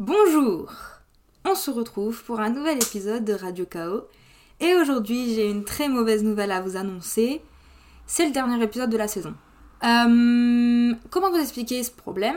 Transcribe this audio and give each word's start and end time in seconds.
Bonjour 0.00 0.72
On 1.44 1.54
se 1.54 1.70
retrouve 1.70 2.24
pour 2.24 2.40
un 2.40 2.50
nouvel 2.50 2.78
épisode 2.78 3.24
de 3.24 3.32
Radio 3.32 3.64
Chaos. 3.64 4.08
Et 4.58 4.74
aujourd'hui, 4.74 5.32
j'ai 5.32 5.48
une 5.48 5.62
très 5.62 5.88
mauvaise 5.88 6.24
nouvelle 6.24 6.50
à 6.50 6.60
vous 6.60 6.76
annoncer. 6.76 7.40
C'est 8.04 8.26
le 8.26 8.32
dernier 8.32 8.60
épisode 8.60 8.90
de 8.90 8.96
la 8.96 9.06
saison. 9.06 9.36
Euh, 9.84 10.94
comment 11.10 11.30
vous 11.30 11.38
expliquer 11.38 11.84
ce 11.84 11.92
problème? 11.92 12.36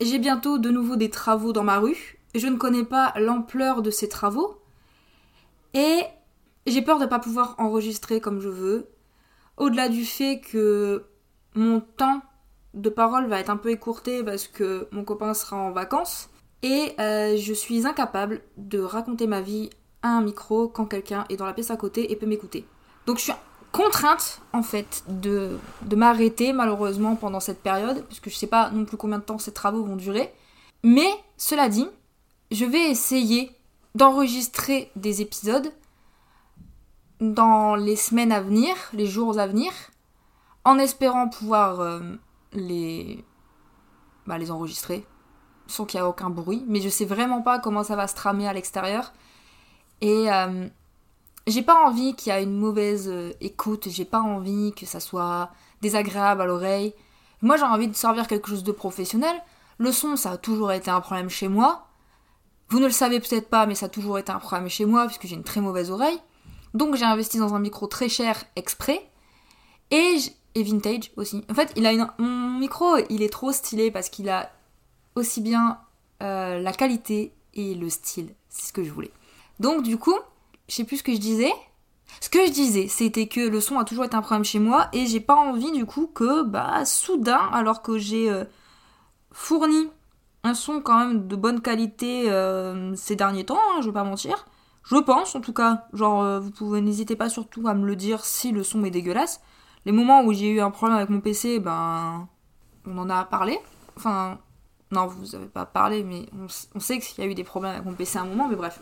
J'ai 0.00 0.18
bientôt 0.18 0.56
de 0.56 0.70
nouveau 0.70 0.96
des 0.96 1.10
travaux 1.10 1.52
dans 1.52 1.62
ma 1.62 1.78
rue. 1.78 2.18
Je 2.34 2.46
ne 2.46 2.56
connais 2.56 2.84
pas 2.84 3.12
l'ampleur 3.16 3.82
de 3.82 3.90
ces 3.90 4.08
travaux. 4.08 4.62
Et 5.74 6.04
j'ai 6.66 6.80
peur 6.80 6.96
de 6.96 7.04
ne 7.04 7.10
pas 7.10 7.18
pouvoir 7.18 7.54
enregistrer 7.58 8.18
comme 8.22 8.40
je 8.40 8.48
veux. 8.48 8.88
Au-delà 9.58 9.90
du 9.90 10.06
fait 10.06 10.40
que 10.40 11.04
mon 11.54 11.80
temps 11.80 12.22
de 12.72 12.88
parole 12.88 13.26
va 13.26 13.40
être 13.40 13.50
un 13.50 13.58
peu 13.58 13.68
écourté 13.68 14.24
parce 14.24 14.48
que 14.48 14.88
mon 14.90 15.04
copain 15.04 15.34
sera 15.34 15.58
en 15.58 15.70
vacances. 15.70 16.29
Et 16.62 16.94
euh, 17.00 17.36
je 17.36 17.52
suis 17.52 17.86
incapable 17.86 18.42
de 18.56 18.80
raconter 18.80 19.26
ma 19.26 19.40
vie 19.40 19.70
à 20.02 20.08
un 20.08 20.20
micro 20.20 20.68
quand 20.68 20.86
quelqu'un 20.86 21.24
est 21.28 21.36
dans 21.36 21.46
la 21.46 21.52
pièce 21.52 21.70
à 21.70 21.76
côté 21.76 22.12
et 22.12 22.16
peut 22.16 22.26
m'écouter. 22.26 22.66
Donc 23.06 23.18
je 23.18 23.24
suis 23.24 23.32
contrainte 23.72 24.40
en 24.52 24.62
fait 24.62 25.04
de, 25.08 25.58
m'arrêter 25.94 26.52
malheureusement 26.52 27.16
pendant 27.16 27.40
cette 27.40 27.62
période, 27.62 28.04
puisque 28.06 28.28
je 28.28 28.36
sais 28.36 28.46
pas 28.46 28.70
non 28.70 28.84
plus 28.84 28.96
combien 28.96 29.18
de 29.18 29.24
temps 29.24 29.38
ces 29.38 29.52
travaux 29.52 29.84
vont 29.84 29.96
durer. 29.96 30.32
Mais 30.82 31.08
cela 31.36 31.68
dit, 31.68 31.88
je 32.50 32.64
vais 32.64 32.90
essayer 32.90 33.50
d'enregistrer 33.94 34.90
des 34.96 35.22
épisodes 35.22 35.72
dans 37.20 37.74
les 37.74 37.96
semaines 37.96 38.32
à 38.32 38.40
venir, 38.40 38.74
les 38.92 39.06
jours 39.06 39.38
à 39.38 39.46
venir, 39.46 39.72
en 40.64 40.78
espérant 40.78 41.28
pouvoir 41.28 41.80
euh, 41.80 42.00
les, 42.52 43.24
bah, 44.26 44.38
les 44.38 44.50
enregistrer 44.50 45.04
sans 45.70 45.84
qu'il 45.84 45.98
y 45.98 46.02
ait 46.02 46.06
aucun 46.06 46.30
bruit. 46.30 46.64
Mais 46.68 46.80
je 46.80 46.88
sais 46.88 47.04
vraiment 47.04 47.42
pas 47.42 47.58
comment 47.58 47.82
ça 47.82 47.96
va 47.96 48.06
se 48.06 48.14
tramer 48.14 48.48
à 48.48 48.52
l'extérieur. 48.52 49.12
Et 50.00 50.30
euh, 50.30 50.68
j'ai 51.46 51.62
pas 51.62 51.86
envie 51.86 52.14
qu'il 52.14 52.32
y 52.32 52.36
ait 52.36 52.42
une 52.42 52.58
mauvaise 52.58 53.08
euh, 53.08 53.32
écoute, 53.40 53.88
j'ai 53.88 54.04
pas 54.04 54.20
envie 54.20 54.72
que 54.72 54.86
ça 54.86 55.00
soit 55.00 55.50
désagréable 55.80 56.42
à 56.42 56.46
l'oreille. 56.46 56.94
Moi 57.42 57.56
j'ai 57.56 57.64
envie 57.64 57.88
de 57.88 57.96
servir 57.96 58.26
quelque 58.26 58.48
chose 58.48 58.64
de 58.64 58.72
professionnel. 58.72 59.36
Le 59.78 59.92
son, 59.92 60.16
ça 60.16 60.32
a 60.32 60.36
toujours 60.36 60.72
été 60.72 60.90
un 60.90 61.00
problème 61.00 61.30
chez 61.30 61.48
moi. 61.48 61.86
Vous 62.68 62.78
ne 62.78 62.86
le 62.86 62.92
savez 62.92 63.18
peut-être 63.18 63.48
pas, 63.48 63.66
mais 63.66 63.74
ça 63.74 63.86
a 63.86 63.88
toujours 63.88 64.18
été 64.18 64.30
un 64.30 64.38
problème 64.38 64.68
chez 64.68 64.84
moi, 64.84 65.06
puisque 65.06 65.26
j'ai 65.26 65.34
une 65.34 65.42
très 65.42 65.60
mauvaise 65.60 65.90
oreille. 65.90 66.20
Donc 66.74 66.94
j'ai 66.94 67.04
investi 67.04 67.38
dans 67.38 67.54
un 67.54 67.58
micro 67.58 67.86
très 67.86 68.08
cher 68.08 68.44
exprès. 68.56 69.10
Et, 69.90 70.18
et 70.54 70.62
vintage 70.62 71.10
aussi. 71.16 71.44
En 71.50 71.54
fait, 71.54 71.72
il 71.76 71.84
a 71.86 71.92
une, 71.92 72.06
mon 72.18 72.58
micro, 72.58 72.96
il 73.08 73.22
est 73.22 73.32
trop 73.32 73.50
stylé 73.50 73.90
parce 73.90 74.08
qu'il 74.08 74.28
a 74.28 74.50
aussi 75.14 75.40
bien 75.40 75.78
euh, 76.22 76.58
la 76.58 76.72
qualité 76.72 77.32
et 77.54 77.74
le 77.74 77.88
style. 77.88 78.34
C'est 78.48 78.68
ce 78.68 78.72
que 78.72 78.84
je 78.84 78.90
voulais. 78.90 79.10
Donc 79.58 79.82
du 79.82 79.96
coup, 79.96 80.16
je 80.68 80.74
sais 80.74 80.84
plus 80.84 80.98
ce 80.98 81.02
que 81.02 81.12
je 81.12 81.18
disais. 81.18 81.52
Ce 82.20 82.28
que 82.28 82.44
je 82.44 82.50
disais, 82.50 82.88
c'était 82.88 83.28
que 83.28 83.40
le 83.40 83.60
son 83.60 83.78
a 83.78 83.84
toujours 83.84 84.04
été 84.04 84.16
un 84.16 84.20
problème 84.20 84.44
chez 84.44 84.58
moi 84.58 84.88
et 84.92 85.06
j'ai 85.06 85.20
pas 85.20 85.36
envie 85.36 85.70
du 85.72 85.86
coup 85.86 86.08
que, 86.08 86.42
bah, 86.42 86.84
soudain, 86.84 87.48
alors 87.52 87.82
que 87.82 87.98
j'ai 87.98 88.28
euh, 88.30 88.44
fourni 89.32 89.88
un 90.42 90.54
son 90.54 90.80
quand 90.80 90.98
même 90.98 91.28
de 91.28 91.36
bonne 91.36 91.60
qualité 91.60 92.30
euh, 92.30 92.94
ces 92.96 93.14
derniers 93.14 93.44
temps, 93.44 93.58
hein, 93.58 93.80
je 93.80 93.86
vais 93.86 93.92
pas 93.92 94.04
mentir. 94.04 94.46
Je 94.82 94.96
pense 94.96 95.34
en 95.34 95.40
tout 95.40 95.52
cas, 95.52 95.86
genre 95.92 96.40
vous 96.40 96.50
pouvez 96.50 96.80
n'hésitez 96.80 97.14
pas 97.14 97.28
surtout 97.28 97.68
à 97.68 97.74
me 97.74 97.86
le 97.86 97.96
dire 97.96 98.24
si 98.24 98.50
le 98.50 98.64
son 98.64 98.84
est 98.84 98.90
dégueulasse. 98.90 99.40
Les 99.84 99.92
moments 99.92 100.22
où 100.22 100.32
j'ai 100.32 100.48
eu 100.48 100.60
un 100.60 100.70
problème 100.70 100.96
avec 100.96 101.10
mon 101.10 101.20
PC, 101.20 101.60
ben 101.60 102.28
on 102.86 102.98
en 102.98 103.10
a 103.10 103.24
parlé. 103.24 103.58
Enfin, 103.96 104.38
non, 104.90 105.06
vous 105.06 105.34
avez 105.34 105.46
pas 105.46 105.66
parlé, 105.66 106.02
mais 106.02 106.26
on, 106.74 106.80
sait 106.80 106.98
qu'il 106.98 107.24
y 107.24 107.26
a 107.26 107.30
eu 107.30 107.34
des 107.34 107.44
problèmes 107.44 107.72
avec 107.72 107.84
mon 107.84 107.94
PC 107.94 108.18
à 108.18 108.22
un 108.22 108.26
moment, 108.26 108.48
mais 108.48 108.56
bref. 108.56 108.80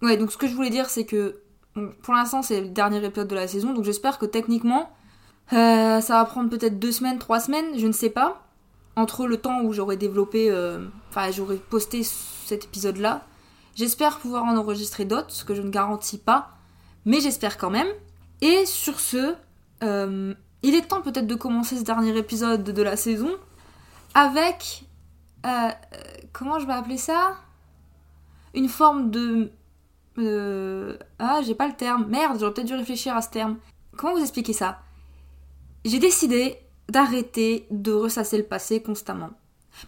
Ouais, 0.00 0.16
donc 0.16 0.30
ce 0.30 0.36
que 0.36 0.46
je 0.46 0.54
voulais 0.54 0.70
dire, 0.70 0.88
c'est 0.88 1.04
que 1.04 1.40
pour 2.02 2.14
l'instant, 2.14 2.42
c'est 2.42 2.60
le 2.60 2.68
dernier 2.68 3.04
épisode 3.04 3.28
de 3.28 3.34
la 3.34 3.48
saison, 3.48 3.72
donc 3.72 3.84
j'espère 3.84 4.18
que 4.18 4.26
techniquement, 4.26 4.90
euh, 5.52 6.00
ça 6.00 6.14
va 6.14 6.24
prendre 6.24 6.50
peut-être 6.50 6.78
deux 6.78 6.92
semaines, 6.92 7.18
trois 7.18 7.40
semaines, 7.40 7.78
je 7.78 7.86
ne 7.86 7.92
sais 7.92 8.10
pas 8.10 8.42
entre 8.94 9.26
le 9.26 9.38
temps 9.38 9.62
où 9.62 9.72
j'aurais 9.72 9.96
développé, 9.96 10.50
euh, 10.50 10.86
enfin 11.08 11.30
j'aurais 11.30 11.56
posté 11.56 12.02
cet 12.02 12.64
épisode-là, 12.64 13.24
j'espère 13.74 14.18
pouvoir 14.18 14.44
en 14.44 14.56
enregistrer 14.56 15.04
d'autres, 15.04 15.30
ce 15.30 15.44
que 15.44 15.54
je 15.54 15.62
ne 15.62 15.70
garantis 15.70 16.18
pas, 16.18 16.50
mais 17.04 17.20
j'espère 17.20 17.56
quand 17.56 17.70
même. 17.70 17.88
Et 18.42 18.66
sur 18.66 19.00
ce, 19.00 19.34
euh, 19.82 20.34
il 20.62 20.74
est 20.74 20.88
temps 20.88 21.00
peut-être 21.00 21.26
de 21.26 21.34
commencer 21.34 21.76
ce 21.76 21.82
dernier 21.82 22.16
épisode 22.16 22.64
de 22.64 22.82
la 22.82 22.96
saison 22.96 23.30
avec, 24.14 24.84
euh, 25.46 25.70
comment 26.32 26.58
je 26.58 26.66
vais 26.66 26.72
appeler 26.72 26.98
ça? 26.98 27.36
Une 28.54 28.68
forme 28.68 29.10
de... 29.10 29.50
ah, 31.18 31.40
j'ai 31.42 31.54
pas 31.54 31.66
le 31.66 31.74
terme. 31.74 32.06
Merde, 32.08 32.38
j'aurais 32.38 32.52
peut-être 32.52 32.66
dû 32.66 32.74
réfléchir 32.74 33.16
à 33.16 33.22
ce 33.22 33.30
terme. 33.30 33.56
Comment 33.96 34.14
vous 34.14 34.22
expliquer 34.22 34.52
ça? 34.52 34.80
J'ai 35.84 35.98
décidé 35.98 36.58
d'arrêter 36.88 37.66
de 37.70 37.92
ressasser 37.92 38.36
le 38.36 38.44
passé 38.44 38.82
constamment. 38.82 39.30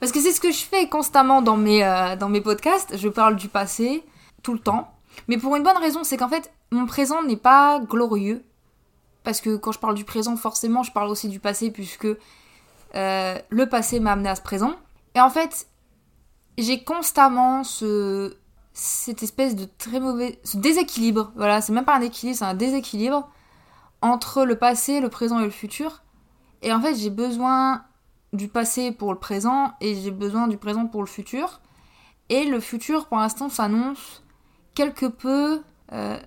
Parce 0.00 0.12
que 0.12 0.20
c'est 0.20 0.32
ce 0.32 0.40
que 0.40 0.50
je 0.50 0.64
fais 0.64 0.88
constamment 0.88 1.42
dans 1.42 1.56
mes, 1.56 1.84
euh, 1.84 2.16
dans 2.16 2.28
mes 2.28 2.40
podcasts, 2.40 2.96
je 2.96 3.08
parle 3.08 3.36
du 3.36 3.48
passé 3.48 4.02
tout 4.42 4.54
le 4.54 4.58
temps. 4.58 4.94
Mais 5.28 5.36
pour 5.36 5.54
une 5.56 5.62
bonne 5.62 5.76
raison, 5.76 6.04
c'est 6.04 6.16
qu'en 6.16 6.28
fait, 6.28 6.50
mon 6.70 6.86
présent 6.86 7.22
n'est 7.22 7.36
pas 7.36 7.80
glorieux. 7.80 8.42
Parce 9.22 9.40
que 9.40 9.56
quand 9.56 9.72
je 9.72 9.78
parle 9.78 9.94
du 9.94 10.04
présent, 10.04 10.36
forcément, 10.36 10.82
je 10.82 10.92
parle 10.92 11.08
aussi 11.08 11.28
du 11.28 11.38
passé, 11.38 11.70
puisque 11.70 12.08
euh, 12.94 13.38
le 13.48 13.68
passé 13.68 14.00
m'a 14.00 14.12
amené 14.12 14.28
à 14.28 14.34
ce 14.34 14.42
présent. 14.42 14.74
Et 15.14 15.20
en 15.20 15.30
fait, 15.30 15.68
j'ai 16.58 16.82
constamment 16.84 17.64
ce, 17.64 18.36
cette 18.72 19.22
espèce 19.22 19.54
de 19.54 19.66
très 19.78 20.00
mauvais... 20.00 20.40
ce 20.44 20.56
déséquilibre. 20.56 21.32
Voilà, 21.36 21.60
c'est 21.60 21.72
même 21.72 21.84
pas 21.84 21.96
un 21.96 22.00
équilibre, 22.00 22.38
c'est 22.38 22.44
un 22.44 22.54
déséquilibre 22.54 23.28
entre 24.02 24.44
le 24.44 24.58
passé, 24.58 25.00
le 25.00 25.08
présent 25.08 25.40
et 25.40 25.44
le 25.44 25.50
futur. 25.50 26.02
Et 26.62 26.72
en 26.72 26.80
fait, 26.80 26.94
j'ai 26.94 27.10
besoin 27.10 27.84
du 28.32 28.48
passé 28.48 28.90
pour 28.90 29.12
le 29.12 29.18
présent 29.18 29.74
et 29.80 29.94
j'ai 29.94 30.10
besoin 30.10 30.48
du 30.48 30.56
présent 30.56 30.86
pour 30.86 31.00
le 31.00 31.06
futur. 31.06 31.60
Et 32.28 32.44
le 32.44 32.58
futur, 32.60 33.06
pour 33.06 33.18
l'instant, 33.18 33.48
s'annonce 33.48 34.24
quelque 34.74 35.06
peu... 35.06 35.62
Euh, 35.92 36.18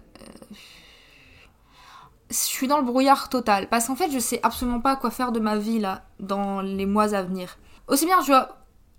je 2.29 2.35
suis 2.35 2.67
dans 2.67 2.77
le 2.77 2.83
brouillard 2.83 3.29
total. 3.29 3.67
Parce 3.69 3.87
qu'en 3.87 3.95
fait, 3.95 4.11
je 4.11 4.19
sais 4.19 4.39
absolument 4.43 4.81
pas 4.81 4.95
quoi 4.95 5.11
faire 5.11 5.31
de 5.31 5.39
ma 5.39 5.57
vie, 5.57 5.79
là, 5.79 6.03
dans 6.19 6.61
les 6.61 6.85
mois 6.85 7.13
à 7.13 7.23
venir. 7.23 7.57
Aussi 7.87 8.05
bien, 8.05 8.21
je, 8.21 8.33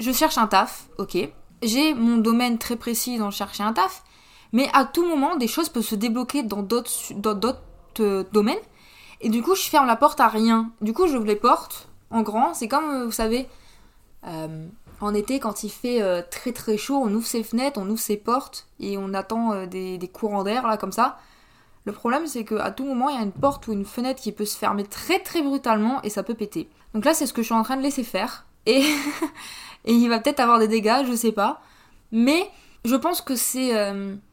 je 0.01 0.13
cherche 0.13 0.39
un 0.39 0.47
taf, 0.47 0.89
ok. 0.99 1.17
J'ai 1.63 1.95
mon 1.95 2.19
domaine 2.19 2.59
très 2.59 2.77
précis 2.77 3.19
dans 3.19 3.31
chercher 3.31 3.63
un 3.65 3.73
taf. 3.73 4.05
Mais 4.53 4.69
à 4.73 4.85
tout 4.85 5.07
moment, 5.07 5.37
des 5.37 5.49
choses 5.49 5.69
peuvent 5.69 5.85
se 5.85 5.95
débloquer 5.95 6.43
dans 6.43 6.63
d'autres 6.63 6.91
euh, 8.01 8.25
domaines. 8.33 8.59
Et 9.21 9.29
du 9.29 9.43
coup, 9.43 9.55
je 9.55 9.63
ferme 9.63 9.87
la 9.87 9.97
porte 9.97 10.21
à 10.21 10.29
rien. 10.29 10.71
Du 10.81 10.93
coup, 10.93 11.07
j'ouvre 11.07 11.27
les 11.27 11.37
portes 11.37 11.89
en 12.11 12.23
grand. 12.23 12.55
C'est 12.55 12.69
comme, 12.69 12.89
euh, 12.91 13.05
vous 13.05 13.13
savez, 13.13 13.49
euh, 14.27 14.67
en 15.01 15.15
été, 15.15 15.41
quand 15.41 15.65
il 15.65 15.71
fait 15.71 16.01
très 16.31 16.53
très 16.53 16.77
chaud, 16.77 17.01
on 17.05 17.13
ouvre 17.15 17.27
ses 17.27 17.45
fenêtres, 17.45 17.79
on 17.81 17.89
ouvre 17.89 18.01
ses 18.01 18.17
portes 18.17 18.67
et 18.81 18.99
on 18.99 19.15
attend 19.15 19.65
des, 19.67 19.97
des, 19.97 20.09
courants 20.09 20.43
d'air, 20.43 20.67
là, 20.67 20.77
comme 20.77 20.91
ça. 20.91 21.19
Le 21.85 21.93
problème, 21.93 22.27
c'est 22.27 22.45
qu'à 22.45 22.73
tout 22.73 22.85
moment, 22.85 23.09
il 23.09 23.17
y 23.17 23.19
a 23.19 23.23
une 23.23 23.33
porte 23.33 23.69
ou 23.69 23.73
une 23.73 23.85
fenêtre 23.85 24.21
qui 24.21 24.33
peut 24.33 24.45
se 24.45 24.59
fermer 24.59 24.85
très 24.85 25.21
très 25.21 25.41
brutalement 25.41 26.03
et 26.03 26.11
ça 26.11 26.25
peut 26.25 26.35
péter. 26.35 26.69
Donc 26.95 27.05
là, 27.05 27.15
c'est 27.15 27.27
ce 27.27 27.33
que 27.33 27.43
je 27.43 27.47
suis 27.47 27.55
en 27.55 27.63
train 27.63 27.77
de 27.77 27.83
laisser 27.83 28.03
faire. 28.03 28.45
Et, 28.67 28.83
et 29.85 29.93
il 29.93 30.09
va 30.09 30.19
peut-être 30.19 30.41
avoir 30.41 30.59
des 30.59 30.69
dégâts, 30.69 31.05
je 31.07 31.15
sais 31.15 31.33
pas. 31.33 31.61
Mais 32.13 32.51
je 32.85 32.97
pense 32.97 33.21
que 33.21 33.37
c'est 33.37 33.73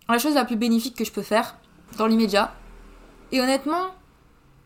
la 0.07 0.17
chose 0.17 0.35
la 0.35 0.45
plus 0.45 0.55
bénéfique 0.55 0.95
que 0.95 1.05
je 1.05 1.11
peux 1.11 1.21
faire 1.21 1.55
dans 1.97 2.07
l'immédiat. 2.07 2.53
Et 3.31 3.41
honnêtement, 3.41 3.87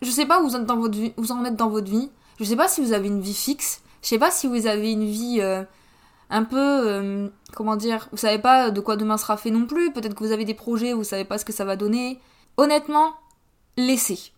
je 0.01 0.09
sais 0.09 0.25
pas 0.25 0.41
où 0.41 0.47
vous, 0.47 0.55
êtes 0.55 0.65
dans 0.65 0.77
votre 0.77 0.97
vous 1.17 1.31
en 1.31 1.45
êtes 1.45 1.55
dans 1.55 1.69
votre 1.69 1.89
vie. 1.89 2.09
Je 2.39 2.43
sais 2.43 2.55
pas 2.55 2.67
si 2.67 2.81
vous 2.81 2.93
avez 2.93 3.07
une 3.07 3.21
vie 3.21 3.33
fixe. 3.33 3.81
Je 4.01 4.07
sais 4.07 4.19
pas 4.19 4.31
si 4.31 4.47
vous 4.47 4.67
avez 4.67 4.91
une 4.91 5.05
vie 5.05 5.39
euh, 5.41 5.63
un 6.29 6.43
peu. 6.43 6.57
Euh, 6.57 7.29
comment 7.53 7.75
dire 7.75 8.07
Vous 8.11 8.17
savez 8.17 8.39
pas 8.39 8.71
de 8.71 8.79
quoi 8.79 8.95
demain 8.95 9.17
sera 9.17 9.37
fait 9.37 9.51
non 9.51 9.65
plus. 9.65 9.91
Peut-être 9.91 10.15
que 10.15 10.23
vous 10.23 10.31
avez 10.31 10.45
des 10.45 10.53
projets, 10.53 10.93
vous 10.93 11.03
savez 11.03 11.25
pas 11.25 11.37
ce 11.37 11.45
que 11.45 11.53
ça 11.53 11.65
va 11.65 11.75
donner. 11.75 12.19
Honnêtement, 12.57 13.13
laissez. 13.77 14.31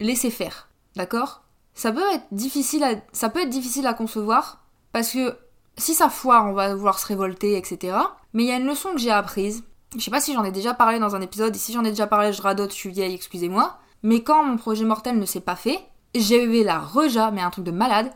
Laissez 0.00 0.30
faire. 0.30 0.68
D'accord? 0.96 1.42
Ça 1.74 1.92
peut 1.92 2.02
être 2.12 2.26
difficile 2.32 2.84
ça 3.12 3.28
peut 3.28 3.42
être 3.42 3.50
difficile 3.50 3.86
à 3.86 3.94
concevoir 3.94 4.64
parce 4.92 5.12
que 5.12 5.36
si 5.76 5.94
ça 5.94 6.08
foire, 6.08 6.46
on 6.46 6.52
va 6.52 6.74
vouloir 6.74 6.98
se 6.98 7.06
révolter, 7.06 7.56
etc. 7.56 7.96
Mais 8.32 8.44
il 8.44 8.48
y 8.48 8.52
a 8.52 8.56
une 8.56 8.66
leçon 8.66 8.92
que 8.92 8.98
j'ai 8.98 9.10
apprise. 9.10 9.64
Je 9.96 10.02
sais 10.02 10.10
pas 10.10 10.20
si 10.20 10.34
j'en 10.34 10.44
ai 10.44 10.52
déjà 10.52 10.74
parlé 10.74 10.98
dans 10.98 11.14
un 11.14 11.20
épisode, 11.20 11.54
et 11.54 11.58
si 11.58 11.72
j'en 11.72 11.84
ai 11.84 11.90
déjà 11.90 12.06
parlé, 12.06 12.32
je 12.32 12.42
radote, 12.42 12.70
je 12.70 12.76
suis 12.76 12.90
vieille, 12.90 13.14
excusez-moi. 13.14 13.78
Mais 14.02 14.22
quand 14.22 14.44
mon 14.44 14.56
projet 14.56 14.84
mortel 14.84 15.18
ne 15.18 15.24
s'est 15.24 15.40
pas 15.40 15.56
fait, 15.56 15.80
j'avais 16.14 16.62
la 16.62 16.78
reja, 16.78 17.30
mais 17.30 17.40
un 17.40 17.50
truc 17.50 17.64
de 17.64 17.70
malade. 17.70 18.12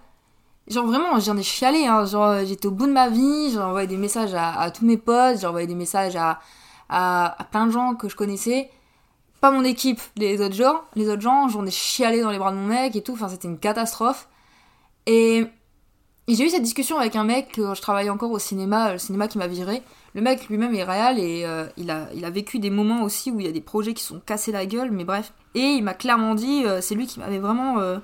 Genre 0.69 0.87
vraiment, 0.87 1.19
j'en 1.19 1.37
ai 1.37 1.43
chialé, 1.43 1.87
hein. 1.87 2.05
genre 2.05 2.45
j'étais 2.45 2.67
au 2.67 2.71
bout 2.71 2.87
de 2.87 2.93
ma 2.93 3.09
vie, 3.09 3.51
j'ai 3.51 3.59
envoyé 3.59 3.87
des 3.87 3.97
messages 3.97 4.35
à, 4.35 4.71
tous 4.71 4.85
mes 4.85 4.97
potes, 4.97 5.41
j'ai 5.41 5.47
envoyé 5.47 5.67
des 5.67 5.75
messages 5.75 6.17
à, 6.17 6.41
à, 6.89 7.37
plein 7.51 7.67
de 7.67 7.73
gens 7.73 7.95
que 7.95 8.09
je 8.09 8.17
connaissais. 8.17 8.71
Pas 9.41 9.51
mon 9.51 9.65
équipe, 9.65 10.01
les 10.17 10.41
autres 10.41 10.55
gens, 10.55 10.83
les 10.95 11.09
autres 11.09 11.23
gens, 11.23 11.49
j'en 11.49 11.65
ai 11.67 11.71
chialé 11.71 12.21
dans 12.21 12.31
les 12.31 12.39
bras 12.39 12.53
de 12.53 12.57
mon 12.57 12.67
mec 12.67 12.95
et 12.95 13.03
tout, 13.03 13.15
enfin 13.15 13.29
c'était 13.29 13.49
une 13.49 13.59
catastrophe. 13.59 14.29
Et 15.07 15.47
Et 16.31 16.37
j'ai 16.37 16.47
eu 16.47 16.49
cette 16.49 16.63
discussion 16.63 16.97
avec 16.97 17.17
un 17.17 17.25
mec, 17.25 17.55
quand 17.57 17.75
je 17.75 17.83
travaillais 17.83 18.09
encore 18.09 18.31
au 18.31 18.39
cinéma, 18.39 18.93
le 18.93 18.99
cinéma 18.99 19.27
qui 19.27 19.37
m'a 19.37 19.49
viré. 19.49 19.83
Le 20.15 20.21
mec 20.21 20.49
lui-même 20.49 20.73
est 20.77 20.85
réel 20.85 21.19
et 21.19 21.43
euh, 21.45 21.67
il, 21.77 21.91
a, 21.91 22.31
vécu 22.31 22.61
des 22.61 22.71
moments 22.71 23.03
aussi 23.03 23.33
où 23.33 23.41
il 23.41 23.47
y 23.47 23.49
a 23.49 23.53
des 23.53 23.61
projets 23.61 23.95
qui 23.95 24.05
sont 24.05 24.21
cassés 24.21 24.53
la 24.53 24.65
gueule, 24.65 24.93
mais 24.93 25.03
bref. 25.03 25.33
Et 25.57 25.59
il 25.59 25.83
m'a 25.83 25.93
clairement 25.93 26.37
dit, 26.37 26.63
euh, 26.65 26.81
c'est 26.81 26.95
lui 26.95 27.09
qui 27.09 27.19
m'avait 27.19 27.41
vraiment 27.41 27.81
euh, 27.81 27.99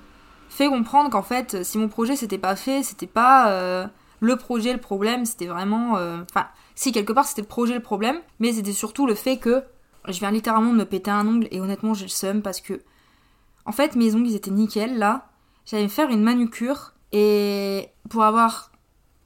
fait 0.49 0.67
comprendre 0.67 1.09
qu'en 1.09 1.23
fait, 1.23 1.63
si 1.63 1.79
mon 1.79 1.87
projet 1.87 2.17
s'était 2.17 2.37
pas 2.37 2.57
fait, 2.57 2.83
c'était 2.83 3.07
pas 3.07 3.89
le 4.19 4.35
projet 4.35 4.73
le 4.73 4.81
problème, 4.81 5.25
c'était 5.25 5.47
vraiment. 5.47 5.93
Enfin, 5.93 6.49
si 6.75 6.91
quelque 6.91 7.13
part 7.13 7.27
c'était 7.27 7.43
le 7.43 7.47
projet 7.47 7.75
le 7.75 7.81
problème, 7.81 8.17
mais 8.41 8.55
c'était 8.55 8.73
surtout 8.73 9.07
le 9.07 9.15
fait 9.15 9.37
que 9.37 9.63
je 10.09 10.19
viens 10.19 10.33
littéralement 10.33 10.73
de 10.73 10.79
me 10.79 10.85
péter 10.85 11.13
un 11.13 11.29
ongle 11.29 11.47
et 11.53 11.61
honnêtement 11.61 11.95
j'ai 11.95 12.07
le 12.07 12.11
seum 12.11 12.43
parce 12.43 12.61
que. 12.61 12.81
En 13.67 13.73
fait, 13.73 13.95
mes 13.95 14.17
ongles 14.17 14.35
étaient 14.35 14.51
nickel 14.51 14.99
là. 14.99 15.29
J'allais 15.65 15.85
me 15.85 15.89
faire 15.89 16.11
une 16.11 16.23
manucure 16.23 16.93
et 17.13 17.89
pour 18.09 18.25
avoir 18.25 18.71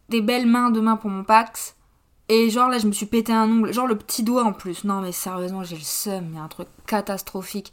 des 0.08 0.20
belles 0.20 0.46
mains 0.46 0.70
demain 0.70 0.96
pour 0.96 1.10
mon 1.10 1.24
Pax. 1.24 1.76
Et 2.28 2.48
genre 2.50 2.68
là, 2.68 2.78
je 2.78 2.86
me 2.86 2.92
suis 2.92 3.06
pété 3.06 3.32
un 3.32 3.50
ongle, 3.50 3.72
genre 3.72 3.86
le 3.86 3.96
petit 3.96 4.22
doigt 4.22 4.44
en 4.44 4.52
plus. 4.52 4.84
Non 4.84 5.00
mais 5.00 5.12
sérieusement, 5.12 5.64
j'ai 5.64 5.76
le 5.76 5.82
seum, 5.82 6.28
il 6.30 6.36
y 6.36 6.38
a 6.38 6.42
un 6.42 6.48
truc 6.48 6.68
catastrophique. 6.86 7.72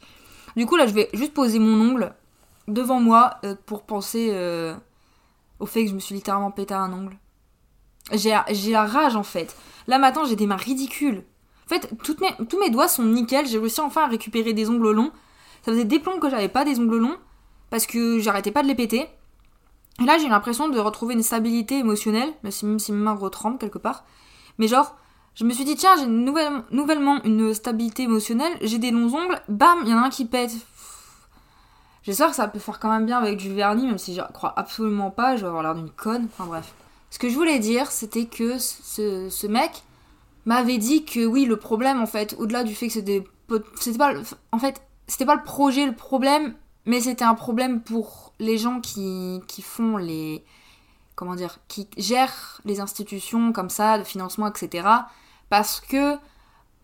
Du 0.55 0.65
coup 0.65 0.75
là, 0.75 0.87
je 0.87 0.93
vais 0.93 1.09
juste 1.13 1.33
poser 1.33 1.59
mon 1.59 1.79
ongle 1.79 2.13
devant 2.67 2.99
moi 2.99 3.35
euh, 3.43 3.55
pour 3.65 3.83
penser 3.83 4.29
euh, 4.31 4.75
au 5.59 5.65
fait 5.65 5.83
que 5.83 5.89
je 5.91 5.95
me 5.95 5.99
suis 5.99 6.15
littéralement 6.15 6.51
pété 6.51 6.73
un 6.73 6.91
ongle. 6.91 7.17
J'ai 8.11 8.31
la 8.71 8.85
rage 8.85 9.15
en 9.15 9.23
fait. 9.23 9.55
Là 9.87 9.99
maintenant, 9.99 10.25
j'ai 10.25 10.35
des 10.35 10.47
mains 10.47 10.55
ridicules. 10.55 11.23
En 11.65 11.69
fait, 11.69 11.91
tous 12.03 12.59
mes 12.59 12.69
doigts 12.69 12.87
sont 12.87 13.03
nickel. 13.03 13.45
J'ai 13.45 13.59
réussi 13.59 13.81
enfin 13.81 14.03
à 14.03 14.07
récupérer 14.07 14.53
des 14.53 14.69
ongles 14.69 14.91
longs. 14.91 15.11
Ça 15.63 15.71
faisait 15.73 15.83
des 15.85 15.99
plombs 15.99 16.19
que 16.19 16.29
j'avais 16.29 16.47
pas 16.47 16.63
des 16.63 16.79
ongles 16.79 16.97
longs 16.97 17.17
parce 17.69 17.85
que 17.85 18.19
j'arrêtais 18.19 18.51
pas 18.51 18.63
de 18.63 18.67
les 18.67 18.75
péter. 18.75 19.07
Et 20.01 20.05
là, 20.05 20.17
j'ai 20.17 20.29
l'impression 20.29 20.69
de 20.69 20.79
retrouver 20.79 21.15
une 21.15 21.23
stabilité 21.23 21.79
émotionnelle, 21.79 22.29
même 22.43 22.79
si, 22.79 22.91
mes 22.91 22.97
mains 22.97 23.15
retremblent 23.15 23.57
quelque 23.57 23.79
part. 23.79 24.05
Mais 24.59 24.67
genre, 24.67 24.95
je 25.33 25.43
me 25.43 25.53
suis 25.53 25.65
dit, 25.65 25.75
tiens, 25.75 25.95
j'ai 25.97 26.05
nouvellement 26.07 27.23
une 27.23 27.53
stabilité 27.53 28.03
émotionnelle, 28.03 28.53
j'ai 28.61 28.77
des 28.77 28.91
longs 28.91 29.13
ongles, 29.15 29.41
bam, 29.49 29.79
il 29.83 29.89
y 29.89 29.93
en 29.93 29.97
a 29.97 30.05
un 30.05 30.09
qui 30.09 30.25
pète. 30.25 30.51
J'espère 32.03 32.29
que 32.29 32.35
ça 32.35 32.47
peut 32.47 32.59
faire 32.59 32.79
quand 32.79 32.89
même 32.89 33.05
bien 33.05 33.17
avec 33.17 33.37
du 33.37 33.53
vernis, 33.53 33.85
même 33.85 33.97
si 33.97 34.15
je 34.15 34.21
crois 34.33 34.53
absolument 34.55 35.11
pas, 35.11 35.35
je 35.35 35.41
vais 35.41 35.47
avoir 35.47 35.63
l'air 35.63 35.75
d'une 35.75 35.89
conne. 35.89 36.27
Enfin 36.31 36.45
bref. 36.45 36.73
Ce 37.09 37.19
que 37.19 37.29
je 37.29 37.35
voulais 37.35 37.59
dire, 37.59 37.91
c'était 37.91 38.25
que 38.25 38.57
ce, 38.59 39.47
mec 39.47 39.83
m'avait 40.45 40.77
dit 40.77 41.05
que 41.05 41.25
oui, 41.25 41.45
le 41.45 41.57
problème, 41.57 42.01
en 42.01 42.05
fait, 42.05 42.35
au-delà 42.39 42.63
du 42.63 42.75
fait 42.75 42.87
que. 42.87 42.93
C'était 42.93 43.23
pas. 43.97 44.13
En 44.51 44.59
fait, 44.59 44.81
c'était 45.07 45.25
pas 45.25 45.35
le 45.35 45.43
projet 45.43 45.85
le 45.85 45.95
problème, 45.95 46.53
mais 46.85 47.01
c'était 47.01 47.25
un 47.25 47.33
problème 47.35 47.81
pour 47.81 48.26
les 48.39 48.57
gens 48.57 48.79
qui, 48.79 49.41
qui 49.47 49.61
font 49.61 49.97
les. 49.97 50.43
Comment 51.15 51.35
dire 51.35 51.57
Qui 51.67 51.87
gèrent 51.97 52.61
les 52.65 52.79
institutions 52.79 53.51
comme 53.51 53.69
ça, 53.69 53.97
de 53.97 54.03
financement, 54.03 54.47
etc. 54.47 54.87
Parce 55.49 55.79
que 55.81 56.15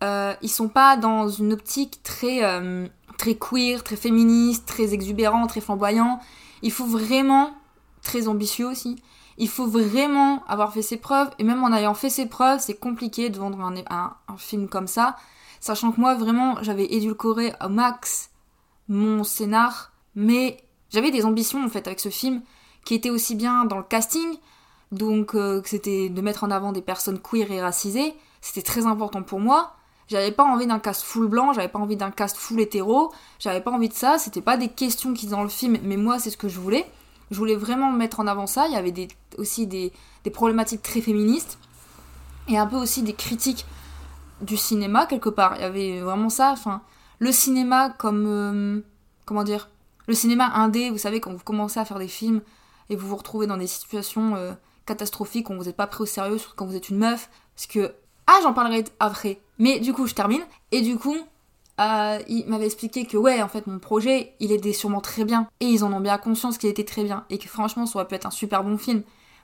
euh, 0.02 0.34
ils 0.42 0.48
sont 0.48 0.68
pas 0.68 0.96
dans 0.96 1.28
une 1.28 1.52
optique 1.52 2.02
très, 2.02 2.44
euh, 2.44 2.88
très 3.16 3.36
queer, 3.36 3.84
très 3.84 3.96
féministe, 3.96 4.66
très 4.66 4.92
exubérant, 4.92 5.46
très 5.46 5.60
flamboyant. 5.60 6.20
Il 6.62 6.72
faut 6.72 6.86
vraiment. 6.86 7.52
Très 8.02 8.28
ambitieux 8.28 8.66
aussi. 8.66 9.02
Il 9.38 9.48
faut 9.48 9.66
vraiment 9.66 10.44
avoir 10.46 10.74
fait 10.74 10.82
ses 10.82 10.98
preuves. 10.98 11.30
Et 11.38 11.44
même 11.44 11.64
en 11.64 11.72
ayant 11.72 11.94
fait 11.94 12.10
ses 12.10 12.26
preuves, 12.26 12.60
c'est 12.60 12.74
compliqué 12.74 13.30
de 13.30 13.38
vendre 13.38 13.58
un, 13.62 13.74
un, 13.88 14.14
un 14.28 14.36
film 14.36 14.68
comme 14.68 14.86
ça. 14.86 15.16
Sachant 15.58 15.90
que 15.90 15.98
moi, 15.98 16.14
vraiment, 16.14 16.62
j'avais 16.62 16.84
édulcoré 16.84 17.54
au 17.64 17.70
max 17.70 18.28
mon 18.88 19.24
scénar 19.24 19.94
mais 20.14 20.63
j'avais 20.94 21.10
des 21.10 21.24
ambitions 21.24 21.64
en 21.64 21.68
fait 21.68 21.86
avec 21.88 21.98
ce 21.98 22.08
film 22.08 22.40
qui 22.84 22.94
était 22.94 23.10
aussi 23.10 23.34
bien 23.34 23.64
dans 23.64 23.78
le 23.78 23.82
casting, 23.82 24.36
donc 24.92 25.34
euh, 25.34 25.60
c'était 25.64 26.08
de 26.08 26.20
mettre 26.20 26.44
en 26.44 26.50
avant 26.52 26.70
des 26.70 26.82
personnes 26.82 27.18
queer 27.18 27.50
et 27.50 27.60
racisées, 27.60 28.14
c'était 28.40 28.62
très 28.62 28.86
important 28.86 29.22
pour 29.22 29.40
moi. 29.40 29.74
J'avais 30.06 30.30
pas 30.30 30.44
envie 30.44 30.66
d'un 30.66 30.78
cast 30.78 31.02
full 31.02 31.26
blanc, 31.26 31.52
j'avais 31.52 31.68
pas 31.68 31.80
envie 31.80 31.96
d'un 31.96 32.12
cast 32.12 32.36
full 32.36 32.60
hétéro, 32.60 33.10
j'avais 33.40 33.60
pas 33.60 33.72
envie 33.72 33.88
de 33.88 33.94
ça, 33.94 34.18
c'était 34.18 34.42
pas 34.42 34.56
des 34.56 34.68
questions 34.68 35.14
qui 35.14 35.26
dans 35.26 35.42
le 35.42 35.48
film, 35.48 35.78
mais 35.82 35.96
moi 35.96 36.18
c'est 36.20 36.30
ce 36.30 36.36
que 36.36 36.48
je 36.48 36.60
voulais. 36.60 36.86
Je 37.32 37.38
voulais 37.38 37.56
vraiment 37.56 37.90
mettre 37.90 38.20
en 38.20 38.28
avant 38.28 38.46
ça, 38.46 38.68
il 38.68 38.74
y 38.74 38.76
avait 38.76 39.08
aussi 39.38 39.66
des, 39.66 39.92
des 40.22 40.30
problématiques 40.30 40.82
très 40.82 41.00
féministes, 41.00 41.58
et 42.46 42.56
un 42.56 42.66
peu 42.66 42.76
aussi 42.76 43.02
des 43.02 43.14
critiques 43.14 43.66
du 44.42 44.56
cinéma 44.56 45.06
quelque 45.06 45.30
part. 45.30 45.56
Il 45.56 45.62
y 45.62 45.64
avait 45.64 46.00
vraiment 46.00 46.28
ça, 46.28 46.52
enfin, 46.52 46.82
le 47.18 47.32
cinéma 47.32 47.90
comme... 47.90 48.26
Euh, 48.28 48.80
comment 49.24 49.42
dire 49.42 49.70
le 50.06 50.14
cinéma 50.14 50.50
indé, 50.54 50.90
vous 50.90 50.98
savez, 50.98 51.20
quand 51.20 51.32
vous 51.32 51.44
commencez 51.44 51.80
à 51.80 51.84
faire 51.84 51.98
des 51.98 52.08
films 52.08 52.42
et 52.90 52.96
vous 52.96 53.08
vous 53.08 53.16
retrouvez 53.16 53.46
dans 53.46 53.56
des 53.56 53.66
situations 53.66 54.36
euh, 54.36 54.52
catastrophiques 54.86 55.50
où 55.50 55.54
vous 55.54 55.64
n'êtes 55.64 55.76
pas 55.76 55.86
pris 55.86 56.02
au 56.02 56.06
sérieux, 56.06 56.38
surtout 56.38 56.56
quand 56.56 56.66
vous 56.66 56.76
êtes 56.76 56.88
une 56.88 56.98
meuf, 56.98 57.30
parce 57.54 57.66
que... 57.66 57.94
Ah, 58.26 58.38
j'en 58.42 58.54
parlerai 58.54 58.84
après. 59.00 59.40
Mais 59.58 59.80
du 59.80 59.92
coup, 59.92 60.06
je 60.06 60.14
termine. 60.14 60.42
Et 60.72 60.80
du 60.80 60.96
coup, 60.96 61.16
euh, 61.80 62.18
il 62.28 62.46
m'avait 62.46 62.66
expliqué 62.66 63.04
que 63.04 63.16
ouais, 63.16 63.42
en 63.42 63.48
fait, 63.48 63.66
mon 63.66 63.78
projet, 63.78 64.34
il 64.40 64.52
était 64.52 64.72
sûrement 64.72 65.00
très 65.00 65.24
bien. 65.24 65.46
Et 65.60 65.66
ils 65.66 65.84
en 65.84 65.92
ont 65.92 66.00
bien 66.00 66.18
conscience 66.18 66.58
qu'il 66.58 66.70
était 66.70 66.84
très 66.84 67.04
bien. 67.04 67.24
Et 67.30 67.38
que 67.38 67.48
franchement, 67.48 67.86
ça 67.86 67.98
aurait 67.98 68.08
pu 68.08 68.14
être 68.14 68.26
un 68.26 68.30
super 68.30 68.64
bon 68.64 68.78
film. 68.78 69.02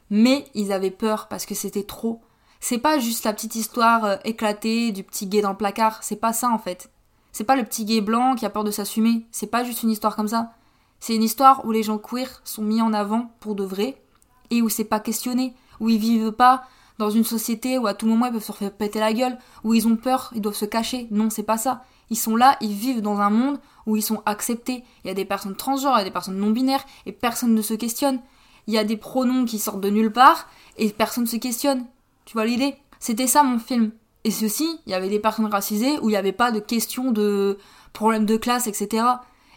Mais 0.08 0.46
ils 0.54 0.72
avaient 0.72 0.90
peur 0.90 1.28
parce 1.28 1.46
que 1.46 1.54
c'était 1.54 1.82
trop. 1.82 2.20
C'est 2.60 2.78
pas 2.78 2.98
juste 2.98 3.24
la 3.24 3.32
petite 3.32 3.54
histoire 3.54 4.04
euh, 4.04 4.16
éclatée 4.24 4.92
du 4.92 5.02
petit 5.02 5.26
gay 5.26 5.40
dans 5.40 5.50
le 5.50 5.56
placard. 5.56 6.02
C'est 6.02 6.16
pas 6.16 6.32
ça, 6.32 6.50
en 6.50 6.58
fait. 6.58 6.90
C'est 7.32 7.44
pas 7.44 7.56
le 7.56 7.64
petit 7.64 7.84
gay 7.84 8.00
blanc 8.00 8.34
qui 8.34 8.46
a 8.46 8.50
peur 8.50 8.64
de 8.64 8.70
s'assumer. 8.70 9.26
C'est 9.30 9.46
pas 9.46 9.64
juste 9.64 9.82
une 9.82 9.90
histoire 9.90 10.16
comme 10.16 10.28
ça. 10.28 10.52
C'est 10.98 11.14
une 11.14 11.22
histoire 11.22 11.64
où 11.64 11.72
les 11.72 11.82
gens 11.82 11.98
queer 11.98 12.40
sont 12.44 12.62
mis 12.62 12.82
en 12.82 12.92
avant 12.92 13.30
pour 13.40 13.54
de 13.54 13.64
vrai 13.64 14.02
et 14.50 14.62
où 14.62 14.68
c'est 14.68 14.84
pas 14.84 15.00
questionné, 15.00 15.54
où 15.78 15.88
ils 15.88 15.98
vivent 15.98 16.32
pas 16.32 16.64
dans 16.98 17.10
une 17.10 17.24
société 17.24 17.78
où 17.78 17.86
à 17.86 17.94
tout 17.94 18.06
moment 18.06 18.26
ils 18.26 18.32
peuvent 18.32 18.44
se 18.44 18.52
faire 18.52 18.72
péter 18.72 19.00
la 19.00 19.12
gueule, 19.12 19.38
où 19.64 19.72
ils 19.72 19.88
ont 19.88 19.96
peur, 19.96 20.30
ils 20.34 20.42
doivent 20.42 20.54
se 20.54 20.66
cacher. 20.66 21.08
Non, 21.10 21.30
c'est 21.30 21.42
pas 21.42 21.56
ça. 21.56 21.84
Ils 22.10 22.18
sont 22.18 22.36
là, 22.36 22.56
ils 22.60 22.74
vivent 22.74 23.00
dans 23.00 23.20
un 23.20 23.30
monde 23.30 23.58
où 23.86 23.96
ils 23.96 24.02
sont 24.02 24.22
acceptés. 24.26 24.84
Il 25.04 25.08
y 25.08 25.10
a 25.10 25.14
des 25.14 25.24
personnes 25.24 25.56
transgenres, 25.56 25.94
il 25.96 25.98
y 25.98 26.02
a 26.02 26.04
des 26.04 26.10
personnes 26.10 26.36
non 26.36 26.50
binaires 26.50 26.84
et 27.06 27.12
personne 27.12 27.54
ne 27.54 27.62
se 27.62 27.74
questionne. 27.74 28.20
Il 28.66 28.74
y 28.74 28.78
a 28.78 28.84
des 28.84 28.96
pronoms 28.96 29.46
qui 29.46 29.58
sortent 29.58 29.80
de 29.80 29.88
nulle 29.88 30.12
part 30.12 30.48
et 30.76 30.90
personne 30.90 31.24
ne 31.24 31.28
se 31.28 31.36
questionne. 31.36 31.86
Tu 32.26 32.34
vois 32.34 32.44
l'idée? 32.44 32.76
C'était 32.98 33.26
ça 33.26 33.42
mon 33.42 33.58
film. 33.58 33.92
Et 34.24 34.30
ceci, 34.30 34.78
il 34.86 34.90
y 34.90 34.94
avait 34.94 35.08
des 35.08 35.18
personnes 35.18 35.46
racisées 35.46 35.98
où 36.00 36.08
il 36.08 36.12
n'y 36.12 36.16
avait 36.16 36.32
pas 36.32 36.52
de 36.52 36.60
question 36.60 37.10
de 37.10 37.58
problème 37.92 38.26
de 38.26 38.36
classe, 38.36 38.66
etc. 38.66 39.04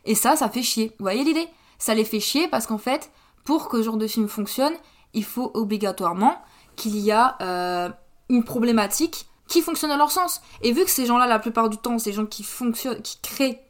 Et 0.06 0.16
ça, 0.16 0.36
ça 0.36 0.50
fait 0.50 0.64
chier. 0.64 0.94
Vous 1.00 1.04
voyez 1.04 1.24
l'idée? 1.24 1.48
Ça 1.78 1.94
les 1.94 2.06
fait 2.06 2.20
chier 2.20 2.48
parce 2.48 2.66
qu'en 2.66 2.78
fait, 2.78 3.12
pour 3.44 3.68
que 3.68 3.78
ce 3.78 3.84
genre 3.84 3.98
de 3.98 4.08
film 4.08 4.28
fonctionne, 4.28 4.74
il 5.14 5.24
faut 5.24 5.52
obligatoirement 5.54 6.42
qu'il 6.76 6.98
y 6.98 7.12
a 7.12 7.38
euh, 7.42 7.90
une 8.30 8.44
problématique 8.44 9.28
qui 9.48 9.62
fonctionne 9.62 9.92
à 9.92 9.98
leur 9.98 10.12
sens. 10.12 10.42
Et 10.62 10.72
vu 10.72 10.84
que 10.84 10.90
ces 10.90 11.06
gens-là, 11.06 11.28
la 11.28 11.40
plupart 11.40 11.70
du 11.70 11.78
temps, 11.78 12.00
ces 12.00 12.14
gens 12.14 12.26
qui 12.26 12.44
fonctionnent, 12.44 13.02
qui 13.02 13.20
créent, 13.22 13.62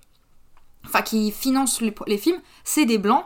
enfin 0.86 1.02
qui 1.02 1.32
financent 1.32 1.82
les, 1.82 2.18
films, 2.18 2.40
c'est 2.64 2.86
des 2.86 2.98
blancs, 2.98 3.26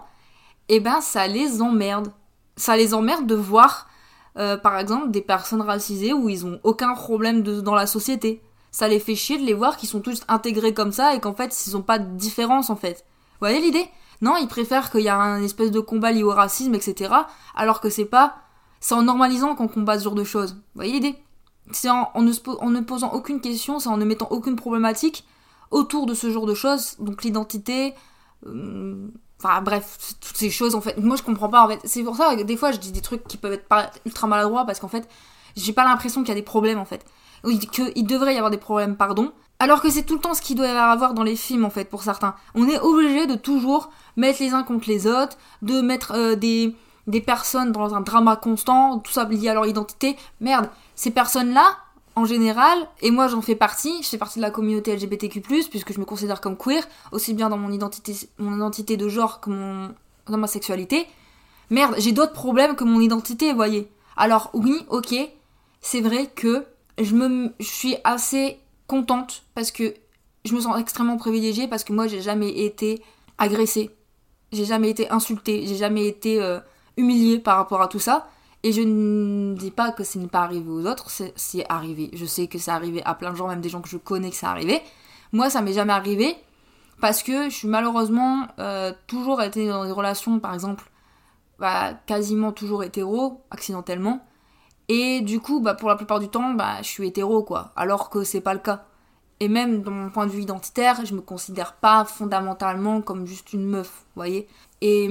et 0.69 0.75
eh 0.75 0.79
ben 0.79 1.01
ça 1.01 1.27
les 1.27 1.61
emmerde. 1.61 2.11
Ça 2.55 2.75
les 2.75 2.93
emmerde 2.93 3.27
de 3.27 3.35
voir 3.35 3.86
euh, 4.37 4.57
par 4.57 4.77
exemple, 4.77 5.11
des 5.11 5.21
personnes 5.21 5.61
racisées 5.61 6.13
où 6.13 6.29
ils 6.29 6.45
ont 6.45 6.59
aucun 6.63 6.93
problème 6.93 7.41
dans 7.41 7.75
la 7.75 7.87
société. 7.87 8.41
Ça 8.71 8.87
les 8.87 8.99
fait 8.99 9.15
chier 9.15 9.37
de 9.37 9.43
les 9.43 9.53
voir 9.53 9.77
qu'ils 9.77 9.89
sont 9.89 10.01
tous 10.01 10.21
intégrés 10.27 10.73
comme 10.73 10.91
ça 10.91 11.15
et 11.15 11.19
qu'en 11.19 11.33
fait, 11.33 11.65
ils 11.65 11.75
ont 11.75 11.81
pas 11.81 11.97
de 11.97 12.15
différence 12.17 12.69
en 12.69 12.75
fait. 12.75 13.05
Vous 13.33 13.47
voyez 13.47 13.59
l'idée? 13.59 13.87
Non, 14.21 14.35
ils 14.37 14.47
préfèrent 14.47 14.91
qu'il 14.91 15.01
y 15.01 15.09
a 15.09 15.17
un 15.17 15.41
espèce 15.41 15.71
de 15.71 15.79
combat 15.79 16.11
lié 16.11 16.23
au 16.23 16.31
racisme, 16.31 16.75
etc. 16.75 17.13
Alors 17.55 17.81
que 17.81 17.89
c'est 17.89 18.05
pas. 18.05 18.37
C'est 18.79 18.93
en 18.93 19.01
normalisant 19.01 19.55
qu'on 19.55 19.67
combat 19.67 19.97
ce 19.97 20.03
genre 20.03 20.15
de 20.15 20.23
choses. 20.23 20.53
Vous 20.53 20.61
voyez 20.75 20.93
l'idée? 20.93 21.15
C'est 21.71 21.89
en, 21.89 22.11
ne, 22.21 22.81
posant 22.81 23.11
aucune 23.13 23.41
question, 23.41 23.79
c'est 23.79 23.89
en 23.89 23.97
ne 23.97 24.05
mettant 24.05 24.27
aucune 24.29 24.55
problématique 24.55 25.25
autour 25.71 26.05
de 26.05 26.13
ce 26.13 26.29
genre 26.31 26.45
de 26.45 26.53
choses. 26.53 26.95
Donc 26.99 27.23
l'identité. 27.23 27.95
Euh, 28.45 29.07
Enfin 29.43 29.61
bref, 29.61 29.97
toutes 30.19 30.37
ces 30.37 30.49
choses 30.49 30.73
en 30.75 30.81
fait. 30.81 30.97
Moi 30.97 31.15
je 31.15 31.23
comprends 31.23 31.49
pas 31.49 31.63
en 31.63 31.67
fait. 31.67 31.79
C'est 31.83 32.03
pour 32.03 32.15
ça 32.15 32.35
que 32.35 32.41
des 32.41 32.57
fois 32.57 32.71
je 32.71 32.77
dis 32.77 32.91
des 32.91 33.01
trucs 33.01 33.27
qui 33.27 33.37
peuvent 33.37 33.53
être 33.53 33.67
ultra 34.05 34.27
maladroits 34.27 34.65
parce 34.65 34.79
qu'en 34.79 34.87
fait 34.87 35.07
j'ai 35.55 35.73
pas 35.73 35.83
l'impression 35.83 36.21
qu'il 36.21 36.29
y 36.29 36.31
a 36.31 36.35
des 36.35 36.41
problèmes 36.41 36.79
en 36.79 36.85
fait. 36.85 37.05
Qu'il 37.71 38.07
devrait 38.07 38.33
y 38.33 38.37
avoir 38.37 38.51
des 38.51 38.57
problèmes, 38.57 38.95
pardon. 38.95 39.31
Alors 39.59 39.81
que 39.81 39.89
c'est 39.89 40.03
tout 40.03 40.15
le 40.15 40.19
temps 40.19 40.33
ce 40.33 40.41
qu'il 40.41 40.55
doit 40.55 40.67
y 40.67 40.71
avoir 40.71 41.13
dans 41.13 41.23
les 41.23 41.35
films 41.35 41.65
en 41.65 41.69
fait 41.69 41.85
pour 41.85 42.03
certains. 42.03 42.35
On 42.55 42.67
est 42.67 42.79
obligé 42.79 43.25
de 43.25 43.35
toujours 43.35 43.89
mettre 44.15 44.41
les 44.41 44.53
uns 44.53 44.63
contre 44.63 44.87
les 44.87 45.07
autres, 45.07 45.37
de 45.61 45.81
mettre 45.81 46.13
euh, 46.13 46.35
des, 46.35 46.75
des 47.07 47.21
personnes 47.21 47.71
dans 47.71 47.95
un 47.95 48.01
drama 48.01 48.35
constant, 48.35 48.99
tout 48.99 49.11
ça 49.11 49.23
lié 49.25 49.49
à 49.49 49.53
leur 49.53 49.65
identité. 49.65 50.15
Merde, 50.41 50.69
ces 50.95 51.09
personnes-là, 51.11 51.77
en 52.17 52.25
général, 52.25 52.79
et 53.03 53.11
moi 53.11 53.27
j'en 53.27 53.43
fais 53.43 53.53
partie, 53.53 54.01
je 54.01 54.09
fais 54.09 54.17
partie 54.17 54.39
de 54.39 54.41
la 54.41 54.49
communauté 54.49 54.91
LGBTQ+, 54.95 55.39
puisque 55.69 55.93
je 55.93 55.99
me 55.99 56.03
considère 56.03 56.41
comme 56.41 56.57
queer, 56.57 56.83
aussi 57.11 57.35
bien 57.35 57.47
dans 57.47 57.59
mon 57.59 57.71
identité, 57.71 58.15
mon 58.39 58.55
identité 58.55 58.97
de 58.97 59.07
genre 59.07 59.39
que 59.39 59.51
dans 60.25 60.37
ma 60.37 60.47
sexualité. 60.47 61.05
Merde, 61.69 61.93
j'ai 61.99 62.13
d'autres 62.13 62.33
problèmes 62.33 62.75
que 62.75 62.83
mon 62.83 62.99
identité, 62.99 63.53
voyez. 63.53 63.87
Alors 64.15 64.49
oui, 64.53 64.83
ok, 64.89 65.13
c'est 65.79 66.01
vrai 66.01 66.25
que 66.25 66.65
je 66.99 67.13
me 67.13 67.53
je 67.59 67.67
suis 67.67 67.97
assez 68.03 68.57
contente 68.87 69.43
parce 69.53 69.69
que 69.69 69.93
je 70.43 70.55
me 70.55 70.59
sens 70.59 70.75
extrêmement 70.79 71.17
privilégiée 71.17 71.67
parce 71.67 71.83
que 71.83 71.93
moi 71.93 72.07
j'ai 72.07 72.23
jamais 72.23 72.49
été 72.49 72.99
agressée, 73.37 73.91
j'ai 74.51 74.65
jamais 74.65 74.89
été 74.89 75.07
insultée, 75.11 75.67
j'ai 75.67 75.75
jamais 75.75 76.07
été 76.07 76.41
euh, 76.41 76.59
humiliée 76.97 77.37
par 77.37 77.57
rapport 77.57 77.83
à 77.83 77.87
tout 77.87 77.99
ça. 77.99 78.27
Et 78.63 78.71
je 78.71 78.81
ne 78.81 79.55
dis 79.55 79.71
pas 79.71 79.91
que 79.91 80.03
ce 80.03 80.17
n'est 80.17 80.27
pas 80.27 80.41
arrivé 80.41 80.69
aux 80.69 80.85
autres, 80.85 81.09
c'est 81.35 81.65
arrivé. 81.69 82.09
Je 82.13 82.25
sais 82.25 82.47
que 82.47 82.57
c'est 82.57 82.71
arrivé 82.71 83.01
à 83.05 83.13
plein 83.13 83.31
de 83.31 83.35
gens, 83.35 83.47
même 83.47 83.61
des 83.61 83.69
gens 83.69 83.81
que 83.81 83.89
je 83.89 83.97
connais 83.97 84.29
que 84.29 84.35
c'est 84.35 84.45
arrivé. 84.45 84.81
Moi, 85.31 85.49
ça 85.49 85.61
m'est 85.61 85.73
jamais 85.73 85.93
arrivé 85.93 86.35
parce 86.99 87.21
que 87.21 87.49
je 87.49 87.55
suis 87.55 87.67
malheureusement 87.67 88.47
euh, 88.59 88.91
toujours 89.05 89.41
été 89.41 89.67
dans 89.67 89.85
des 89.85 89.91
relations, 89.91 90.39
par 90.39 90.53
exemple, 90.53 90.89
bah, 91.59 91.93
quasiment 92.07 92.51
toujours 92.51 92.83
hétéro, 92.83 93.43
accidentellement. 93.51 94.25
Et 94.89 95.21
du 95.21 95.39
coup, 95.39 95.59
bah, 95.59 95.75
pour 95.75 95.89
la 95.89 95.95
plupart 95.95 96.19
du 96.19 96.29
temps, 96.29 96.53
bah, 96.53 96.77
je 96.81 96.87
suis 96.87 97.07
hétéro, 97.07 97.43
quoi. 97.43 97.71
Alors 97.75 98.09
que 98.09 98.23
c'est 98.23 98.41
pas 98.41 98.53
le 98.53 98.59
cas. 98.59 98.85
Et 99.39 99.49
même 99.49 99.83
dans 99.83 99.91
mon 99.91 100.09
point 100.09 100.25
de 100.25 100.31
vue 100.31 100.41
identitaire, 100.41 101.05
je 101.05 101.13
me 101.13 101.21
considère 101.21 101.73
pas 101.73 102.05
fondamentalement 102.05 103.01
comme 103.01 103.27
juste 103.27 103.53
une 103.53 103.67
meuf, 103.67 103.87
vous 103.87 104.15
voyez. 104.15 104.47
Et, 104.81 105.05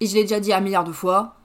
et 0.00 0.06
je 0.06 0.14
l'ai 0.14 0.22
déjà 0.22 0.40
dit 0.40 0.52
un 0.52 0.60
milliard 0.60 0.82
de 0.84 0.92
fois, 0.92 1.36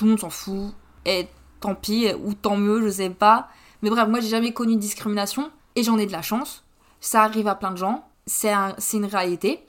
tout 0.00 0.06
le 0.06 0.12
monde 0.12 0.20
s'en 0.20 0.30
fout, 0.30 0.72
et 1.04 1.28
tant 1.60 1.74
pis, 1.74 2.06
ou 2.24 2.32
tant 2.32 2.56
mieux, 2.56 2.80
je 2.80 2.88
sais 2.88 3.10
pas. 3.10 3.50
Mais 3.82 3.90
bref, 3.90 4.08
moi 4.08 4.20
j'ai 4.20 4.30
jamais 4.30 4.54
connu 4.54 4.76
de 4.76 4.80
discrimination, 4.80 5.50
et 5.76 5.82
j'en 5.82 5.98
ai 5.98 6.06
de 6.06 6.12
la 6.12 6.22
chance. 6.22 6.64
Ça 7.00 7.22
arrive 7.22 7.46
à 7.48 7.54
plein 7.54 7.70
de 7.70 7.76
gens, 7.76 8.08
c'est 8.24 8.50
une 8.94 9.04
réalité. 9.04 9.62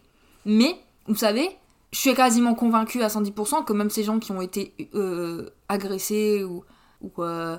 Mais, 0.45 0.79
vous 1.07 1.15
savez, 1.15 1.49
je 1.91 1.99
suis 1.99 2.13
quasiment 2.13 2.55
convaincue 2.55 3.03
à 3.03 3.09
110% 3.09 3.65
que 3.65 3.73
même 3.73 3.89
ces 3.89 4.05
gens 4.05 4.19
qui 4.19 4.31
ont 4.31 4.39
été 4.39 4.73
euh, 4.95 5.49
agressés 5.67 6.45
ou, 6.45 6.63
ou 7.01 7.11
euh, 7.19 7.57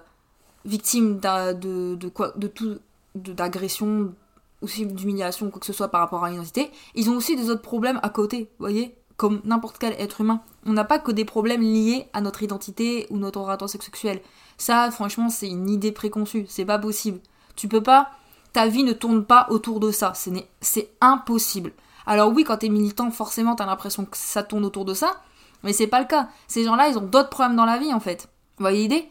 victimes 0.65 1.21
de, 1.21 1.95
de, 1.95 2.09
quoi, 2.09 2.33
de 2.37 2.47
tout, 2.47 2.79
d'agression, 3.15 4.15
aussi 4.63 4.87
d'humiliation, 4.87 5.51
quoi 5.51 5.61
que 5.61 5.67
ce 5.67 5.75
soit 5.75 5.89
par 5.89 6.01
rapport 6.01 6.25
à 6.25 6.31
l'identité, 6.31 6.71
ils 6.95 7.11
ont 7.11 7.17
aussi 7.19 7.37
des 7.37 7.51
autres 7.51 7.61
problèmes 7.61 8.01
à 8.03 8.09
côté, 8.09 8.51
vous 8.59 8.65
voyez 8.65 8.97
Comme 9.23 9.41
n'importe 9.45 9.79
quel 9.79 9.93
être 10.01 10.21
humain. 10.21 10.41
On 10.67 10.73
n'a 10.73 10.83
pas 10.83 10.99
que 10.99 11.13
des 11.13 11.25
problèmes 11.25 11.63
liés 11.63 12.09
à 12.13 12.21
notre 12.21 12.43
identité 12.43 13.07
ou 13.09 13.19
notre 13.19 13.39
orientation 13.39 13.81
sexuelle. 13.81 14.21
Ça, 14.59 14.91
franchement, 14.91 15.29
c'est 15.29 15.47
une 15.47 15.71
idée 15.71 15.93
préconçue, 15.93 16.45
c'est 16.49 16.65
pas 16.65 16.81
possible. 16.81 17.21
Tu 17.55 17.69
peux 17.69 17.85
pas, 17.85 18.11
ta 18.53 18.67
vie 18.67 18.83
ne 18.83 18.93
tourne 18.93 19.25
pas 19.25 19.47
autour 19.49 19.79
de 19.79 19.93
ça, 19.93 20.13
c'est 20.61 20.91
impossible. 21.01 21.73
Alors 22.05 22.33
oui, 22.33 22.43
quand 22.43 22.57
t'es 22.57 22.69
militant, 22.69 23.13
forcément, 23.13 23.55
t'as 23.55 23.65
l'impression 23.65 24.07
que 24.07 24.17
ça 24.17 24.43
tourne 24.43 24.65
autour 24.65 24.85
de 24.85 24.93
ça, 24.93 25.21
mais 25.63 25.73
c'est 25.73 25.87
pas 25.87 26.01
le 26.01 26.09
cas. 26.09 26.29
Ces 26.49 26.65
gens-là, 26.65 26.89
ils 26.89 26.99
ont 26.99 27.03
d'autres 27.03 27.31
problèmes 27.31 27.55
dans 27.55 27.65
la 27.65 27.79
vie, 27.79 27.95
en 27.95 28.01
fait. 28.01 28.29
Vous 28.59 28.65
voyez 28.65 28.81
l'idée? 28.81 29.09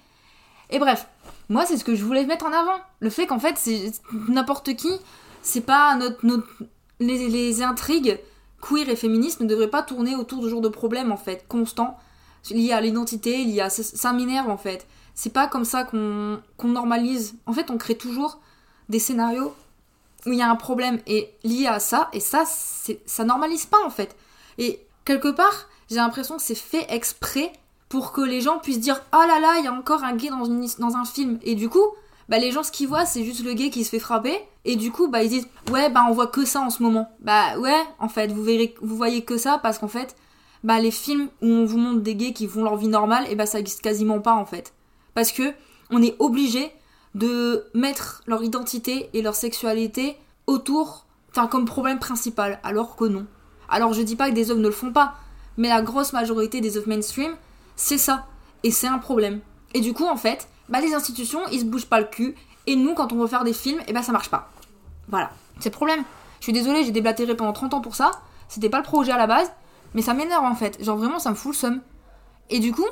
Et 0.71 0.79
bref, 0.79 1.07
moi, 1.47 1.65
c'est 1.65 1.77
ce 1.77 1.85
que 1.85 1.95
je 1.95 2.03
voulais 2.03 2.25
mettre 2.25 2.45
en 2.45 2.51
avant. 2.51 2.81
Le 2.99 3.09
fait 3.09 3.27
qu'en 3.27 3.39
fait, 3.39 3.57
c'est 3.57 3.93
n'importe 4.27 4.75
qui, 4.75 4.91
c'est 5.41 5.61
pas 5.61 5.95
notre, 5.95 6.19
les, 6.99 7.61
intrigues 7.61 8.19
queer 8.61 8.89
et 8.89 8.95
féministes 8.95 9.39
ne 9.39 9.47
devraient 9.47 9.69
pas 9.69 9.83
tourner 9.83 10.15
autour 10.15 10.41
de 10.41 10.49
genre 10.49 10.61
de 10.61 10.69
problèmes, 10.69 11.11
en 11.11 11.17
fait, 11.17 11.45
constants, 11.47 11.97
liés 12.49 12.71
à 12.71 12.81
l'identité, 12.81 13.43
liés 13.43 13.61
à... 13.61 13.69
Ça 13.69 14.13
m'énerve, 14.13 14.49
en 14.49 14.57
fait. 14.57 14.87
C'est 15.15 15.33
pas 15.33 15.47
comme 15.47 15.65
ça 15.65 15.83
qu'on 15.83 16.41
normalise. 16.63 17.35
En 17.45 17.53
fait, 17.53 17.69
on 17.69 17.77
crée 17.77 17.95
toujours 17.95 18.39
des 18.89 18.99
scénarios 18.99 19.53
où 20.25 20.31
il 20.31 20.37
y 20.37 20.41
a 20.41 20.49
un 20.49 20.55
problème 20.55 20.99
et 21.07 21.33
lié 21.43 21.67
à 21.67 21.79
ça, 21.79 22.09
et 22.13 22.19
ça, 22.19 22.43
ça 22.45 23.23
normalise 23.23 23.65
pas 23.65 23.83
en 23.85 23.89
fait. 23.89 24.15
Et 24.57 24.79
quelque 25.05 25.29
part, 25.29 25.67
j'ai 25.89 25.97
l'impression 25.97 26.37
que 26.37 26.43
c'est 26.43 26.55
fait 26.55 26.85
exprès 26.89 27.51
pour 27.89 28.11
que 28.11 28.21
les 28.21 28.41
gens 28.41 28.59
puissent 28.59 28.79
dire 28.79 29.01
oh 29.13 29.23
là 29.27 29.39
là, 29.39 29.55
il 29.59 29.65
y 29.65 29.67
a 29.67 29.73
encore 29.73 30.03
un 30.03 30.15
gay 30.15 30.29
dans, 30.29 30.45
une, 30.45 30.67
dans 30.79 30.95
un 30.95 31.05
film. 31.05 31.39
Et 31.41 31.55
du 31.55 31.69
coup, 31.69 31.85
bah 32.31 32.39
les 32.39 32.53
gens 32.53 32.63
ce 32.63 32.71
qu'ils 32.71 32.87
voient, 32.87 33.05
c'est 33.05 33.25
juste 33.25 33.43
le 33.43 33.51
gay 33.51 33.69
qui 33.69 33.83
se 33.83 33.89
fait 33.89 33.99
frapper. 33.99 34.33
Et 34.63 34.77
du 34.77 34.89
coup, 34.89 35.09
bah 35.09 35.21
ils 35.21 35.29
disent 35.29 35.49
ouais, 35.69 35.89
bah 35.89 36.05
on 36.07 36.13
voit 36.13 36.27
que 36.27 36.45
ça 36.45 36.61
en 36.61 36.69
ce 36.69 36.81
moment. 36.81 37.11
Bah 37.19 37.59
ouais, 37.59 37.83
en 37.99 38.07
fait, 38.07 38.31
vous 38.31 38.41
verrez, 38.41 38.73
vous 38.81 38.95
voyez 38.95 39.25
que 39.25 39.35
ça 39.35 39.59
parce 39.61 39.79
qu'en 39.79 39.89
fait, 39.89 40.15
bah 40.63 40.79
les 40.79 40.91
films 40.91 41.27
où 41.41 41.47
on 41.47 41.65
vous 41.65 41.77
montre 41.77 41.99
des 41.99 42.15
gays 42.15 42.31
qui 42.31 42.47
font 42.47 42.63
leur 42.63 42.77
vie 42.77 42.87
normale, 42.87 43.25
et 43.29 43.35
bah 43.35 43.45
ça 43.45 43.59
existe 43.59 43.81
quasiment 43.81 44.21
pas 44.21 44.33
en 44.33 44.45
fait. 44.45 44.73
Parce 45.13 45.33
que 45.33 45.53
on 45.89 46.01
est 46.01 46.15
obligé 46.19 46.71
de 47.15 47.65
mettre 47.73 48.23
leur 48.27 48.41
identité 48.45 49.09
et 49.13 49.21
leur 49.21 49.35
sexualité 49.35 50.15
autour, 50.47 51.05
enfin 51.31 51.47
comme 51.47 51.65
problème 51.65 51.99
principal, 51.99 52.61
alors 52.63 52.95
que 52.95 53.03
non. 53.03 53.27
Alors 53.67 53.91
je 53.93 54.03
dis 54.03 54.15
pas 54.15 54.29
que 54.29 54.35
des 54.35 54.51
œuvres 54.51 54.61
ne 54.61 54.67
le 54.67 54.73
font 54.73 54.93
pas, 54.93 55.15
mais 55.57 55.67
la 55.67 55.81
grosse 55.81 56.13
majorité 56.13 56.61
des 56.61 56.77
œuvres 56.77 56.87
mainstream, 56.87 57.35
c'est 57.75 57.97
ça. 57.97 58.25
Et 58.63 58.71
c'est 58.71 58.87
un 58.87 58.99
problème. 58.99 59.41
Et 59.73 59.81
du 59.81 59.91
coup, 59.91 60.05
en 60.05 60.15
fait, 60.15 60.47
bah, 60.71 60.79
les 60.79 60.93
institutions, 60.93 61.41
ils 61.51 61.59
se 61.59 61.65
bougent 61.65 61.85
pas 61.85 61.99
le 61.99 62.07
cul, 62.07 62.35
et 62.65 62.75
nous, 62.75 62.93
quand 62.93 63.11
on 63.11 63.17
veut 63.17 63.27
faire 63.27 63.43
des 63.43 63.53
films, 63.53 63.79
et 63.81 63.85
eh 63.87 63.93
ben 63.93 64.01
ça 64.01 64.11
marche 64.11 64.29
pas. 64.29 64.49
Voilà, 65.09 65.31
c'est 65.59 65.69
le 65.69 65.75
problème. 65.75 66.03
Je 66.39 66.45
suis 66.45 66.53
désolée, 66.53 66.83
j'ai 66.83 66.91
déblatéré 66.91 67.35
pendant 67.35 67.53
30 67.53 67.73
ans 67.75 67.81
pour 67.81 67.95
ça, 67.95 68.11
c'était 68.47 68.69
pas 68.69 68.77
le 68.77 68.83
projet 68.83 69.11
à 69.11 69.17
la 69.17 69.27
base, 69.27 69.51
mais 69.93 70.01
ça 70.01 70.13
m'énerve 70.13 70.45
en 70.45 70.55
fait. 70.55 70.83
Genre 70.83 70.97
vraiment, 70.97 71.19
ça 71.19 71.29
me 71.29 71.35
fout 71.35 71.53
le 71.53 71.57
seum. 71.57 71.81
Et 72.49 72.59
du 72.59 72.71
coup, 72.71 72.87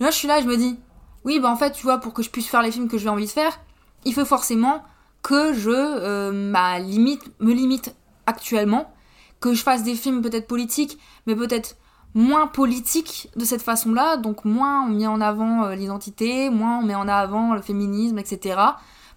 là 0.00 0.10
je 0.10 0.16
suis 0.16 0.28
là, 0.28 0.40
je 0.40 0.46
me 0.46 0.56
dis, 0.56 0.78
oui, 1.24 1.40
bah 1.40 1.50
en 1.50 1.56
fait, 1.56 1.72
tu 1.72 1.82
vois, 1.82 1.98
pour 1.98 2.14
que 2.14 2.22
je 2.22 2.30
puisse 2.30 2.48
faire 2.48 2.62
les 2.62 2.72
films 2.72 2.88
que 2.88 2.98
j'ai 2.98 3.08
envie 3.08 3.26
de 3.26 3.30
faire, 3.30 3.60
il 4.04 4.14
faut 4.14 4.24
forcément 4.24 4.82
que 5.22 5.52
je 5.52 5.70
euh, 5.70 6.78
limite, 6.78 7.22
me 7.40 7.52
limite 7.52 7.94
actuellement, 8.26 8.92
que 9.40 9.54
je 9.54 9.62
fasse 9.62 9.82
des 9.82 9.94
films 9.94 10.22
peut-être 10.22 10.46
politiques, 10.46 10.98
mais 11.26 11.34
peut-être 11.34 11.76
moins 12.18 12.48
politiques 12.48 13.30
de 13.36 13.44
cette 13.44 13.62
façon-là, 13.62 14.16
donc 14.16 14.44
moins 14.44 14.82
on 14.82 14.88
met 14.88 15.06
en 15.06 15.20
avant 15.20 15.64
euh, 15.64 15.76
l'identité, 15.76 16.50
moins 16.50 16.80
on 16.80 16.82
met 16.82 16.96
en 16.96 17.06
avant 17.06 17.54
le 17.54 17.62
féminisme, 17.62 18.18
etc. 18.18 18.60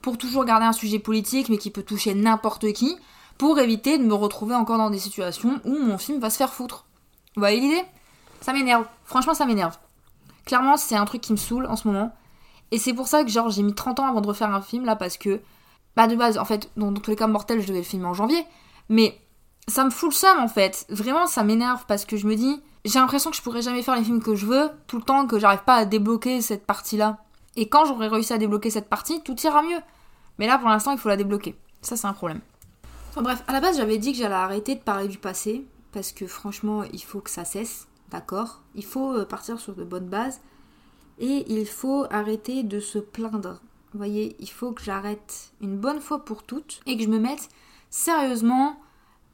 Pour 0.03 0.19
toujours 0.19 0.45
garder 0.45 0.67
un 0.67 0.71
sujet 0.71 0.99
politique, 0.99 1.49
mais 1.49 1.57
qui 1.57 1.71
peut 1.71 1.81
toucher 1.81 2.13
n'importe 2.13 2.71
qui, 2.73 2.95
pour 3.39 3.57
éviter 3.57 3.97
de 3.97 4.03
me 4.03 4.13
retrouver 4.13 4.53
encore 4.53 4.77
dans 4.77 4.91
des 4.91 4.99
situations 4.99 5.59
où 5.65 5.79
mon 5.79 5.97
film 5.97 6.19
va 6.19 6.29
se 6.29 6.37
faire 6.37 6.53
foutre. 6.53 6.85
Vous 7.35 7.41
voyez 7.41 7.59
l'idée? 7.59 7.81
Ça 8.39 8.53
m'énerve. 8.53 8.85
Franchement, 9.03 9.33
ça 9.33 9.47
m'énerve. 9.47 9.77
Clairement, 10.45 10.77
c'est 10.77 10.95
un 10.95 11.05
truc 11.05 11.21
qui 11.21 11.31
me 11.31 11.37
saoule 11.37 11.65
en 11.65 11.75
ce 11.75 11.87
moment. 11.87 12.15
Et 12.69 12.77
c'est 12.77 12.93
pour 12.93 13.07
ça 13.07 13.23
que 13.23 13.31
genre 13.31 13.49
j'ai 13.49 13.63
mis 13.63 13.73
30 13.73 13.99
ans 13.99 14.07
avant 14.07 14.21
de 14.21 14.27
refaire 14.27 14.53
un 14.53 14.61
film 14.61 14.85
là 14.85 14.95
parce 14.95 15.17
que 15.17 15.41
bah 15.95 16.05
de 16.05 16.15
base 16.15 16.37
en 16.37 16.45
fait 16.45 16.69
dans, 16.77 16.93
tous 16.93 17.09
les 17.09 17.17
cas 17.17 17.27
mortels 17.27 17.61
je 17.61 17.67
devais 17.67 17.79
le 17.79 17.83
filmer 17.83 18.05
en 18.05 18.13
janvier 18.13 18.45
mais 18.87 19.19
ça 19.67 19.83
me 19.83 19.89
fout 19.89 20.11
le 20.11 20.15
seum 20.15 20.39
en 20.39 20.47
fait. 20.47 20.85
Vraiment 20.89 21.25
ça 21.25 21.43
m'énerve 21.43 21.83
parce 21.87 22.05
que 22.05 22.15
je 22.15 22.27
me 22.27 22.35
dis 22.35 22.61
j'ai 22.85 22.99
l'impression 22.99 23.29
que 23.29 23.37
je 23.37 23.41
pourrais 23.41 23.61
jamais 23.61 23.83
faire 23.83 23.95
les 23.95 24.03
films 24.03 24.21
que 24.21 24.35
je 24.35 24.45
veux 24.45 24.69
tout 24.87 24.97
le 24.97 25.03
temps 25.03 25.27
que 25.27 25.39
j'arrive 25.39 25.63
pas 25.63 25.75
à 25.75 25.85
débloquer 25.85 26.41
cette 26.41 26.65
partie 26.65 26.97
là. 26.97 27.19
Et 27.55 27.67
quand 27.67 27.85
j'aurai 27.85 28.07
réussi 28.07 28.33
à 28.33 28.37
débloquer 28.37 28.69
cette 28.69 28.89
partie, 28.89 29.21
tout 29.21 29.39
ira 29.41 29.61
mieux. 29.61 29.79
Mais 30.39 30.47
là 30.47 30.57
pour 30.57 30.69
l'instant 30.69 30.91
il 30.91 30.97
faut 30.97 31.09
la 31.09 31.17
débloquer. 31.17 31.55
Ça 31.81 31.95
c'est 31.95 32.07
un 32.07 32.13
problème. 32.13 32.41
Enfin, 33.09 33.21
bref, 33.21 33.43
à 33.47 33.53
la 33.53 33.59
base 33.59 33.77
j'avais 33.77 33.97
dit 33.97 34.13
que 34.13 34.17
j'allais 34.17 34.35
arrêter 34.35 34.75
de 34.75 34.79
parler 34.79 35.07
du 35.07 35.17
passé 35.17 35.65
parce 35.91 36.11
que 36.11 36.27
franchement 36.27 36.83
il 36.83 37.03
faut 37.03 37.19
que 37.19 37.29
ça 37.29 37.45
cesse, 37.45 37.87
d'accord? 38.09 38.61
Il 38.75 38.85
faut 38.85 39.13
euh, 39.13 39.25
partir 39.25 39.59
sur 39.59 39.75
de 39.75 39.83
bonnes 39.83 40.07
bases 40.07 40.41
et 41.19 41.45
il 41.51 41.67
faut 41.67 42.05
arrêter 42.09 42.63
de 42.63 42.79
se 42.79 42.99
plaindre. 42.99 43.61
Vous 43.93 43.97
voyez, 43.97 44.35
il 44.39 44.49
faut 44.49 44.71
que 44.71 44.81
j'arrête 44.81 45.51
une 45.59 45.77
bonne 45.77 45.99
fois 45.99 46.23
pour 46.23 46.43
toutes 46.43 46.79
et 46.85 46.95
que 46.97 47.03
je 47.03 47.09
me 47.09 47.19
mette 47.19 47.49
sérieusement 47.89 48.77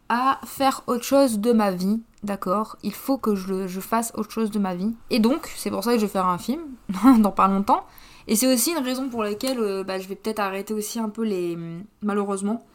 à 0.09 0.39
faire 0.45 0.83
autre 0.87 1.03
chose 1.03 1.39
de 1.39 1.51
ma 1.51 1.71
vie, 1.71 2.01
d'accord 2.23 2.77
Il 2.83 2.93
faut 2.93 3.17
que 3.17 3.35
je, 3.35 3.79
fasse 3.79 4.11
autre 4.15 4.31
chose 4.31 4.51
de 4.51 4.59
ma 4.59 4.75
vie. 4.75 4.95
Et 5.09 5.19
donc, 5.19 5.51
c'est 5.55 5.69
pour 5.69 5.83
ça 5.83 5.93
que 5.93 5.99
je 5.99 6.05
vais 6.05 6.11
faire 6.11 6.25
un 6.25 6.37
film, 6.37 6.61
dans 7.19 7.31
pas 7.31 7.47
longtemps. 7.47 7.85
Et 8.27 8.35
c'est 8.35 8.51
aussi 8.51 8.71
une 8.71 8.83
raison 8.83 9.09
pour 9.09 9.23
laquelle 9.23 9.59
euh, 9.59 9.83
bah, 9.83 9.99
je 9.99 10.07
vais 10.07 10.15
peut-être 10.15 10.39
arrêter 10.39 10.73
aussi 10.73 10.99
un 10.99 11.09
peu 11.09 11.23
les... 11.23 11.57
malheureusement, 12.01 12.65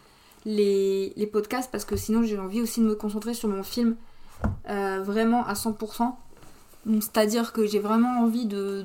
les, 0.45 1.29
podcasts, 1.31 1.71
parce 1.71 1.85
que 1.85 1.97
sinon 1.97 2.23
j'ai 2.23 2.39
envie 2.39 2.63
aussi 2.63 2.81
de 2.81 2.87
me 2.87 2.95
concentrer 2.95 3.35
sur 3.35 3.49
mon 3.49 3.63
film 3.63 3.97
euh, 4.69 5.03
vraiment 5.03 5.45
à 5.47 5.53
100%. 5.53 6.15
C'est-à-dire 6.85 7.53
que 7.53 7.65
j'ai 7.65 7.79
vraiment 7.79 8.23
envie 8.23 8.47
de 8.47 8.83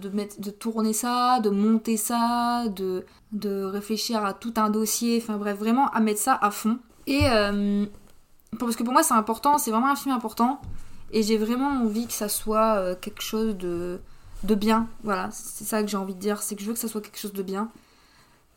tourner 0.52 0.94
ça, 0.94 1.40
de 1.40 1.50
monter 1.50 1.98
ça, 1.98 2.66
de, 2.68 3.06
de 3.32 3.64
réfléchir 3.64 4.24
à 4.24 4.34
tout 4.34 4.54
un 4.58 4.70
dossier, 4.70 5.20
enfin 5.22 5.38
bref, 5.38 5.58
vraiment 5.58 5.90
à 5.90 6.00
mettre 6.00 6.20
ça 6.20 6.38
à 6.42 6.52
fond. 6.52 6.80
Et 7.06 7.22
euh, 7.30 7.86
parce 8.60 8.76
que 8.76 8.84
pour 8.84 8.94
moi 8.94 9.04
c'est 9.04 9.14
important, 9.14 9.58
c'est 9.58 9.72
vraiment 9.72 9.92
un 9.92 9.96
film 9.96 10.14
important, 10.14 10.62
et 11.12 11.24
j'ai 11.24 11.38
vraiment 11.38 11.70
envie 11.70 12.08
que 12.08 12.14
ça 12.14 12.30
soit 12.30 12.76
euh, 12.78 12.96
quelque 13.00 13.22
chose 13.22 13.56
de, 13.58 14.00
de 14.44 14.56
bien. 14.56 14.88
Voilà, 15.04 15.30
c'est 15.32 15.64
ça 15.64 15.82
que 15.82 15.88
j'ai 15.88 15.98
envie 15.98 16.16
de 16.16 16.20
dire, 16.20 16.42
c'est 16.42 16.56
que 16.56 16.62
je 16.62 16.68
veux 16.68 16.74
que 16.74 16.80
ça 16.80 16.88
soit 16.88 17.02
quelque 17.02 17.20
chose 17.20 17.34
de 17.34 17.44
bien, 17.44 17.70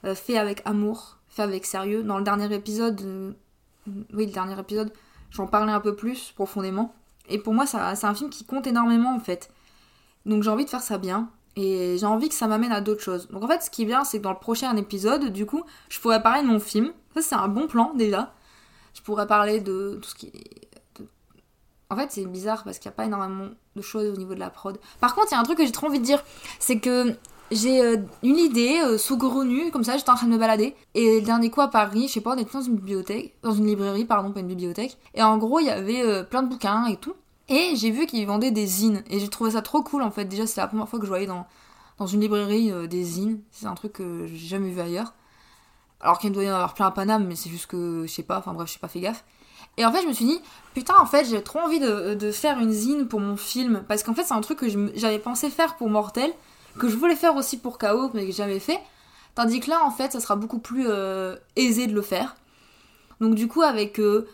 euh, 0.04 0.14
fait 0.14 0.38
avec 0.38 0.62
amour, 0.64 1.18
fait 1.28 1.42
avec 1.42 1.66
sérieux. 1.66 2.02
Dans 2.02 2.18
le 2.18 2.24
dernier 2.24 2.52
épisode, 2.54 3.34
oui, 3.86 4.26
le 4.26 4.32
dernier 4.32 4.58
épisode, 4.58 4.92
j'en 5.30 5.46
parlais 5.46 5.72
un 5.72 5.80
peu 5.80 5.94
plus 5.94 6.32
profondément. 6.32 6.94
Et 7.28 7.38
pour 7.38 7.54
moi, 7.54 7.66
c'est 7.66 7.78
un 7.78 8.14
film 8.14 8.30
qui 8.30 8.44
compte 8.44 8.66
énormément 8.66 9.14
en 9.14 9.20
fait. 9.20 9.50
Donc 10.26 10.42
j'ai 10.42 10.50
envie 10.50 10.64
de 10.64 10.70
faire 10.70 10.82
ça 10.82 10.98
bien. 10.98 11.30
Et 11.56 11.96
j'ai 11.98 12.06
envie 12.06 12.28
que 12.28 12.34
ça 12.34 12.46
m'amène 12.46 12.72
à 12.72 12.80
d'autres 12.80 13.02
choses. 13.02 13.28
Donc 13.28 13.42
en 13.42 13.48
fait, 13.48 13.62
ce 13.62 13.70
qui 13.70 13.82
est 13.82 13.84
bien, 13.84 14.04
c'est 14.04 14.18
que 14.18 14.22
dans 14.22 14.32
le 14.32 14.38
prochain 14.38 14.74
épisode, 14.76 15.26
du 15.32 15.46
coup, 15.46 15.64
je 15.88 15.98
pourrais 16.00 16.22
parler 16.22 16.42
de 16.42 16.46
mon 16.46 16.60
film. 16.60 16.92
Ça, 17.14 17.22
c'est 17.22 17.34
un 17.34 17.48
bon 17.48 17.66
plan 17.66 17.92
déjà. 17.94 18.32
Je 19.00 19.04
pourrais 19.06 19.26
parler 19.26 19.60
de 19.60 19.98
tout 20.02 20.10
ce 20.10 20.14
qui 20.14 20.30
En 21.88 21.96
fait, 21.96 22.08
c'est 22.10 22.26
bizarre 22.26 22.64
parce 22.64 22.78
qu'il 22.78 22.90
n'y 22.90 22.94
a 22.94 22.96
pas 22.96 23.06
énormément 23.06 23.48
de 23.74 23.80
choses 23.80 24.12
au 24.12 24.16
niveau 24.18 24.34
de 24.34 24.40
la 24.40 24.50
prod. 24.50 24.78
Par 25.00 25.14
contre, 25.14 25.28
il 25.30 25.36
y 25.36 25.38
a 25.38 25.40
un 25.40 25.42
truc 25.42 25.56
que 25.56 25.64
j'ai 25.64 25.72
trop 25.72 25.86
envie 25.86 26.00
de 26.00 26.04
dire. 26.04 26.22
C'est 26.58 26.80
que 26.80 27.16
j'ai 27.50 27.80
euh, 27.80 27.96
une 28.22 28.36
idée 28.36 28.78
euh, 28.84 28.98
saugrenue, 28.98 29.70
comme 29.70 29.84
ça, 29.84 29.96
j'étais 29.96 30.10
en 30.10 30.16
train 30.16 30.26
de 30.26 30.32
me 30.32 30.36
balader. 30.36 30.76
Et 30.92 31.20
le 31.20 31.24
dernier 31.24 31.48
coup 31.48 31.62
à 31.62 31.68
Paris, 31.68 32.08
je 32.08 32.12
sais 32.12 32.20
pas, 32.20 32.34
on 32.34 32.38
était 32.38 32.52
dans 32.52 32.60
une 32.60 32.76
bibliothèque, 32.76 33.34
dans 33.42 33.52
une 33.52 33.66
librairie, 33.66 34.04
pardon, 34.04 34.32
pas 34.32 34.40
une 34.40 34.48
bibliothèque. 34.48 34.98
Et 35.14 35.22
en 35.22 35.38
gros, 35.38 35.60
il 35.60 35.66
y 35.66 35.70
avait 35.70 36.02
euh, 36.02 36.22
plein 36.22 36.42
de 36.42 36.50
bouquins 36.50 36.84
et 36.84 36.96
tout. 36.98 37.14
Et 37.48 37.74
j'ai 37.74 37.90
vu 37.90 38.04
qu'ils 38.04 38.26
vendaient 38.26 38.50
des 38.50 38.66
zines. 38.66 39.02
Et 39.08 39.18
j'ai 39.18 39.28
trouvé 39.28 39.52
ça 39.52 39.62
trop 39.62 39.82
cool 39.82 40.02
en 40.02 40.10
fait. 40.10 40.26
Déjà, 40.26 40.46
c'était 40.46 40.60
la 40.60 40.68
première 40.68 40.90
fois 40.90 40.98
que 40.98 41.06
je 41.06 41.10
voyais 41.10 41.26
dans, 41.26 41.46
dans 41.96 42.06
une 42.06 42.20
librairie 42.20 42.70
des 42.86 43.02
zines. 43.02 43.40
C'est 43.50 43.64
un 43.64 43.74
truc 43.74 43.94
que 43.94 44.26
j'ai 44.26 44.46
jamais 44.46 44.68
vu 44.68 44.78
ailleurs. 44.78 45.14
Alors 46.00 46.18
qu'il 46.18 46.32
doit 46.32 46.44
y 46.44 46.50
en 46.50 46.54
avoir 46.54 46.74
plein 46.74 46.86
à 46.86 46.90
Paname, 46.90 47.26
mais 47.26 47.36
c'est 47.36 47.50
juste 47.50 47.66
que 47.66 48.04
je 48.06 48.12
sais 48.12 48.22
pas, 48.22 48.38
enfin 48.38 48.52
bref, 48.54 48.66
je 48.66 48.72
suis 48.72 48.80
pas 48.80 48.88
fait 48.88 49.00
gaffe. 49.00 49.24
Et 49.76 49.84
en 49.84 49.92
fait, 49.92 50.02
je 50.02 50.08
me 50.08 50.12
suis 50.12 50.24
dit, 50.24 50.40
putain, 50.74 50.94
en 50.98 51.06
fait, 51.06 51.24
j'ai 51.24 51.42
trop 51.42 51.60
envie 51.60 51.80
de, 51.80 52.30
faire 52.32 52.58
une 52.58 52.72
zine 52.72 53.08
pour 53.08 53.20
mon 53.20 53.36
film. 53.36 53.84
Parce 53.88 54.02
qu'en 54.02 54.14
fait, 54.14 54.24
c'est 54.24 54.34
un 54.34 54.40
truc 54.40 54.58
que 54.58 54.66
j'avais 54.94 55.18
pensé 55.18 55.50
faire 55.50 55.76
pour 55.76 55.88
Mortel, 55.88 56.30
que 56.78 56.88
je 56.88 56.96
voulais 56.96 57.16
faire 57.16 57.36
aussi 57.36 57.58
pour 57.58 57.78
KO, 57.78 58.10
mais 58.14 58.22
que 58.22 58.26
j'ai 58.26 58.32
jamais 58.38 58.60
fait. 58.60 58.80
Tandis 59.34 59.60
que 59.60 59.70
là, 59.70 59.84
en 59.84 59.90
fait, 59.90 60.12
ça 60.12 60.20
sera 60.20 60.36
beaucoup 60.36 60.58
plus 60.58 60.86
euh, 60.88 61.36
aisé 61.56 61.86
de 61.86 61.94
le 61.94 62.02
faire. 62.02 62.36
Donc, 63.20 63.34
du 63.34 63.48
coup, 63.48 63.62
avec, 63.62 64.00
euh, 64.00 64.28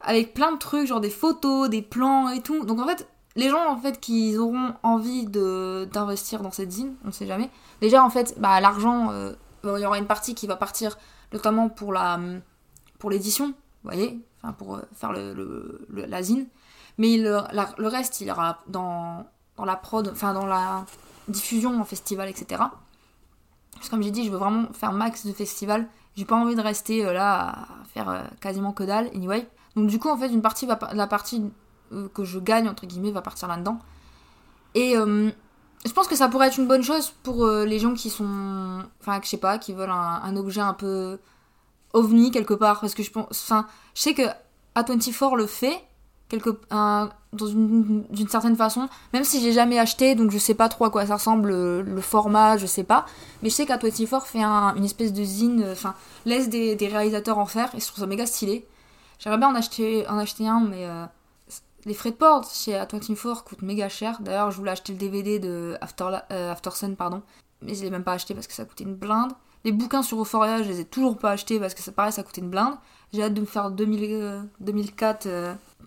avec 0.00 0.34
plein 0.34 0.52
de 0.52 0.58
trucs, 0.58 0.86
genre 0.86 1.00
des 1.00 1.10
photos, 1.10 1.68
des 1.68 1.82
plans 1.82 2.28
et 2.28 2.40
tout. 2.40 2.64
Donc, 2.64 2.80
en 2.80 2.86
fait, 2.86 3.08
les 3.34 3.48
gens, 3.48 3.66
en 3.66 3.78
fait, 3.78 3.98
qui 3.98 4.36
auront 4.36 4.74
envie 4.82 5.26
d'investir 5.26 6.42
dans 6.42 6.50
cette 6.50 6.70
zine, 6.70 6.94
on 7.04 7.08
ne 7.08 7.12
sait 7.12 7.26
jamais. 7.26 7.50
Déjà, 7.80 8.04
en 8.04 8.10
fait, 8.10 8.34
bah, 8.38 8.60
l'argent, 8.60 9.10
euh, 9.10 9.32
il 9.64 9.80
y 9.80 9.86
aura 9.86 9.98
une 9.98 10.06
partie 10.06 10.34
qui 10.34 10.46
va 10.46 10.56
partir 10.56 10.96
notamment 11.32 11.68
pour 11.68 11.92
la 11.92 12.18
pour 12.98 13.10
l'édition, 13.10 13.48
vous 13.48 13.90
voyez, 13.90 14.20
enfin 14.42 14.52
pour 14.52 14.80
faire 14.94 15.12
le, 15.12 15.86
la 15.90 16.22
zine. 16.22 16.46
Mais 16.98 17.16
le, 17.16 17.40
le 17.78 17.88
reste, 17.88 18.20
il 18.20 18.28
ira 18.28 18.58
dans, 18.68 19.26
dans 19.56 19.64
la 19.64 19.76
prod, 19.76 20.08
enfin 20.12 20.34
dans 20.34 20.46
la 20.46 20.84
diffusion 21.28 21.80
en 21.80 21.84
festival, 21.84 22.28
etc. 22.28 22.62
Parce 23.74 23.86
que 23.86 23.90
comme 23.90 24.02
j'ai 24.02 24.10
dit, 24.10 24.24
je 24.24 24.30
veux 24.30 24.38
vraiment 24.38 24.72
faire 24.72 24.92
max 24.92 25.26
de 25.26 25.32
festival. 25.32 25.88
J'ai 26.16 26.24
pas 26.24 26.36
envie 26.36 26.54
de 26.54 26.60
rester 26.60 27.04
euh, 27.04 27.12
là 27.12 27.48
à 27.48 27.68
faire 27.92 28.08
euh, 28.08 28.22
quasiment 28.40 28.72
que 28.72 28.84
dalle, 28.84 29.08
anyway. 29.14 29.48
Donc 29.76 29.88
du 29.88 29.98
coup, 29.98 30.08
en 30.08 30.16
fait, 30.16 30.28
une 30.28 30.42
partie 30.42 30.66
va, 30.66 30.78
la 30.92 31.06
partie 31.06 31.42
euh, 31.92 32.08
que 32.08 32.24
je 32.24 32.38
gagne, 32.38 32.68
entre 32.68 32.86
guillemets, 32.86 33.10
va 33.10 33.22
partir 33.22 33.48
là-dedans. 33.48 33.78
Et 34.74 34.94
je 35.84 35.92
pense 35.92 36.06
que 36.06 36.16
ça 36.16 36.28
pourrait 36.28 36.48
être 36.48 36.58
une 36.58 36.68
bonne 36.68 36.82
chose 36.82 37.12
pour 37.22 37.46
les 37.46 37.78
gens 37.78 37.94
qui 37.94 38.10
sont... 38.10 38.84
Enfin, 39.00 39.20
je 39.22 39.28
sais 39.28 39.36
pas, 39.36 39.58
qui 39.58 39.72
veulent 39.72 39.90
un, 39.90 40.36
objet 40.36 40.60
un 40.60 40.74
peu 40.74 41.18
ovni 41.92 42.30
quelque 42.30 42.54
part. 42.54 42.80
Parce 42.80 42.94
que 42.94 43.02
je 43.02 43.10
pense... 43.10 43.26
Enfin, 43.30 43.66
je 43.94 44.02
sais 44.02 44.14
que 44.14 44.22
A24 44.76 45.36
le 45.36 45.46
fait, 45.46 45.82
quelque, 46.32 46.58
d'une 47.32 48.28
certaine 48.28 48.56
façon, 48.56 48.88
même 49.12 49.24
si 49.24 49.40
j'ai 49.42 49.52
jamais 49.52 49.78
acheté, 49.78 50.14
donc 50.14 50.30
je 50.30 50.38
sais 50.38 50.54
pas 50.54 50.68
trop 50.68 50.86
à 50.86 50.90
quoi 50.90 51.06
ça 51.06 51.16
ressemble, 51.16 51.50
le, 51.50 52.00
format, 52.00 52.56
je 52.56 52.66
sais 52.66 52.84
pas. 52.84 53.04
Mais 53.42 53.50
je 53.50 53.54
sais 53.54 53.64
qu'A24 53.64 54.24
fait 54.24 54.42
une 54.42 54.84
espèce 54.84 55.12
de 55.12 55.22
zine, 55.22 55.66
enfin, 55.70 55.94
laisse 56.24 56.48
des, 56.48 56.76
réalisateurs 56.80 57.38
en 57.38 57.46
faire, 57.46 57.74
et 57.74 57.80
je 57.80 57.86
trouve 57.86 58.00
ça 58.00 58.06
méga 58.06 58.26
stylé. 58.26 58.66
J'aimerais 59.18 59.38
bien 59.38 59.48
en 59.48 59.54
acheter, 59.54 60.08
en 60.08 60.18
acheter 60.18 60.48
un, 60.48 60.60
mais 60.60 60.86
euh, 60.86 61.04
les 61.84 61.94
frais 61.94 62.10
de 62.10 62.16
port 62.16 62.44
chez 62.52 62.72
A24 62.72 63.44
coûtent 63.44 63.62
méga 63.62 63.88
cher. 63.88 64.18
D'ailleurs, 64.20 64.50
je 64.50 64.56
voulais 64.56 64.70
acheter 64.70 64.92
le 64.92 64.98
DVD 64.98 65.38
de 65.38 65.76
After, 65.80 66.18
euh, 66.30 66.52
After 66.52 66.70
Sun, 66.70 66.96
pardon, 66.96 67.22
mais 67.60 67.74
je 67.74 67.82
l'ai 67.82 67.90
même 67.90 68.04
pas 68.04 68.12
acheté 68.12 68.34
parce 68.34 68.46
que 68.46 68.54
ça 68.54 68.64
coûtait 68.64 68.84
une 68.84 68.94
blinde. 68.94 69.32
Les 69.64 69.72
bouquins 69.72 70.02
sur 70.02 70.20
Euphoria, 70.20 70.62
je 70.62 70.68
les 70.68 70.80
ai 70.80 70.84
toujours 70.84 71.18
pas 71.18 71.30
achetés 71.30 71.60
parce 71.60 71.74
que 71.74 71.82
ça 71.82 71.92
paraît, 71.92 72.12
ça 72.12 72.22
coûtait 72.22 72.40
une 72.40 72.50
blinde. 72.50 72.74
J'ai 73.12 73.22
hâte 73.22 73.34
de 73.34 73.40
me 73.40 73.46
faire 73.46 73.70
2000, 73.70 74.48
2004 74.60 75.28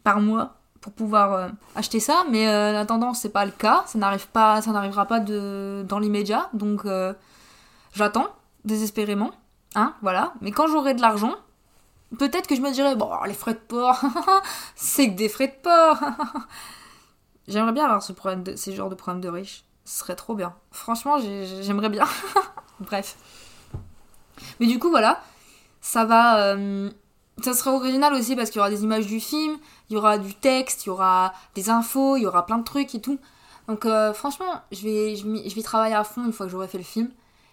par 0.04 0.22
mois 0.22 0.56
pour 0.86 0.94
pouvoir 0.94 1.34
euh, 1.34 1.48
acheter 1.76 2.00
ça, 2.00 2.26
mais 2.30 2.48
euh, 2.48 2.72
la 2.72 2.86
tendance 2.86 3.22
c'est 3.22 3.30
pas 3.30 3.44
le 3.44 3.52
cas, 3.52 3.84
ça 3.88 3.98
n'arrive 3.98 4.28
pas, 4.28 4.62
ça 4.62 4.72
n'arrivera 4.72 5.08
pas 5.08 5.20
de, 5.20 5.84
dans 5.90 5.98
l'immédiat, 5.98 6.48
donc 6.54 6.86
euh, 6.86 7.12
j'attends 7.92 8.28
désespérément, 8.66 9.32
hein, 9.74 9.96
voilà. 10.04 10.34
Mais 10.42 10.52
quand 10.52 10.68
j'aurai 10.68 10.94
de 10.94 11.02
l'argent, 11.02 11.34
peut-être 12.18 12.48
que 12.48 12.56
je 12.56 12.62
me 12.62 12.72
dirai 12.72 12.96
bon 12.96 13.12
les 13.26 13.34
frais 13.34 13.54
de 13.54 13.60
port, 13.60 14.02
c'est 14.76 15.10
que 15.10 15.16
des 15.16 15.30
frais 15.30 15.48
de 15.48 15.62
port. 15.62 16.00
J'aimerais 17.48 17.74
bien 17.74 17.86
avoir 17.86 18.02
ce 18.02 18.14
problème 18.14 18.44
de, 18.44 18.56
ces 18.56 18.74
genres 18.74 18.90
de 18.90 18.96
problèmes 18.96 19.22
de 19.22 19.30
riches, 19.30 19.66
ce 19.84 20.00
serait 20.00 20.16
trop 20.16 20.34
bien. 20.34 20.56
Franchement, 20.72 21.18
j'aimerais 21.20 21.90
bien. 21.90 22.06
Bref. 22.80 23.16
Mais 24.60 24.66
du 24.66 24.80
coup 24.80 24.90
voilà, 24.90 25.22
ça 25.82 26.06
va 26.06 26.56
ça 27.44 27.54
sera 27.54 27.74
original 27.74 28.14
aussi 28.14 28.36
parce 28.36 28.50
qu'il 28.50 28.60
y 28.60 28.62
aura 28.62 28.70
des 28.70 28.84
images 28.84 29.08
du 29.08 29.20
film, 29.20 29.58
il 29.90 29.94
y 29.94 29.98
aura 29.98 30.18
du 30.18 30.34
texte, 30.34 30.86
il 30.86 30.88
y 30.88 30.90
aura 30.90 31.34
des 31.54 31.70
infos, 31.70 32.16
il 32.18 32.24
y 32.24 32.28
aura 32.28 32.46
plein 32.46 32.58
de 32.58 32.64
trucs 32.64 32.96
et 32.96 33.02
tout. 33.02 33.20
Donc 33.68 33.86
euh, 33.86 34.14
franchement, 34.14 34.62
je 34.72 34.84
vais, 34.84 35.16
je, 35.16 35.62
travailler 35.62 35.96
à 35.96 36.04
fond 36.04 36.26
une 36.26 36.32
fois 36.32 36.46
que 36.46 36.52
j'aurai 36.52 36.68
fait 36.68 36.78
le 36.78 36.84
film. 36.84 37.10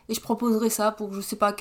Et 0.09 0.15
je 0.15 0.21
proposerai 0.21 0.69
ça 0.69 0.93
pour 0.93 1.13
je 1.13 1.21
sais 1.21 1.37
pas 1.37 1.55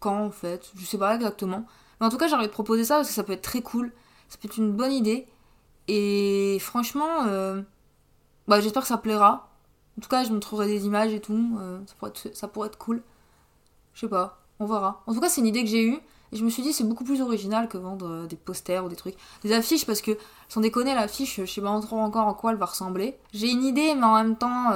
quand 0.00 0.26
en 0.26 0.30
fait, 0.30 0.70
je 0.76 0.84
sais 0.84 0.98
pas 0.98 1.14
exactement. 1.14 1.66
Mais 2.00 2.06
en 2.06 2.10
tout 2.10 2.16
cas, 2.16 2.28
j'ai 2.28 2.34
envie 2.34 2.46
de 2.46 2.52
proposer 2.52 2.84
ça 2.84 2.96
parce 2.96 3.08
que 3.08 3.14
ça 3.14 3.24
peut 3.24 3.32
être 3.32 3.42
très 3.42 3.62
cool. 3.62 3.92
Ça 4.28 4.36
peut 4.40 4.48
être 4.48 4.58
une 4.58 4.72
bonne 4.72 4.92
idée. 4.92 5.26
Et 5.88 6.58
franchement, 6.60 7.24
euh, 7.26 7.62
bah, 8.46 8.60
j'espère 8.60 8.82
que 8.82 8.88
ça 8.88 8.98
plaira. 8.98 9.48
En 9.96 10.02
tout 10.02 10.08
cas, 10.08 10.22
je 10.24 10.32
montrerai 10.32 10.66
des 10.66 10.86
images 10.86 11.12
et 11.12 11.20
tout. 11.20 11.58
Euh, 11.60 11.80
ça, 12.34 12.48
pourrait 12.48 12.68
être, 12.68 12.78
cool. 12.78 13.02
Je 13.94 14.00
sais 14.00 14.08
pas, 14.08 14.38
on 14.60 14.66
verra. 14.66 15.02
En 15.06 15.14
tout 15.14 15.20
cas, 15.20 15.28
c'est 15.28 15.40
une 15.40 15.46
idée 15.46 15.64
que 15.64 15.70
j'ai 15.70 15.84
eue. 15.84 15.98
Et 16.30 16.36
je 16.36 16.44
me 16.44 16.50
suis 16.50 16.62
dit, 16.62 16.74
c'est 16.74 16.84
beaucoup 16.84 17.04
plus 17.04 17.22
original 17.22 17.68
que 17.68 17.78
vendre 17.78 18.06
euh, 18.06 18.26
des 18.26 18.36
posters 18.36 18.84
ou 18.84 18.90
des 18.90 18.96
trucs. 18.96 19.14
Des 19.42 19.52
affiches, 19.52 19.86
parce 19.86 20.02
que, 20.02 20.12
sans 20.50 20.60
déconner, 20.60 20.94
l'affiche, 20.94 21.40
je 21.40 21.46
sais 21.46 21.62
pas 21.62 21.80
trop 21.80 21.98
encore 21.98 22.28
à 22.28 22.34
quoi 22.34 22.52
elle 22.52 22.58
va 22.58 22.66
ressembler. 22.66 23.16
J'ai 23.32 23.50
une 23.50 23.64
idée, 23.64 23.94
mais 23.94 24.04
en 24.04 24.14
même 24.14 24.36
temps, 24.36 24.72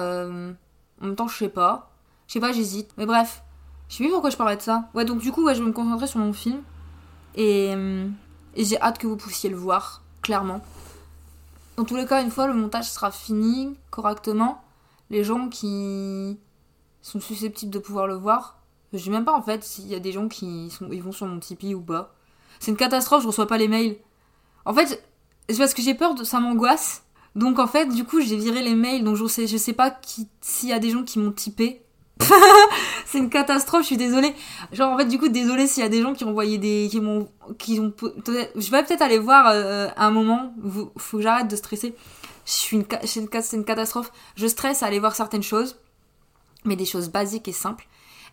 en 1.02 1.04
même 1.04 1.16
temps, 1.16 1.28
je 1.28 1.36
sais 1.36 1.50
pas. 1.50 1.90
Je 2.26 2.32
sais 2.32 2.40
pas, 2.40 2.52
j'hésite. 2.52 2.90
Mais 2.96 3.04
bref, 3.04 3.42
je 3.90 3.96
sais 3.96 4.04
plus 4.04 4.10
pourquoi 4.10 4.30
je 4.30 4.38
parlais 4.38 4.56
de 4.56 4.62
ça. 4.62 4.88
Ouais, 4.94 5.04
donc 5.04 5.18
du 5.18 5.30
coup, 5.30 5.46
je 5.46 5.60
vais 5.60 5.68
me 5.68 5.72
concentrer 5.72 6.06
sur 6.06 6.20
mon 6.20 6.32
film. 6.32 6.62
Et, 7.34 7.72
euh, 7.74 8.08
et 8.54 8.64
j'ai 8.64 8.80
hâte 8.80 8.98
que 8.98 9.06
vous 9.06 9.16
puissiez 9.16 9.50
le 9.50 9.56
voir, 9.56 10.02
clairement. 10.22 10.60
Dans 11.76 11.84
tous 11.84 11.96
les 11.96 12.06
cas, 12.06 12.22
une 12.22 12.30
fois 12.30 12.46
le 12.46 12.54
montage 12.54 12.90
sera 12.90 13.10
fini 13.10 13.76
correctement, 13.90 14.62
les 15.10 15.24
gens 15.24 15.48
qui 15.48 16.38
sont 17.00 17.20
susceptibles 17.20 17.72
de 17.72 17.78
pouvoir 17.78 18.06
le 18.06 18.14
voir 18.14 18.62
je 18.92 18.98
sais 18.98 19.10
même 19.10 19.24
pas 19.24 19.32
en 19.32 19.42
fait 19.42 19.64
s'il 19.64 19.86
y 19.86 19.94
a 19.94 19.98
des 19.98 20.12
gens 20.12 20.28
qui 20.28 20.70
ils 20.90 21.02
vont 21.02 21.12
sur 21.12 21.26
mon 21.26 21.38
Tipeee 21.38 21.74
ou 21.74 21.80
pas. 21.80 22.14
C'est 22.60 22.70
une 22.70 22.76
catastrophe, 22.76 23.22
je 23.22 23.28
reçois 23.28 23.46
pas 23.46 23.58
les 23.58 23.68
mails. 23.68 23.96
En 24.64 24.74
fait, 24.74 25.02
c'est 25.48 25.58
parce 25.58 25.74
que 25.74 25.82
j'ai 25.82 25.94
peur 25.94 26.14
de 26.14 26.24
ça 26.24 26.40
m'angoisse. 26.40 27.04
Donc 27.34 27.58
en 27.58 27.66
fait, 27.66 27.86
du 27.86 28.04
coup, 28.04 28.20
j'ai 28.20 28.36
viré 28.36 28.62
les 28.62 28.74
mails, 28.74 29.02
donc 29.02 29.16
je 29.16 29.26
sais, 29.26 29.46
je 29.46 29.56
sais 29.56 29.72
pas 29.72 29.98
s'il 30.40 30.68
y 30.68 30.72
a 30.72 30.78
des 30.78 30.90
gens 30.90 31.02
qui 31.02 31.18
m'ont 31.18 31.32
typé. 31.32 31.82
c'est 33.12 33.18
une 33.18 33.28
catastrophe, 33.28 33.82
je 33.82 33.88
suis 33.88 33.96
désolée. 33.98 34.34
Genre 34.72 34.90
en 34.90 34.96
fait, 34.96 35.04
du 35.04 35.18
coup, 35.18 35.28
désolée 35.28 35.66
s'il 35.66 35.82
y 35.82 35.86
a 35.86 35.90
des 35.90 36.00
gens 36.00 36.14
qui 36.14 36.24
ont 36.24 36.30
envoyé 36.30 36.56
des, 36.56 36.88
qui 36.90 36.98
m'ont, 36.98 37.28
qui 37.58 37.78
ont, 37.78 37.92
je 38.00 38.70
vais 38.70 38.82
peut-être 38.82 39.02
aller 39.02 39.18
voir 39.18 39.48
euh, 39.48 39.88
un 39.98 40.10
moment. 40.10 40.54
Faut 40.96 41.18
que 41.18 41.22
j'arrête 41.22 41.48
de 41.48 41.56
stresser. 41.56 41.94
C'est 42.46 42.72
une 42.72 43.64
catastrophe. 43.64 44.10
Je 44.34 44.46
stresse 44.46 44.82
à 44.82 44.86
aller 44.86 44.98
voir 44.98 45.14
certaines 45.14 45.42
choses, 45.42 45.76
mais 46.64 46.74
des 46.74 46.86
choses 46.86 47.10
basiques 47.10 47.48
et 47.48 47.52
simples. 47.52 47.86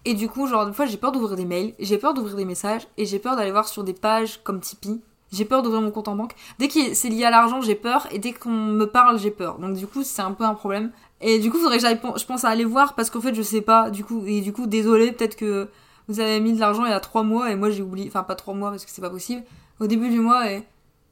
Et 0.05 0.13
du 0.13 0.29
coup, 0.29 0.47
genre, 0.47 0.65
des 0.65 0.71
fois, 0.71 0.85
j'ai 0.85 0.95
peur 0.95 1.11
d'ouvrir 1.11 1.35
des 1.35 1.43
mails, 1.43 1.73
j'ai 1.77 1.97
peur 1.97 2.13
d'ouvrir 2.13 2.37
des 2.37 2.45
messages, 2.45 2.87
et 2.95 3.05
j'ai 3.05 3.19
peur 3.19 3.35
d'aller 3.35 3.51
voir 3.51 3.67
sur 3.67 3.83
des 3.83 3.93
pages 3.93 4.39
comme 4.43 4.61
Tipeee. 4.61 5.01
J'ai 5.33 5.43
peur 5.43 5.61
d'ouvrir 5.61 5.81
mon 5.81 5.91
compte 5.91 6.07
en 6.07 6.15
banque. 6.15 6.35
Dès 6.57 6.69
que 6.69 6.93
c'est 6.93 7.09
lié 7.09 7.25
à 7.25 7.29
l'argent, 7.29 7.59
j'ai 7.59 7.75
peur, 7.75 8.07
et 8.11 8.17
dès 8.17 8.31
qu'on 8.31 8.49
me 8.49 8.85
parle, 8.85 9.19
j'ai 9.19 9.29
peur. 9.29 9.59
Donc, 9.59 9.73
du 9.73 9.87
coup, 9.87 10.03
c'est 10.03 10.21
un 10.21 10.31
peu 10.31 10.45
un 10.45 10.53
problème. 10.53 10.91
Et 11.21 11.39
du 11.39 11.51
coup, 11.51 11.58
faudrait 11.58 11.79
que 11.79 11.86
je 11.86 12.25
pense 12.25 12.45
à 12.45 12.49
aller 12.49 12.65
voir, 12.65 12.95
parce 12.95 13.10
qu'en 13.10 13.21
fait, 13.21 13.34
je 13.34 13.41
sais 13.41 13.62
pas, 13.62 13.89
du 13.89 14.03
coup, 14.03 14.23
et 14.25 14.41
du 14.41 14.53
coup, 14.53 14.67
désolé, 14.67 15.12
peut-être 15.12 15.36
que 15.36 15.67
vous 16.08 16.19
avez 16.19 16.39
mis 16.39 16.53
de 16.53 16.60
l'argent 16.60 16.86
il 16.86 16.91
y 16.91 16.93
a 16.93 16.99
trois 16.99 17.23
mois, 17.23 17.51
et 17.51 17.55
moi, 17.55 17.69
j'ai 17.69 17.82
oublié, 17.82 18.08
enfin, 18.08 18.23
pas 18.23 18.36
trois 18.36 18.53
mois, 18.53 18.69
parce 18.71 18.86
que 18.86 18.91
c'est 18.91 19.01
pas 19.01 19.10
possible, 19.10 19.43
au 19.79 19.88
début 19.88 20.10
du 20.10 20.19
mois, 20.19 20.51
et, 20.51 20.65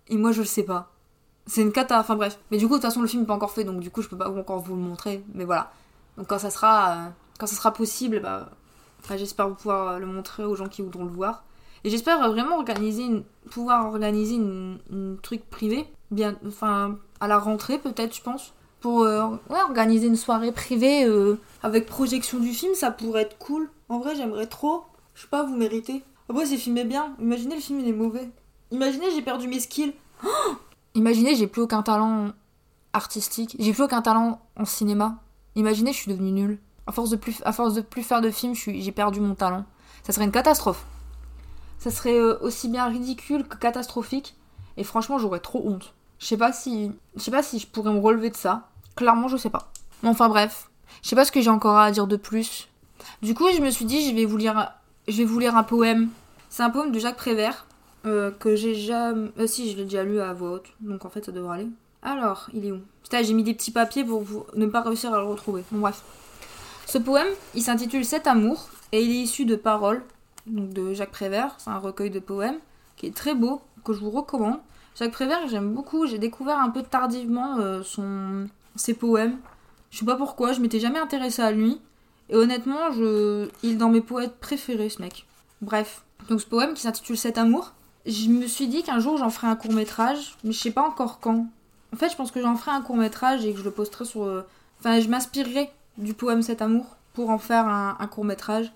et 0.08 0.18
moi, 0.18 0.32
je 0.32 0.40
le 0.40 0.46
sais 0.46 0.64
pas. 0.64 0.92
C'est 1.46 1.62
une 1.62 1.72
cata, 1.72 2.00
enfin 2.00 2.16
bref. 2.16 2.40
Mais 2.52 2.58
du 2.58 2.68
coup, 2.68 2.74
de 2.74 2.78
toute 2.78 2.86
façon, 2.86 3.02
le 3.02 3.08
film 3.08 3.24
n'est 3.24 3.28
pas 3.28 3.36
encore 3.36 3.52
fait, 3.52 3.64
donc 3.64 3.80
du 3.80 3.90
coup, 3.90 4.02
je 4.02 4.10
peux 4.10 4.18
pas 4.18 4.30
encore 4.30 4.60
vous 4.60 4.76
le 4.76 4.82
montrer, 4.82 5.24
mais 5.34 5.46
voilà. 5.46 5.72
Donc, 6.18 6.28
quand 6.28 6.40
ça 6.40 6.50
sera, 6.50 6.92
euh, 6.92 7.10
quand 7.40 7.48
ça 7.48 7.56
sera 7.56 7.74
possible, 7.74 8.22
bah, 8.22 8.50
j'espère 9.16 9.50
pouvoir 9.56 10.00
le 10.00 10.06
montrer 10.06 10.44
aux 10.44 10.56
gens 10.56 10.68
qui 10.68 10.82
voudront 10.82 11.06
le 11.06 11.12
voir. 11.12 11.44
Et 11.84 11.90
j'espère 11.90 12.18
vraiment 12.30 12.58
organiser 12.58 13.24
pouvoir 13.50 13.86
organiser 13.86 14.36
une, 14.36 15.18
truc 15.22 15.50
privé, 15.50 15.86
bien, 16.12 16.36
enfin, 16.46 16.98
à 17.20 17.28
la 17.28 17.38
rentrée 17.38 17.78
peut-être, 17.78 18.16
je 18.16 18.22
pense. 18.22 18.54
Pour 18.80 19.02
euh, 19.02 19.38
organiser 19.50 20.08
une 20.08 20.16
soirée 20.16 20.52
privée 20.52 21.06
euh, 21.06 21.40
avec 21.64 21.86
projection 21.86 22.40
du 22.40 22.54
film, 22.54 22.76
ça 22.76 22.92
pourrait 22.92 23.24
être 23.24 23.38
cool. 23.38 23.70
En 23.90 24.00
vrai, 24.00 24.16
j'aimerais 24.16 24.48
trop. 24.48 24.84
Je 25.16 25.24
sais 25.24 25.28
pas, 25.28 25.44
vous 25.44 25.56
méritez. 25.56 26.04
Après, 26.30 26.46
c'est 26.46 26.58
filmé 26.58 26.84
bien. 26.84 27.16
Imaginez 27.20 27.56
le 27.56 27.62
film, 27.62 27.80
il 27.80 27.88
est 27.88 27.94
mauvais. 27.94 28.30
Imaginez, 28.72 29.08
j'ai 29.16 29.22
perdu 29.22 29.48
mes 29.48 29.60
skills. 29.60 29.94
Imaginez, 30.94 31.36
j'ai 31.36 31.48
plus 31.48 31.62
aucun 31.62 31.82
talent 31.82 32.32
artistique. 32.94 33.56
J'ai 33.60 33.74
plus 33.74 33.84
aucun 33.84 34.02
talent 34.02 34.42
en 34.56 34.66
cinéma. 34.66 35.24
Imaginez, 35.56 35.92
je 35.92 35.98
suis 35.98 36.12
devenue 36.12 36.32
nulle. 36.32 36.60
À 36.86 36.92
force 36.92 37.10
de 37.10 37.16
plus, 37.16 37.42
à 37.46 37.52
force 37.52 37.74
de 37.74 37.82
plus 37.82 38.04
faire 38.04 38.22
de 38.22 38.30
films, 38.30 38.54
j'ai 38.56 38.92
perdu 38.92 39.20
mon 39.20 39.36
talent. 39.36 39.66
Ça 40.04 40.14
serait 40.14 40.26
une 40.26 40.32
catastrophe. 40.32 40.86
Ça 41.80 41.92
serait 41.92 42.18
euh, 42.18 42.38
aussi 42.42 42.70
bien 42.70 42.88
ridicule 42.88 43.48
que 43.48 43.58
catastrophique. 43.58 44.36
Et 44.78 44.84
franchement, 44.84 45.18
j'aurais 45.18 45.40
trop 45.40 45.62
honte. 45.66 45.94
Je 46.20 46.26
sais 46.26 46.38
pas 46.38 46.52
si, 46.52 46.92
je 47.16 47.22
sais 47.22 47.32
pas 47.32 47.44
si 47.44 47.60
je 47.60 47.68
pourrais 47.68 47.94
me 47.94 48.00
relever 48.00 48.30
de 48.30 48.36
ça. 48.36 48.70
Clairement, 48.96 49.28
je 49.28 49.38
sais 49.38 49.50
pas. 49.50 49.72
Mais 50.04 50.10
enfin 50.10 50.30
bref, 50.30 50.70
je 51.04 51.10
sais 51.10 51.16
pas 51.16 51.26
ce 51.26 51.32
que 51.32 51.42
j'ai 51.42 51.50
encore 51.50 51.78
à 51.78 51.92
dire 51.92 52.08
de 52.08 52.16
plus. 52.16 52.68
Du 53.22 53.34
coup, 53.34 53.48
je 53.56 53.62
me 53.62 53.70
suis 53.70 53.86
dit, 53.86 54.10
je 54.10 54.16
vais 54.16 54.26
vous 54.26 54.38
lire, 54.38 54.74
je 55.08 55.18
vais 55.18 55.26
vous 55.26 55.40
lire 55.40 55.56
un 55.56 55.64
poème. 55.64 56.10
C'est 56.50 56.64
un 56.64 56.70
poème 56.70 56.92
de 56.92 57.00
Jacques 57.00 57.18
Prévert 57.18 57.66
euh, 58.06 58.32
que 58.32 58.56
j'ai 58.56 58.76
jamais, 58.76 59.30
euh, 59.40 59.48
si, 59.48 59.72
je 59.72 59.78
l'ai 59.78 59.84
déjà 59.84 60.04
lu 60.04 60.20
à 60.20 60.34
voix 60.34 60.52
haute. 60.52 60.68
Donc 60.82 61.06
en 61.06 61.10
fait, 61.10 61.26
ça 61.26 61.32
devrait 61.32 61.60
aller. 61.60 61.68
Alors, 62.02 62.48
il 62.54 62.66
est 62.66 62.72
où? 62.72 62.80
Putain, 63.04 63.24
j'ai 63.24 63.34
mis 63.34 63.44
des 63.44 63.54
petits 63.54 63.72
papiers 63.72 64.04
pour 64.04 64.24
ne 64.56 64.66
pas 64.66 64.82
réussir 64.82 65.14
à 65.14 65.18
le 65.18 65.26
retrouver. 65.26 65.64
Bon 65.72 65.80
bref. 65.80 66.04
Ce 66.86 66.98
poème, 66.98 67.28
il 67.54 67.62
s'intitule 67.62 68.06
Cet 68.06 68.28
amour 68.28 68.70
et 68.92 69.04
il 69.04 69.12
est 69.12 69.24
issu 69.24 69.46
de 69.46 69.56
Paroles, 69.56 70.04
donc 70.46 70.70
de 70.70 70.94
Jacques 70.94 71.12
Prévert. 71.12 71.56
C'est 71.58 71.70
un 71.70 71.80
recueil 71.80 72.10
de 72.10 72.20
poèmes 72.20 72.60
qui 72.96 73.08
est 73.08 73.16
très 73.16 73.36
beau, 73.36 73.62
que 73.84 73.94
je 73.94 74.00
vous 74.00 74.12
recommande. 74.12 74.60
Jacques 74.98 75.12
Prévert, 75.12 75.48
j'aime 75.48 75.74
beaucoup. 75.74 76.08
J'ai 76.08 76.18
découvert 76.18 76.60
un 76.60 76.70
peu 76.70 76.82
tardivement 76.82 77.60
euh, 77.60 77.84
son... 77.84 78.48
ses 78.76 78.94
poèmes. 78.94 79.38
Je 79.92 80.00
sais 80.00 80.06
pas 80.06 80.16
pourquoi, 80.16 80.54
je 80.54 80.60
m'étais 80.60 80.80
jamais 80.80 81.00
intéressée 81.00 81.42
à 81.42 81.52
lui. 81.52 81.80
Et 82.30 82.36
honnêtement, 82.36 82.92
je... 82.92 83.48
il 83.64 83.74
est 83.74 83.76
dans 83.76 83.90
mes 83.90 84.02
poètes 84.02 84.38
préférés, 84.40 84.90
ce 84.90 85.02
mec. 85.02 85.26
Bref. 85.62 86.04
Donc 86.30 86.42
ce 86.42 86.46
poème 86.46 86.74
qui 86.74 86.82
s'intitule 86.82 87.18
Cet 87.18 87.38
amour, 87.38 87.74
je 88.06 88.28
me 88.30 88.48
suis 88.48 88.68
dit 88.68 88.84
qu'un 88.84 89.00
jour 89.00 89.18
j'en 89.18 89.30
ferai 89.30 89.48
un 89.48 89.56
court 89.56 89.72
métrage, 89.72 90.36
mais 90.44 90.52
je 90.52 90.60
sais 90.60 90.72
pas 90.72 90.82
encore 90.82 91.20
quand. 91.20 91.48
En 91.94 91.98
fait, 91.98 92.10
je 92.10 92.16
pense 92.16 92.32
que 92.32 92.42
j'en 92.42 92.56
ferai 92.56 92.72
un 92.72 92.82
court 92.82 92.98
métrage 92.98 93.46
et 93.46 93.54
que 93.54 93.60
je 93.60 93.64
le 93.64 93.72
posterai 93.72 94.06
sur. 94.06 94.24
euh, 94.24 94.42
Enfin, 94.80 95.00
je 95.00 95.08
m'inspirerai 95.10 95.72
du 95.98 96.14
poème 96.14 96.42
Cet 96.42 96.62
amour 96.62 96.98
pour 97.14 97.30
en 97.30 97.40
faire 97.40 97.68
un, 97.68 98.08
court 98.08 98.26
métrage 98.26 98.72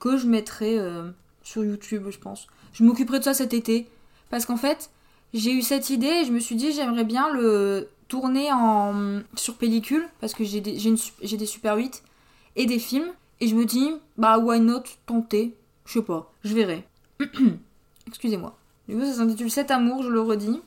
que 0.00 0.16
je 0.16 0.26
mettrai 0.26 0.78
euh, 0.78 1.10
sur 1.42 1.64
YouTube, 1.64 2.04
je 2.10 2.18
pense. 2.18 2.48
Je 2.72 2.82
m'occuperai 2.82 3.20
de 3.20 3.24
ça 3.24 3.34
cet 3.34 3.54
été 3.54 3.88
parce 4.28 4.44
qu'en 4.44 4.56
fait, 4.56 4.90
j'ai 5.34 5.52
eu 5.52 5.62
cette 5.62 5.90
idée 5.90 6.06
et 6.06 6.24
je 6.24 6.32
me 6.32 6.40
suis 6.40 6.56
dit 6.56 6.72
j'aimerais 6.72 7.04
bien 7.04 7.32
le 7.32 7.88
tourner 8.08 8.52
en 8.52 9.20
sur 9.34 9.56
pellicule 9.56 10.06
parce 10.20 10.34
que 10.34 10.44
j'ai 10.44 10.60
des, 10.60 10.78
j'ai 10.78 11.36
des 11.36 11.46
Super 11.46 11.76
8 11.76 12.02
et 12.56 12.66
des 12.66 12.78
films 12.78 13.12
et 13.40 13.48
je 13.48 13.54
me 13.54 13.64
dis 13.64 13.90
bah 14.16 14.38
why 14.38 14.60
not 14.60 14.84
tenter, 15.06 15.54
je 15.84 15.94
sais 15.94 16.02
pas, 16.02 16.32
je 16.44 16.54
verrai. 16.54 16.84
Excusez-moi. 18.06 18.56
Du 18.88 18.96
coup, 18.96 19.04
ça 19.04 19.14
s'intitule 19.14 19.50
Cet 19.50 19.70
amour, 19.70 20.02
je 20.02 20.08
le 20.08 20.20
redis. 20.20 20.60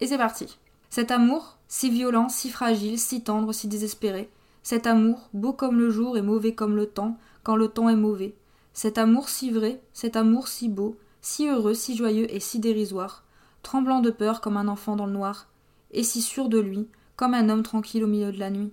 Et 0.00 0.06
c'est 0.06 0.16
parti. 0.16 0.58
Cet 0.90 1.10
amour, 1.10 1.58
si 1.68 1.90
violent, 1.90 2.28
si 2.28 2.50
fragile, 2.50 2.98
si 2.98 3.22
tendre, 3.22 3.52
si 3.52 3.68
désespéré. 3.68 4.30
Cet 4.62 4.86
amour, 4.86 5.28
beau 5.34 5.52
comme 5.52 5.78
le 5.78 5.90
jour 5.90 6.16
et 6.16 6.22
mauvais 6.22 6.54
comme 6.54 6.76
le 6.76 6.86
temps, 6.86 7.18
quand 7.42 7.56
le 7.56 7.68
temps 7.68 7.88
est 7.88 7.96
mauvais. 7.96 8.34
Cet 8.72 8.98
amour 8.98 9.28
si 9.28 9.50
vrai, 9.50 9.80
cet 9.92 10.16
amour 10.16 10.48
si 10.48 10.68
beau, 10.68 10.96
si 11.20 11.48
heureux, 11.48 11.74
si 11.74 11.96
joyeux 11.96 12.32
et 12.32 12.40
si 12.40 12.58
dérisoire. 12.58 13.24
Tremblant 13.62 14.00
de 14.00 14.10
peur 14.10 14.40
comme 14.40 14.56
un 14.56 14.68
enfant 14.68 14.96
dans 14.96 15.06
le 15.06 15.12
noir, 15.12 15.48
et 15.90 16.02
si 16.02 16.22
sûr 16.22 16.48
de 16.48 16.58
lui, 16.58 16.86
comme 17.16 17.34
un 17.34 17.48
homme 17.48 17.62
tranquille 17.62 18.04
au 18.04 18.06
milieu 18.06 18.32
de 18.32 18.38
la 18.38 18.50
nuit. 18.50 18.72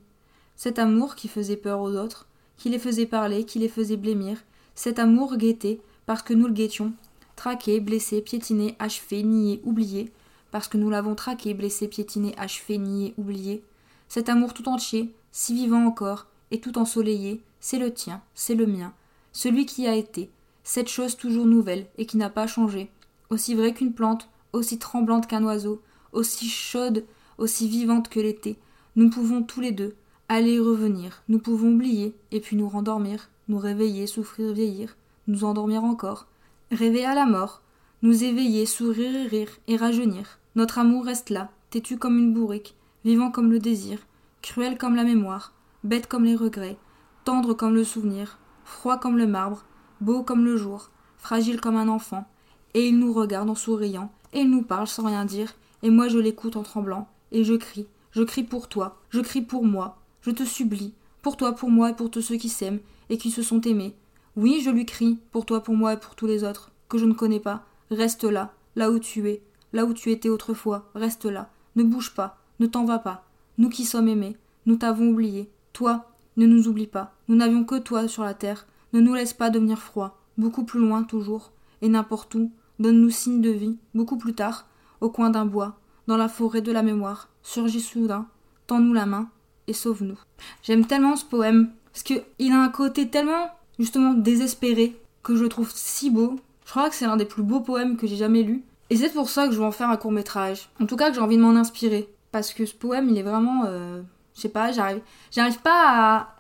Cet 0.56 0.80
amour 0.80 1.16
qui 1.16 1.28
faisait 1.28 1.58
peur 1.58 1.82
aux 1.82 1.96
autres, 1.96 2.28
qui 2.58 2.70
les 2.70 2.80
faisait 2.80 3.06
parler, 3.06 3.44
qui 3.44 3.60
les 3.60 3.68
faisait 3.68 3.98
blêmir. 3.98 4.38
Cet 4.76 5.00
amour 5.00 5.38
guetté, 5.38 5.82
parce 6.06 6.22
que 6.22 6.34
nous 6.34 6.48
le 6.48 6.54
guettions, 6.54 6.94
traqué, 7.36 7.80
blessé, 7.80 8.22
piétiné, 8.22 8.76
achevé, 8.80 9.24
nié, 9.24 9.62
oublié, 9.64 10.12
parce 10.52 10.68
que 10.68 10.78
nous 10.78 10.90
l'avons 10.90 11.16
traqué, 11.16 11.54
blessé, 11.54 11.88
piétiné, 11.88 12.34
achevé, 12.38 12.78
nié, 12.78 13.14
oublié. 13.18 13.64
Cet 14.08 14.30
amour 14.30 14.54
tout 14.54 14.70
entier, 14.70 15.14
si 15.32 15.54
vivant 15.54 15.86
encore, 15.86 16.28
et 16.52 16.62
tout 16.62 16.78
ensoleillé, 16.78 17.42
c'est 17.60 17.80
le 17.80 17.94
tien, 17.94 18.22
c'est 18.36 18.56
le 18.56 18.68
mien, 18.68 18.94
celui 19.32 19.66
qui 19.66 19.88
a 19.88 19.96
été, 19.96 20.30
cette 20.64 20.88
chose 20.88 21.18
toujours 21.18 21.46
nouvelle 21.46 21.88
et 21.98 22.06
qui 22.06 22.18
n'a 22.18 22.30
pas 22.30 22.48
changé, 22.48 22.90
aussi 23.30 23.56
vraie 23.56 23.74
qu'une 23.74 23.94
plante, 23.94 24.30
aussi 24.56 24.80
tremblante 24.80 25.28
qu'un 25.28 25.44
oiseau, 25.44 25.82
aussi 26.12 26.50
chaude, 26.50 27.06
aussi 27.38 27.68
vivante 27.68 28.10
que 28.10 28.20
l'été. 28.20 28.58
Nous 28.96 29.10
pouvons 29.10 29.44
tous 29.44 29.62
les 29.62 29.72
deux 29.72 29.96
aller 30.28 30.54
et 30.54 30.60
revenir, 30.60 31.22
nous 31.30 31.40
pouvons 31.40 31.74
oublier, 31.74 32.16
et 32.32 32.40
puis 32.40 32.56
nous 32.56 32.68
rendormir, 32.68 33.30
nous 33.48 33.60
réveiller, 33.60 34.08
souffrir, 34.08 34.54
vieillir, 34.54 34.96
nous 35.28 35.44
endormir 35.44 35.84
encore, 35.84 36.28
rêver 36.72 37.06
à 37.06 37.14
la 37.14 37.26
mort, 37.26 37.62
nous 38.02 38.24
éveiller, 38.24 38.66
sourire 38.66 39.30
rire, 39.30 39.50
et 39.68 39.78
rajeunir. 39.78 40.40
Notre 40.56 40.80
amour 40.80 41.06
reste 41.06 41.30
là, 41.30 41.52
têtu 41.70 41.98
comme 41.98 42.18
une 42.18 42.34
bourrique, 42.34 42.76
vivant 43.04 43.30
comme 43.30 43.52
le 43.52 43.60
désir, 43.60 44.00
cruel 44.42 44.78
comme 44.78 44.96
la 44.96 45.04
mémoire, 45.04 45.54
bête 45.84 46.08
comme 46.08 46.26
les 46.26 46.36
regrets, 46.36 46.78
tendre 47.24 47.54
comme 47.54 47.76
le 47.76 47.84
souvenir, 47.84 48.40
froid 48.64 48.98
comme 48.98 49.18
le 49.18 49.28
marbre, 49.28 49.66
beau 50.02 50.24
comme 50.24 50.46
le 50.46 50.58
jour, 50.58 50.90
fragile 51.18 51.62
comme 51.62 51.78
un 51.78 51.88
enfant, 51.88 52.26
et 52.74 52.88
il 52.88 52.98
nous 52.98 53.14
regarde 53.14 53.50
en 53.50 53.56
souriant, 53.56 54.12
et 54.36 54.42
il 54.42 54.52
nous 54.52 54.62
parle 54.62 54.86
sans 54.86 55.06
rien 55.06 55.26
dire, 55.26 55.56
et 55.82 55.90
moi 55.90 56.10
je 56.10 56.20
l'écoute 56.20 56.58
en 56.58 56.64
tremblant, 56.64 57.08
et 57.32 57.44
je 57.44 57.54
crie, 57.54 57.88
je 58.12 58.22
crie 58.22 58.44
pour 58.44 58.68
toi, 58.68 58.98
je 59.10 59.22
crie 59.22 59.42
pour 59.42 59.66
moi, 59.66 59.98
je 60.22 60.30
te 60.30 60.44
supplie, 60.44 60.94
pour 61.22 61.38
toi, 61.38 61.54
pour 61.54 61.72
moi 61.72 61.90
et 61.90 61.96
pour 61.96 62.12
tous 62.12 62.22
ceux 62.22 62.36
qui 62.36 62.50
s'aiment 62.50 62.82
et 63.10 63.18
qui 63.18 63.32
se 63.32 63.42
sont 63.42 63.62
aimés. 63.62 63.96
Oui, 64.36 64.62
je 64.64 64.70
lui 64.70 64.86
crie, 64.86 65.18
pour 65.32 65.46
toi, 65.46 65.64
pour 65.64 65.76
moi 65.76 65.94
et 65.94 65.98
pour 65.98 66.16
tous 66.16 66.28
les 66.28 66.44
autres, 66.44 66.72
que 66.90 66.98
je 66.98 67.06
ne 67.06 67.14
connais 67.14 67.40
pas, 67.40 67.64
reste 67.90 68.26
là, 68.26 68.54
là 68.76 68.92
où 68.92 69.00
tu 69.00 69.28
es, 69.30 69.42
là 69.74 69.86
où 69.86 69.94
tu 69.94 70.12
étais 70.12 70.30
autrefois, 70.30 70.90
reste 70.94 71.26
là, 71.26 71.50
ne 71.76 71.84
bouge 71.84 72.14
pas, 72.14 72.38
ne 72.60 72.68
t'en 72.68 72.84
vas 72.84 73.00
pas, 73.00 73.24
nous 73.58 73.70
qui 73.70 73.86
sommes 73.86 74.10
aimés, 74.10 74.36
nous 74.66 74.76
t'avons 74.76 75.10
oublié, 75.10 75.50
toi, 75.72 76.12
ne 76.36 76.46
nous 76.46 76.68
oublie 76.68 76.88
pas, 76.88 77.14
nous 77.30 77.36
n'avions 77.36 77.64
que 77.64 77.76
toi 77.76 78.08
sur 78.10 78.24
la 78.24 78.34
terre, 78.34 78.68
ne 78.92 79.00
nous 79.00 79.14
laisse 79.14 79.34
pas 79.34 79.50
devenir 79.50 79.80
froid, 79.80 80.20
beaucoup 80.38 80.66
plus 80.66 80.80
loin 80.80 81.04
toujours, 81.04 81.54
et 81.82 81.88
n'importe 81.88 82.36
où, 82.36 82.52
donne-nous 82.80 83.10
signe 83.10 83.42
de 83.42 83.50
vie, 83.50 83.78
beaucoup 83.94 84.18
plus 84.18 84.34
tard, 84.34 84.68
au 85.02 85.10
coin 85.10 85.30
d'un 85.30 85.46
bois, 85.46 85.78
dans 86.08 86.18
la 86.18 86.28
forêt 86.28 86.62
de 86.62 86.72
la 86.72 86.84
mémoire, 86.84 87.30
surgis 87.44 87.82
soudain, 87.82 88.28
tends-nous 88.68 88.94
la 88.94 89.06
main 89.06 89.30
et 89.68 89.74
sauve-nous. 89.74 90.20
J'aime 90.64 90.86
tellement 90.86 91.16
ce 91.16 91.26
poème, 91.26 91.72
parce 91.92 92.04
qu'il 92.04 92.52
a 92.52 92.62
un 92.62 92.70
côté 92.70 93.10
tellement, 93.10 93.50
justement, 93.80 94.14
désespéré, 94.14 95.00
que 95.24 95.36
je 95.36 95.44
le 95.44 95.50
trouve 95.50 95.72
si 95.74 96.10
beau. 96.10 96.36
Je 96.66 96.72
crois 96.72 96.90
que 96.90 96.96
c'est 96.96 97.06
l'un 97.06 97.18
des 97.18 97.26
plus 97.26 97.44
beaux 97.44 97.62
poèmes 97.62 97.98
que 97.98 98.08
j'ai 98.08 98.16
jamais 98.16 98.44
lu. 98.44 98.64
Et 98.90 98.96
c'est 98.98 99.12
pour 99.12 99.30
ça 99.30 99.48
que 99.48 99.54
je 99.54 99.60
vais 99.60 99.66
en 99.66 99.72
faire 99.72 99.90
un 99.90 99.98
court 99.98 100.12
métrage. 100.12 100.70
En 100.80 100.86
tout 100.86 100.96
cas, 100.96 101.10
que 101.10 101.16
j'ai 101.16 101.22
envie 101.22 101.38
de 101.38 101.42
m'en 101.42 101.56
inspirer. 101.56 102.08
Parce 102.32 102.54
que 102.54 102.66
ce 102.66 102.76
poème, 102.76 103.10
il 103.10 103.18
est 103.18 103.24
vraiment. 103.24 103.64
euh, 103.66 104.02
je 104.36 104.42
sais 104.42 104.50
pas, 104.50 104.72
j'arrive, 104.72 105.02
j'arrive 105.32 105.60
pas 105.62 105.72
à, 105.74 106.36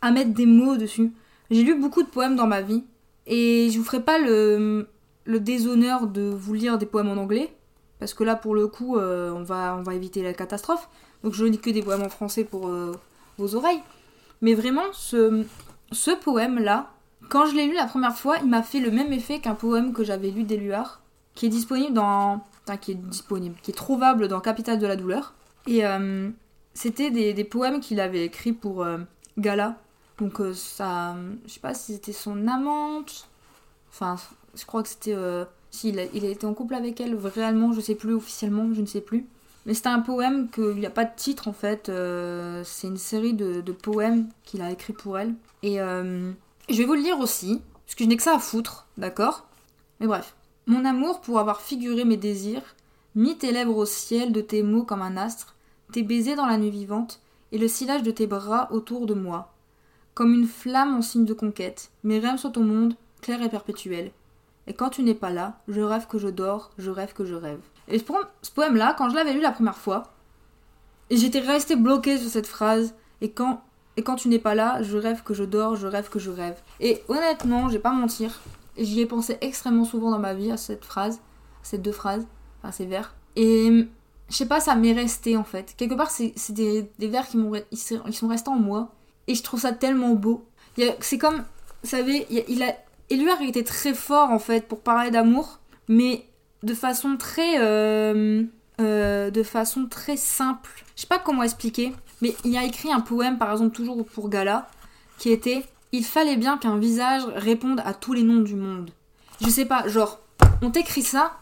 à 0.00 0.10
mettre 0.10 0.32
des 0.32 0.46
mots 0.46 0.76
dessus. 0.76 1.12
J'ai 1.50 1.62
lu 1.62 1.74
beaucoup 1.78 2.02
de 2.02 2.08
poèmes 2.08 2.34
dans 2.34 2.46
ma 2.46 2.62
vie. 2.62 2.82
Et 3.26 3.68
je 3.70 3.78
vous 3.78 3.84
ferai 3.84 4.02
pas 4.02 4.18
le, 4.18 4.88
le 5.24 5.40
déshonneur 5.40 6.06
de 6.06 6.22
vous 6.22 6.54
lire 6.54 6.78
des 6.78 6.86
poèmes 6.86 7.08
en 7.08 7.20
anglais. 7.20 7.54
Parce 7.98 8.14
que 8.14 8.24
là, 8.24 8.36
pour 8.36 8.54
le 8.54 8.66
coup, 8.66 8.96
euh, 8.96 9.30
on, 9.30 9.42
va, 9.42 9.76
on 9.78 9.82
va 9.82 9.94
éviter 9.94 10.22
la 10.22 10.34
catastrophe. 10.34 10.88
Donc 11.22 11.32
je 11.32 11.44
lis 11.44 11.58
que 11.58 11.70
des 11.70 11.82
poèmes 11.82 12.02
en 12.02 12.08
français 12.08 12.44
pour 12.44 12.68
euh, 12.68 12.92
vos 13.38 13.54
oreilles. 13.54 13.82
Mais 14.42 14.54
vraiment, 14.54 14.92
ce, 14.92 15.44
ce 15.92 16.10
poème-là, 16.10 16.90
quand 17.30 17.46
je 17.46 17.54
l'ai 17.54 17.66
lu 17.66 17.74
la 17.74 17.86
première 17.86 18.16
fois, 18.16 18.36
il 18.42 18.48
m'a 18.48 18.62
fait 18.62 18.80
le 18.80 18.90
même 18.90 19.12
effet 19.12 19.38
qu'un 19.38 19.54
poème 19.54 19.92
que 19.92 20.04
j'avais 20.04 20.30
lu 20.30 20.44
d'Éluard, 20.44 21.00
qui 21.34 21.46
est 21.46 21.50
disponible 21.50 21.94
dans. 21.94 22.44
Enfin, 22.66 22.76
qui 22.76 22.92
est 22.92 22.96
disponible, 22.96 23.56
qui 23.62 23.70
est 23.70 23.74
trouvable 23.74 24.28
dans 24.28 24.40
Capitale 24.40 24.78
de 24.78 24.86
la 24.86 24.96
douleur. 24.96 25.34
Et 25.66 25.86
euh, 25.86 26.30
c'était 26.74 27.10
des, 27.10 27.32
des 27.32 27.44
poèmes 27.44 27.80
qu'il 27.80 28.00
avait 28.00 28.24
écrits 28.24 28.52
pour 28.52 28.86
Gala. 29.38 29.78
Donc 30.18 30.40
ça. 30.54 31.16
Je 31.46 31.52
sais 31.52 31.60
pas 31.60 31.74
si 31.74 31.94
c'était 31.94 32.12
son 32.12 32.46
amante. 32.48 33.28
Enfin, 33.90 34.16
je 34.56 34.66
crois 34.66 34.82
que 34.82 34.88
c'était. 34.88 35.14
Euh, 35.14 35.44
si, 35.70 35.88
il 35.88 36.24
été 36.24 36.46
en 36.46 36.54
couple 36.54 36.74
avec 36.74 37.00
elle, 37.00 37.16
réellement, 37.16 37.72
je 37.72 37.80
sais 37.80 37.96
plus, 37.96 38.14
officiellement, 38.14 38.72
je 38.72 38.80
ne 38.80 38.86
sais 38.86 39.00
plus. 39.00 39.26
Mais 39.66 39.74
c'était 39.74 39.88
un 39.88 40.00
poème 40.00 40.48
qu'il 40.50 40.76
n'y 40.76 40.86
a 40.86 40.90
pas 40.90 41.04
de 41.04 41.14
titre 41.16 41.48
en 41.48 41.52
fait. 41.52 41.88
euh, 41.88 42.62
c'est 42.64 42.86
une 42.86 42.98
série 42.98 43.32
de, 43.32 43.60
poèmes 43.72 44.28
qu'il 44.44 44.62
a 44.62 44.70
écrit 44.70 44.92
pour 44.92 45.18
elle. 45.18 45.34
Et 45.62 45.80
euh, 45.80 46.30
je 46.68 46.76
vais 46.76 46.84
vous 46.84 46.94
le 46.94 47.00
lire 47.00 47.18
aussi, 47.18 47.60
parce 47.86 47.94
que 47.94 48.04
je 48.04 48.08
n'ai 48.08 48.16
que 48.16 48.22
ça 48.22 48.36
à 48.36 48.38
foutre, 48.38 48.86
d'accord? 48.98 49.46
Mais 50.00 50.06
bref. 50.06 50.34
Mon 50.66 50.84
amour 50.84 51.20
pour 51.20 51.38
avoir 51.38 51.60
figuré 51.60 52.04
mes 52.04 52.16
désirs, 52.16 52.74
mis 53.14 53.36
tes 53.36 53.52
lèvres 53.52 53.76
au 53.76 53.84
ciel 53.84 54.32
de 54.32 54.40
tes 54.40 54.62
mots 54.62 54.84
comme 54.84 55.02
un 55.02 55.16
astre, 55.16 55.54
tes 55.92 56.02
baisers 56.02 56.36
dans 56.36 56.46
la 56.46 56.56
nuit 56.56 56.70
vivante, 56.70 57.20
et 57.52 57.58
le 57.58 57.68
sillage 57.68 58.02
de 58.02 58.10
tes 58.10 58.26
bras 58.26 58.68
autour 58.72 59.06
de 59.06 59.14
moi. 59.14 59.52
Comme 60.14 60.32
une 60.32 60.46
flamme 60.46 60.94
en 60.94 61.02
signe 61.02 61.24
de 61.24 61.34
conquête, 61.34 61.90
mes 62.02 62.18
rêves 62.18 62.38
sont 62.38 62.52
ton 62.52 62.62
monde, 62.62 62.94
clair 63.20 63.42
et 63.42 63.48
perpétuel. 63.48 64.10
Et 64.66 64.74
quand 64.74 64.90
tu 64.90 65.02
n'es 65.02 65.14
pas 65.14 65.30
là, 65.30 65.58
je 65.68 65.80
rêve 65.80 66.06
que 66.06 66.18
je 66.18 66.28
dors, 66.28 66.70
je 66.78 66.90
rêve 66.90 67.12
que 67.12 67.24
je 67.24 67.34
rêve. 67.34 67.60
Et 67.88 67.98
ce 67.98 68.04
poème- 68.04 68.26
ce 68.42 68.50
poème-là, 68.50 68.94
quand 68.96 69.10
je 69.10 69.14
l'avais 69.14 69.32
lu 69.34 69.40
la 69.40 69.50
première 69.52 69.76
fois, 69.76 70.04
j'étais 71.10 71.40
restée 71.40 71.76
bloquée 71.76 72.18
sur 72.18 72.30
cette 72.30 72.46
phrase, 72.46 72.94
et 73.20 73.30
quand, 73.30 73.62
et 73.96 74.02
quand 74.02 74.16
tu 74.16 74.28
n'es 74.28 74.38
pas 74.38 74.54
là, 74.54 74.82
je 74.82 74.96
rêve 74.96 75.22
que 75.22 75.34
je 75.34 75.44
dors, 75.44 75.76
je 75.76 75.86
rêve 75.86 76.08
que 76.08 76.18
je 76.18 76.30
rêve. 76.30 76.58
Et 76.80 77.02
honnêtement, 77.08 77.68
je 77.68 77.74
vais 77.74 77.78
pas 77.78 77.92
mentir, 77.92 78.40
j'y 78.78 79.00
ai 79.00 79.06
pensé 79.06 79.36
extrêmement 79.40 79.84
souvent 79.84 80.10
dans 80.10 80.18
ma 80.18 80.34
vie 80.34 80.50
à 80.50 80.56
cette 80.56 80.84
phrase, 80.84 81.16
à 81.16 81.64
ces 81.64 81.78
deux 81.78 81.92
phrases, 81.92 82.26
enfin 82.62 82.72
ces 82.72 82.86
vers. 82.86 83.14
Et 83.36 83.86
je 84.30 84.34
sais 84.34 84.46
pas, 84.48 84.60
ça 84.60 84.74
m'est 84.74 84.92
resté 84.94 85.36
en 85.36 85.44
fait. 85.44 85.74
Quelque 85.76 85.94
part, 85.94 86.10
c'est 86.10 86.32
des, 86.50 86.90
des 86.98 87.08
vers 87.08 87.28
qui 87.28 87.38
ils 87.70 87.78
sont- 87.78 88.28
restés 88.28 88.48
en 88.50 88.56
moi, 88.56 88.88
et 89.26 89.34
je 89.34 89.42
trouve 89.42 89.60
ça 89.60 89.72
tellement 89.72 90.14
beau. 90.14 90.46
C'est 91.00 91.18
comme, 91.18 91.44
vous 91.82 91.90
savez, 91.90 92.26
il, 92.30 92.38
a- 92.38 92.44
il 92.48 92.62
a, 92.62 92.74
Il 93.10 93.28
était 93.48 93.64
très 93.64 93.94
fort 93.94 94.30
en 94.30 94.38
fait 94.38 94.66
pour 94.66 94.80
parler 94.80 95.10
d'amour, 95.10 95.60
mais 95.88 96.26
de 96.62 96.74
façon 96.74 97.16
très 97.16 97.58
euh, 97.58 98.44
euh, 98.80 99.30
de 99.30 99.42
façon 99.42 99.86
très 99.86 100.16
simple. 100.16 100.70
Je 100.96 101.02
sais 101.02 101.06
pas 101.06 101.18
comment 101.18 101.42
expliquer, 101.42 101.92
mais 102.22 102.34
il 102.44 102.56
a 102.56 102.64
écrit 102.64 102.92
un 102.92 103.00
poème 103.00 103.38
par 103.38 103.52
exemple 103.52 103.74
toujours 103.74 104.04
pour 104.04 104.28
Gala 104.28 104.68
qui 105.18 105.30
était 105.30 105.64
il 105.92 106.04
fallait 106.04 106.36
bien 106.36 106.58
qu'un 106.58 106.78
visage 106.78 107.22
réponde 107.36 107.80
à 107.84 107.94
tous 107.94 108.14
les 108.14 108.22
noms 108.22 108.40
du 108.40 108.56
monde. 108.56 108.90
Je 109.40 109.48
sais 109.48 109.64
pas, 109.64 109.86
genre 109.86 110.20
on 110.62 110.70
t'écrit 110.70 111.02
ça, 111.02 111.38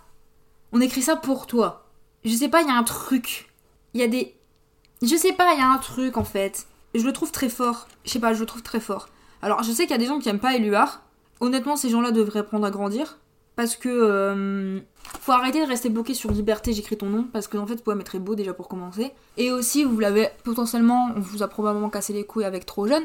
on 0.73 0.81
écrit 0.81 1.03
ça 1.03 1.17
pour 1.17 1.47
toi. 1.47 1.87
Je 2.25 2.35
sais 2.35 2.49
pas, 2.49 2.63
il 2.63 2.69
y 2.69 2.71
a 2.71 2.75
un 2.75 2.85
truc. 2.85 3.49
Il 3.95 4.01
y 4.01 4.05
a 4.05 4.09
des 4.09 4.35
je 5.03 5.17
sais 5.17 5.33
pas, 5.33 5.53
il 5.55 5.59
y 5.59 5.63
a 5.63 5.69
un 5.69 5.79
truc 5.79 6.17
en 6.17 6.25
fait. 6.25 6.67
Je 6.95 7.05
le 7.05 7.13
trouve 7.13 7.33
très 7.33 7.49
fort. 7.49 7.89
Je 8.05 8.11
sais 8.11 8.21
pas, 8.21 8.35
je 8.35 8.41
le 8.41 8.47
trouve 8.47 8.63
très 8.63 8.79
fort. 8.79 9.09
Alors, 9.43 9.63
je 9.65 9.73
sais 9.73 9.83
qu'il 9.83 9.91
y 9.91 9.95
a 9.95 9.99
des 9.99 10.07
gens 10.07 10.21
qui 10.21 10.29
aiment 10.29 10.39
pas 10.39 10.55
Éluard. 10.55 11.03
Honnêtement, 11.43 11.75
ces 11.77 11.91
gens-là 11.91 12.13
devraient 12.13 12.39
apprendre 12.39 12.65
à 12.65 12.71
grandir. 12.71 13.19
Parce 13.57 13.77
que. 13.77 13.89
euh, 13.89 14.81
faut 15.21 15.33
arrêter 15.33 15.61
de 15.61 15.67
rester 15.69 15.91
bloqué 15.91 16.15
sur 16.15 16.31
liberté, 16.31 16.73
j'écris 16.73 16.97
ton 16.97 17.07
nom. 17.07 17.25
Parce 17.33 17.49
que, 17.49 17.59
en 17.59 17.67
fait, 17.67 17.75
le 17.75 17.81
poème 17.83 18.01
est 18.01 18.05
très 18.05 18.21
beau 18.21 18.35
déjà 18.37 18.55
pour 18.55 18.69
commencer. 18.69 19.13
Et 19.37 19.51
aussi, 19.51 19.83
vous 19.85 19.99
l'avez 19.99 20.29
potentiellement. 20.45 21.11
On 21.17 21.21
vous 21.21 21.43
a 21.43 21.49
probablement 21.49 21.91
cassé 21.91 22.13
les 22.13 22.25
couilles 22.25 22.45
avec 22.45 22.65
trop 22.65 22.87
jeune. 22.87 23.05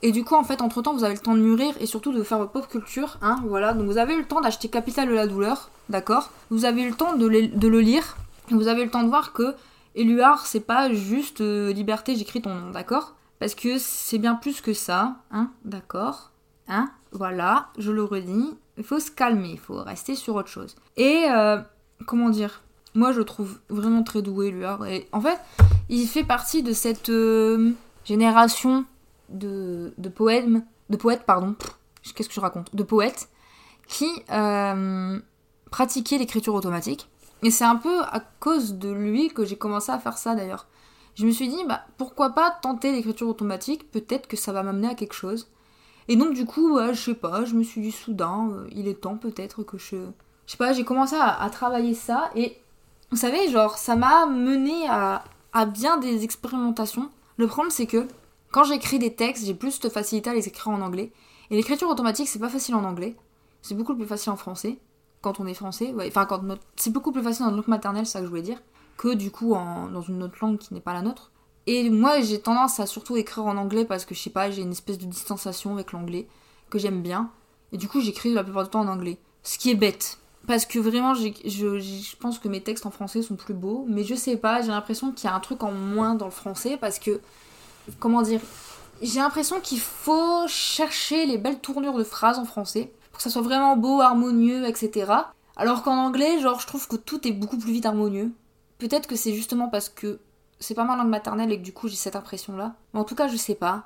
Et 0.00 0.12
du 0.12 0.24
coup, 0.24 0.34
en 0.36 0.44
fait, 0.44 0.62
entre 0.62 0.80
temps, 0.80 0.94
vous 0.94 1.04
avez 1.04 1.14
le 1.14 1.20
temps 1.20 1.34
de 1.34 1.40
mûrir 1.40 1.74
et 1.80 1.86
surtout 1.86 2.12
de 2.12 2.22
faire 2.22 2.38
votre 2.38 2.52
pop 2.52 2.68
culture. 2.68 3.18
Hein, 3.20 3.36
voilà. 3.46 3.74
Donc, 3.74 3.86
vous 3.86 3.98
avez 3.98 4.14
eu 4.14 4.18
le 4.18 4.26
temps 4.26 4.40
d'acheter 4.40 4.68
Capital 4.68 5.08
de 5.08 5.14
la 5.14 5.26
douleur. 5.26 5.70
D'accord 5.88 6.30
Vous 6.50 6.64
avez 6.64 6.82
eu 6.82 6.88
le 6.88 6.94
temps 6.94 7.16
de, 7.16 7.28
de 7.28 7.68
le 7.68 7.80
lire. 7.80 8.16
Vous 8.50 8.68
avez 8.68 8.82
eu 8.82 8.84
le 8.84 8.90
temps 8.90 9.02
de 9.02 9.08
voir 9.08 9.32
que 9.32 9.54
Éluard, 9.94 10.46
c'est 10.46 10.60
pas 10.60 10.92
juste 10.92 11.40
euh, 11.40 11.72
liberté, 11.72 12.16
j'écris 12.16 12.40
ton 12.40 12.54
nom. 12.54 12.70
D'accord 12.70 13.14
Parce 13.38 13.54
que 13.54 13.76
c'est 13.78 14.18
bien 14.18 14.34
plus 14.34 14.60
que 14.60 14.72
ça. 14.72 15.16
Hein 15.30 15.50
D'accord 15.64 16.30
Hein 16.68 16.90
Voilà, 17.12 17.68
je 17.78 17.92
le 17.92 18.04
redis. 18.04 18.56
Il 18.78 18.84
faut 18.84 18.98
se 18.98 19.10
calmer, 19.10 19.50
il 19.50 19.58
faut 19.58 19.82
rester 19.82 20.14
sur 20.14 20.34
autre 20.34 20.48
chose. 20.48 20.76
Et 20.96 21.26
euh, 21.30 21.58
comment 22.06 22.30
dire 22.30 22.62
Moi, 22.94 23.12
je 23.12 23.18
le 23.18 23.24
trouve 23.24 23.58
vraiment 23.68 24.02
très 24.02 24.22
doué, 24.22 24.48
Éluard. 24.48 24.86
Et 24.86 25.08
en 25.12 25.20
fait, 25.20 25.38
il 25.88 26.06
fait 26.06 26.24
partie 26.24 26.62
de 26.62 26.72
cette 26.72 27.10
euh, 27.10 27.72
génération 28.04 28.86
de, 29.28 29.92
poètes, 30.14 30.46
pardon. 31.26 31.54
Qu'est-ce 32.14 32.28
que 32.28 32.34
je 32.34 32.40
raconte? 32.40 32.74
De 32.74 32.82
poètes 32.82 33.28
qui 33.86 34.10
euh, 34.30 35.20
pratiquaient 35.70 36.18
l'écriture 36.18 36.54
automatique. 36.54 37.08
Et 37.42 37.50
c'est 37.50 37.64
un 37.64 37.76
peu 37.76 38.02
à 38.02 38.20
cause 38.40 38.74
de 38.74 38.90
lui 38.90 39.28
que 39.28 39.44
j'ai 39.44 39.56
commencé 39.56 39.90
à 39.92 39.98
faire 39.98 40.16
ça 40.16 40.34
d'ailleurs. 40.34 40.66
Je 41.14 41.26
me 41.26 41.30
suis 41.30 41.48
dit, 41.48 41.58
bah 41.68 41.82
pourquoi 41.98 42.30
pas 42.30 42.50
tenter 42.62 42.92
l'écriture 42.92 43.28
automatique? 43.28 43.90
Peut-être 43.90 44.28
que 44.28 44.36
ça 44.36 44.52
va 44.52 44.62
m'amener 44.62 44.88
à 44.88 44.94
quelque 44.94 45.14
chose. 45.14 45.48
Et 46.08 46.16
donc 46.16 46.34
du 46.34 46.44
coup, 46.44 46.76
ouais, 46.76 46.94
je 46.94 47.00
sais 47.00 47.14
pas, 47.14 47.44
je 47.44 47.54
me 47.54 47.62
suis 47.62 47.80
dit 47.80 47.92
soudain, 47.92 48.50
euh, 48.52 48.68
il 48.72 48.88
est 48.88 49.00
temps 49.00 49.16
peut-être 49.16 49.62
que 49.62 49.78
je... 49.78 49.96
Je 50.46 50.52
sais 50.52 50.58
pas, 50.58 50.72
j'ai 50.72 50.84
commencé 50.84 51.14
à, 51.18 51.48
travailler 51.50 51.94
ça 51.94 52.30
et 52.34 52.58
vous 53.10 53.16
savez, 53.16 53.48
genre, 53.50 53.78
ça 53.78 53.94
m'a 53.94 54.26
mené 54.26 54.88
à, 54.88 55.22
à 55.52 55.66
bien 55.66 55.98
des 55.98 56.24
expérimentations. 56.24 57.10
Le 57.36 57.46
problème 57.46 57.70
c'est 57.70 57.86
que 57.86 58.08
quand 58.52 58.64
j'écris 58.64 58.98
des 58.98 59.14
textes, 59.14 59.46
j'ai 59.46 59.54
plus 59.54 59.80
de 59.80 59.88
facilité 59.88 60.30
à 60.30 60.34
les 60.34 60.46
écrire 60.46 60.68
en 60.68 60.82
anglais. 60.82 61.10
Et 61.50 61.56
l'écriture 61.56 61.88
automatique, 61.88 62.28
c'est 62.28 62.38
pas 62.38 62.50
facile 62.50 62.74
en 62.74 62.84
anglais. 62.84 63.16
C'est 63.62 63.74
beaucoup 63.74 63.94
plus 63.96 64.06
facile 64.06 64.30
en 64.30 64.36
français. 64.36 64.78
Quand 65.22 65.40
on 65.40 65.46
est 65.46 65.54
français, 65.54 65.94
enfin, 66.06 66.26
quand 66.26 66.42
notre... 66.42 66.62
c'est 66.76 66.92
beaucoup 66.92 67.12
plus 67.12 67.22
facile 67.22 67.46
dans 67.46 67.52
notre 67.52 67.68
langue 67.68 67.68
maternelle, 67.68 68.06
c'est 68.06 68.12
ça 68.12 68.18
que 68.18 68.26
je 68.26 68.30
voulais 68.30 68.42
dire, 68.42 68.60
que 68.98 69.14
du 69.14 69.30
coup 69.30 69.54
en... 69.54 69.88
dans 69.88 70.02
une 70.02 70.22
autre 70.22 70.36
langue 70.42 70.58
qui 70.58 70.74
n'est 70.74 70.80
pas 70.80 70.92
la 70.92 71.02
nôtre. 71.02 71.31
Et 71.66 71.90
moi, 71.90 72.20
j'ai 72.20 72.40
tendance 72.40 72.80
à 72.80 72.86
surtout 72.86 73.16
écrire 73.16 73.46
en 73.46 73.56
anglais 73.56 73.84
parce 73.84 74.04
que 74.04 74.14
je 74.14 74.20
sais 74.20 74.30
pas, 74.30 74.50
j'ai 74.50 74.62
une 74.62 74.72
espèce 74.72 74.98
de 74.98 75.06
distanciation 75.06 75.74
avec 75.74 75.92
l'anglais 75.92 76.26
que 76.70 76.78
j'aime 76.78 77.02
bien. 77.02 77.30
Et 77.72 77.76
du 77.76 77.88
coup, 77.88 78.00
j'écris 78.00 78.34
la 78.34 78.42
plupart 78.42 78.64
du 78.64 78.70
temps 78.70 78.80
en 78.80 78.88
anglais. 78.88 79.18
Ce 79.42 79.58
qui 79.58 79.70
est 79.70 79.76
bête. 79.76 80.18
Parce 80.46 80.66
que 80.66 80.78
vraiment, 80.78 81.14
je 81.14 82.16
pense 82.16 82.38
que 82.38 82.48
mes 82.48 82.60
textes 82.60 82.84
en 82.84 82.90
français 82.90 83.22
sont 83.22 83.36
plus 83.36 83.54
beaux. 83.54 83.84
Mais 83.88 84.02
je 84.02 84.14
sais 84.14 84.36
pas, 84.36 84.60
j'ai 84.60 84.68
l'impression 84.68 85.12
qu'il 85.12 85.28
y 85.28 85.32
a 85.32 85.36
un 85.36 85.40
truc 85.40 85.62
en 85.62 85.72
moins 85.72 86.14
dans 86.14 86.26
le 86.26 86.32
français 86.32 86.76
parce 86.76 86.98
que. 86.98 87.20
Comment 87.98 88.22
dire 88.22 88.40
J'ai 89.00 89.20
l'impression 89.20 89.60
qu'il 89.60 89.80
faut 89.80 90.46
chercher 90.48 91.26
les 91.26 91.38
belles 91.38 91.58
tournures 91.58 91.96
de 91.96 92.04
phrases 92.04 92.38
en 92.38 92.44
français 92.44 92.92
pour 93.10 93.18
que 93.18 93.22
ça 93.22 93.30
soit 93.30 93.42
vraiment 93.42 93.76
beau, 93.76 94.00
harmonieux, 94.00 94.66
etc. 94.66 95.12
Alors 95.56 95.82
qu'en 95.82 95.96
anglais, 95.96 96.40
genre, 96.40 96.60
je 96.60 96.66
trouve 96.66 96.88
que 96.88 96.96
tout 96.96 97.26
est 97.26 97.32
beaucoup 97.32 97.58
plus 97.58 97.72
vite 97.72 97.86
harmonieux. 97.86 98.30
Peut-être 98.78 99.06
que 99.06 99.16
c'est 99.16 99.34
justement 99.34 99.68
parce 99.68 99.88
que 99.88 100.18
c'est 100.62 100.74
pas 100.74 100.84
ma 100.84 100.96
langue 100.96 101.08
maternelle 101.08 101.52
et 101.52 101.58
que 101.58 101.64
du 101.64 101.72
coup 101.72 101.88
j'ai 101.88 101.96
cette 101.96 102.16
impression-là. 102.16 102.74
Mais 102.94 103.00
en 103.00 103.04
tout 103.04 103.14
cas, 103.14 103.28
je 103.28 103.36
sais 103.36 103.54
pas. 103.54 103.84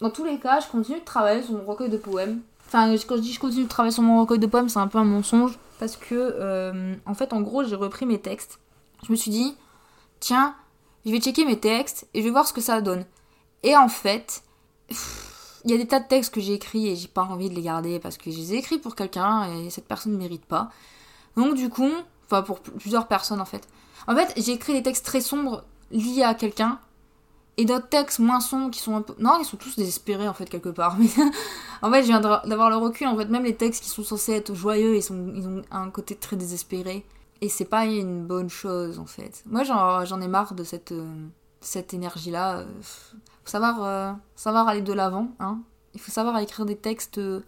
Dans 0.00 0.10
tous 0.10 0.24
les 0.24 0.38
cas, 0.38 0.60
je 0.60 0.68
continue 0.68 0.98
de 0.98 1.04
travailler 1.04 1.42
sur 1.42 1.54
mon 1.54 1.64
recueil 1.64 1.88
de 1.88 1.96
poèmes. 1.96 2.40
Enfin, 2.66 2.92
quand 3.06 3.16
je 3.16 3.20
dis 3.20 3.32
je 3.32 3.40
continue 3.40 3.64
de 3.64 3.68
travailler 3.68 3.92
sur 3.92 4.02
mon 4.02 4.20
recueil 4.20 4.38
de 4.38 4.46
poèmes, 4.46 4.68
c'est 4.68 4.78
un 4.78 4.88
peu 4.88 4.98
un 4.98 5.04
mensonge. 5.04 5.58
Parce 5.78 5.96
que, 5.96 6.14
euh, 6.14 6.94
en 7.06 7.14
fait, 7.14 7.32
en 7.32 7.40
gros, 7.40 7.64
j'ai 7.64 7.76
repris 7.76 8.06
mes 8.06 8.20
textes. 8.20 8.58
Je 9.06 9.12
me 9.12 9.16
suis 9.16 9.30
dit, 9.30 9.54
tiens, 10.20 10.54
je 11.04 11.10
vais 11.10 11.20
checker 11.20 11.44
mes 11.44 11.58
textes 11.58 12.08
et 12.14 12.20
je 12.20 12.24
vais 12.24 12.30
voir 12.30 12.46
ce 12.46 12.52
que 12.52 12.60
ça 12.60 12.80
donne. 12.80 13.04
Et 13.62 13.76
en 13.76 13.88
fait, 13.88 14.42
il 15.64 15.70
y 15.70 15.74
a 15.74 15.76
des 15.76 15.86
tas 15.86 16.00
de 16.00 16.08
textes 16.08 16.32
que 16.32 16.40
j'ai 16.40 16.54
écrits 16.54 16.88
et 16.88 16.96
j'ai 16.96 17.08
pas 17.08 17.22
envie 17.22 17.50
de 17.50 17.54
les 17.54 17.62
garder 17.62 17.98
parce 17.98 18.16
que 18.16 18.30
je 18.30 18.36
les 18.36 18.54
ai 18.54 18.56
écrits 18.58 18.78
pour 18.78 18.94
quelqu'un 18.94 19.50
et 19.52 19.70
cette 19.70 19.86
personne 19.86 20.12
ne 20.12 20.18
mérite 20.18 20.44
pas. 20.44 20.70
Donc, 21.36 21.54
du 21.54 21.68
coup, 21.68 21.92
enfin, 22.26 22.42
pour 22.42 22.60
plusieurs 22.60 23.08
personnes 23.08 23.40
en 23.40 23.44
fait. 23.44 23.66
En 24.06 24.14
fait, 24.14 24.32
j'ai 24.36 24.52
écrit 24.52 24.72
des 24.74 24.82
textes 24.82 25.04
très 25.04 25.20
sombres 25.20 25.64
liés 25.94 26.24
à 26.24 26.34
quelqu'un 26.34 26.78
et 27.56 27.64
d'autres 27.64 27.88
textes 27.88 28.18
moins 28.18 28.40
sombres 28.40 28.70
qui 28.70 28.80
sont 28.80 28.96
un 28.96 29.02
peu. 29.02 29.14
Non, 29.18 29.38
ils 29.38 29.44
sont 29.44 29.56
tous 29.56 29.76
désespérés 29.76 30.28
en 30.28 30.34
fait, 30.34 30.46
quelque 30.46 30.68
part. 30.68 30.96
Mais 30.98 31.06
en 31.82 31.90
fait, 31.90 32.02
je 32.02 32.08
viens 32.08 32.20
d'avoir 32.20 32.70
le 32.70 32.76
recul. 32.76 33.06
En 33.06 33.16
fait, 33.16 33.26
même 33.26 33.44
les 33.44 33.54
textes 33.54 33.82
qui 33.82 33.88
sont 33.88 34.02
censés 34.02 34.32
être 34.32 34.54
joyeux, 34.54 34.96
ils, 34.96 35.02
sont... 35.02 35.32
ils 35.34 35.46
ont 35.46 35.62
un 35.70 35.90
côté 35.90 36.16
très 36.16 36.36
désespéré. 36.36 37.06
Et 37.40 37.48
c'est 37.48 37.64
pas 37.64 37.84
une 37.84 38.24
bonne 38.24 38.48
chose 38.48 38.98
en 38.98 39.06
fait. 39.06 39.42
Moi, 39.46 39.62
j'en 39.64 40.20
ai 40.20 40.28
marre 40.28 40.54
de 40.54 40.64
cette, 40.64 40.92
euh, 40.92 41.26
cette 41.60 41.94
énergie-là. 41.94 42.64
Faut 42.82 43.50
savoir, 43.50 43.84
euh, 43.84 44.12
savoir 44.34 44.66
aller 44.66 44.82
de 44.82 44.92
l'avant. 44.92 45.28
Hein. 45.38 45.58
Il 45.94 46.00
faut 46.00 46.10
savoir 46.10 46.38
écrire 46.38 46.64
des 46.64 46.76
textes 46.76 47.18
euh, 47.18 47.40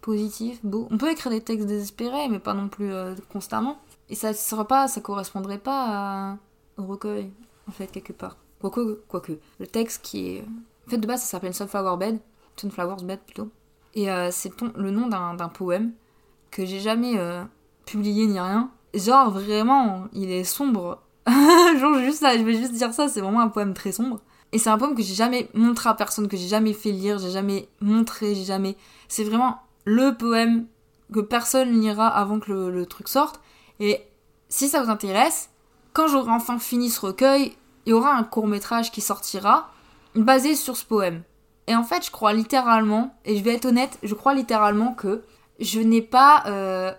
positifs, 0.00 0.58
beaux. 0.64 0.88
On 0.90 0.98
peut 0.98 1.10
écrire 1.10 1.30
des 1.30 1.40
textes 1.40 1.66
désespérés, 1.66 2.28
mais 2.28 2.40
pas 2.40 2.54
non 2.54 2.68
plus 2.68 2.92
constamment. 3.32 3.78
Et 4.08 4.14
ça 4.14 4.34
sera 4.34 4.66
pas, 4.66 4.88
ça 4.88 5.00
correspondrait 5.00 5.58
pas 5.58 6.36
au 6.76 6.84
recueil, 6.84 7.30
en 7.70 7.72
fait, 7.72 7.86
quelque 7.86 8.12
part. 8.12 8.36
Quoique. 8.60 9.38
Le 9.60 9.66
texte 9.66 10.02
qui 10.02 10.28
est. 10.28 10.44
En 10.86 10.90
fait, 10.90 10.98
de 10.98 11.06
base, 11.06 11.20
ça 11.20 11.26
s'appelle 11.26 11.54
Sunflower 11.54 11.96
Bed. 11.96 12.18
Sunflower's 12.56 13.04
Bed 13.04 13.20
plutôt. 13.20 13.48
Et 13.94 14.10
euh, 14.10 14.30
c'est 14.32 14.52
le 14.76 14.90
nom 14.90 15.06
d'un 15.06 15.48
poème 15.48 15.92
que 16.50 16.66
j'ai 16.66 16.80
jamais 16.80 17.16
euh, 17.16 17.44
publié 17.86 18.26
ni 18.26 18.40
rien. 18.40 18.70
Genre, 18.92 19.30
vraiment, 19.30 20.08
il 20.12 20.30
est 20.32 20.44
sombre. 20.44 21.00
Genre, 21.26 21.94
je 21.94 22.44
vais 22.44 22.54
juste 22.54 22.72
dire 22.72 22.92
ça, 22.92 23.08
c'est 23.08 23.20
vraiment 23.20 23.40
un 23.40 23.48
poème 23.48 23.72
très 23.72 23.92
sombre. 23.92 24.20
Et 24.52 24.58
c'est 24.58 24.70
un 24.70 24.78
poème 24.78 24.96
que 24.96 25.02
j'ai 25.02 25.14
jamais 25.14 25.48
montré 25.54 25.88
à 25.88 25.94
personne, 25.94 26.26
que 26.26 26.36
j'ai 26.36 26.48
jamais 26.48 26.72
fait 26.72 26.90
lire, 26.90 27.18
j'ai 27.18 27.30
jamais 27.30 27.68
montré, 27.80 28.34
j'ai 28.34 28.44
jamais. 28.44 28.76
C'est 29.06 29.22
vraiment 29.22 29.58
le 29.84 30.16
poème 30.16 30.66
que 31.12 31.20
personne 31.20 31.80
lira 31.80 32.08
avant 32.08 32.40
que 32.40 32.50
le 32.50 32.86
truc 32.86 33.08
sorte. 33.08 33.40
Et 33.78 34.00
si 34.48 34.68
ça 34.68 34.82
vous 34.82 34.90
intéresse, 34.90 35.49
quand 35.92 36.08
j'aurai 36.08 36.30
enfin 36.30 36.58
fini 36.58 36.90
ce 36.90 37.00
recueil, 37.00 37.56
il 37.86 37.90
y 37.90 37.92
aura 37.92 38.12
un 38.14 38.24
court 38.24 38.46
métrage 38.46 38.90
qui 38.90 39.00
sortira 39.00 39.70
basé 40.14 40.54
sur 40.54 40.76
ce 40.76 40.84
poème. 40.84 41.22
Et 41.66 41.74
en 41.74 41.84
fait, 41.84 42.04
je 42.04 42.10
crois 42.10 42.32
littéralement, 42.32 43.14
et 43.24 43.36
je 43.36 43.44
vais 43.44 43.54
être 43.54 43.66
honnête, 43.66 43.98
je 44.02 44.14
crois 44.14 44.34
littéralement 44.34 44.92
que 44.92 45.22
je 45.60 45.80
n'ai 45.80 46.02
pas. 46.02 46.42
euh, 46.46 46.92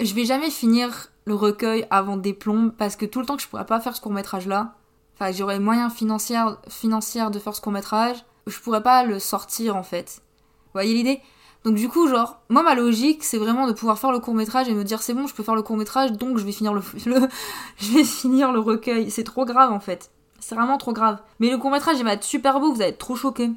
je 0.00 0.14
vais 0.14 0.24
jamais 0.24 0.50
finir 0.50 1.08
le 1.24 1.34
recueil 1.34 1.86
avant 1.90 2.16
des 2.16 2.32
plombes 2.32 2.72
parce 2.76 2.96
que 2.96 3.04
tout 3.04 3.20
le 3.20 3.26
temps 3.26 3.36
que 3.36 3.42
je 3.42 3.48
pourrais 3.48 3.66
pas 3.66 3.80
faire 3.80 3.96
ce 3.96 4.00
court 4.00 4.12
métrage 4.12 4.46
là, 4.46 4.74
enfin 5.14 5.32
j'aurais 5.32 5.58
les 5.58 5.64
moyens 5.64 5.92
financiers, 5.92 6.38
financiers 6.68 7.28
de 7.30 7.38
faire 7.38 7.54
ce 7.54 7.60
court 7.60 7.72
métrage, 7.72 8.24
je 8.46 8.58
pourrais 8.60 8.82
pas 8.82 9.04
le 9.04 9.18
sortir 9.18 9.76
en 9.76 9.82
fait. 9.82 10.22
Vous 10.66 10.72
voyez 10.74 10.94
l'idée? 10.94 11.20
Donc 11.68 11.76
du 11.76 11.90
coup, 11.90 12.08
genre, 12.08 12.40
moi 12.48 12.62
ma 12.62 12.74
logique 12.74 13.22
c'est 13.22 13.36
vraiment 13.36 13.66
de 13.66 13.74
pouvoir 13.74 13.98
faire 13.98 14.10
le 14.10 14.20
court 14.20 14.32
métrage 14.34 14.70
et 14.70 14.72
me 14.72 14.84
dire 14.84 15.02
c'est 15.02 15.12
bon, 15.12 15.26
je 15.26 15.34
peux 15.34 15.42
faire 15.42 15.54
le 15.54 15.60
court 15.60 15.76
métrage 15.76 16.12
donc 16.12 16.38
je 16.38 16.44
vais 16.44 16.52
finir 16.52 16.72
le, 16.74 16.80
je 16.96 17.92
vais 17.92 18.04
finir 18.04 18.52
le 18.52 18.58
recueil. 18.58 19.10
C'est 19.10 19.22
trop 19.22 19.44
grave 19.44 19.70
en 19.70 19.78
fait. 19.78 20.10
C'est 20.40 20.54
vraiment 20.54 20.78
trop 20.78 20.94
grave. 20.94 21.18
Mais 21.40 21.50
le 21.50 21.58
court 21.58 21.70
métrage 21.70 21.98
il 21.98 22.04
va 22.04 22.14
être 22.14 22.24
super 22.24 22.58
beau, 22.58 22.72
vous 22.72 22.80
allez 22.80 22.92
être 22.92 22.98
trop 22.98 23.16
choqués. 23.16 23.50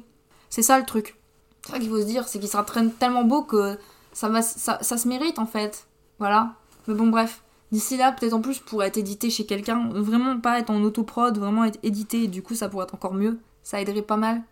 C'est 0.50 0.60
ça 0.60 0.78
le 0.78 0.84
truc. 0.84 1.16
C'est 1.64 1.72
ça 1.72 1.78
qu'il 1.78 1.88
faut 1.88 2.02
se 2.02 2.04
dire, 2.04 2.28
c'est 2.28 2.38
qu'il 2.38 2.50
sera 2.50 2.66
tellement 2.98 3.24
beau 3.24 3.44
que 3.44 3.78
ça, 4.12 4.28
va, 4.28 4.42
ça, 4.42 4.76
ça 4.82 4.98
se 4.98 5.08
mérite 5.08 5.38
en 5.38 5.46
fait. 5.46 5.86
Voilà. 6.18 6.52
Mais 6.88 6.94
bon, 6.94 7.06
bref. 7.06 7.42
D'ici 7.70 7.96
là, 7.96 8.12
peut-être 8.12 8.34
en 8.34 8.42
plus, 8.42 8.58
pour 8.58 8.84
être 8.84 8.98
édité 8.98 9.30
chez 9.30 9.46
quelqu'un, 9.46 9.88
vraiment 9.88 10.38
pas 10.38 10.58
être 10.58 10.68
en 10.68 10.82
autoprod, 10.82 11.38
vraiment 11.38 11.64
être 11.64 11.78
édité, 11.82 12.28
du 12.28 12.42
coup, 12.42 12.54
ça 12.54 12.68
pourrait 12.68 12.84
être 12.84 12.94
encore 12.94 13.14
mieux. 13.14 13.38
Ça 13.62 13.80
aiderait 13.80 14.02
pas 14.02 14.18
mal. 14.18 14.42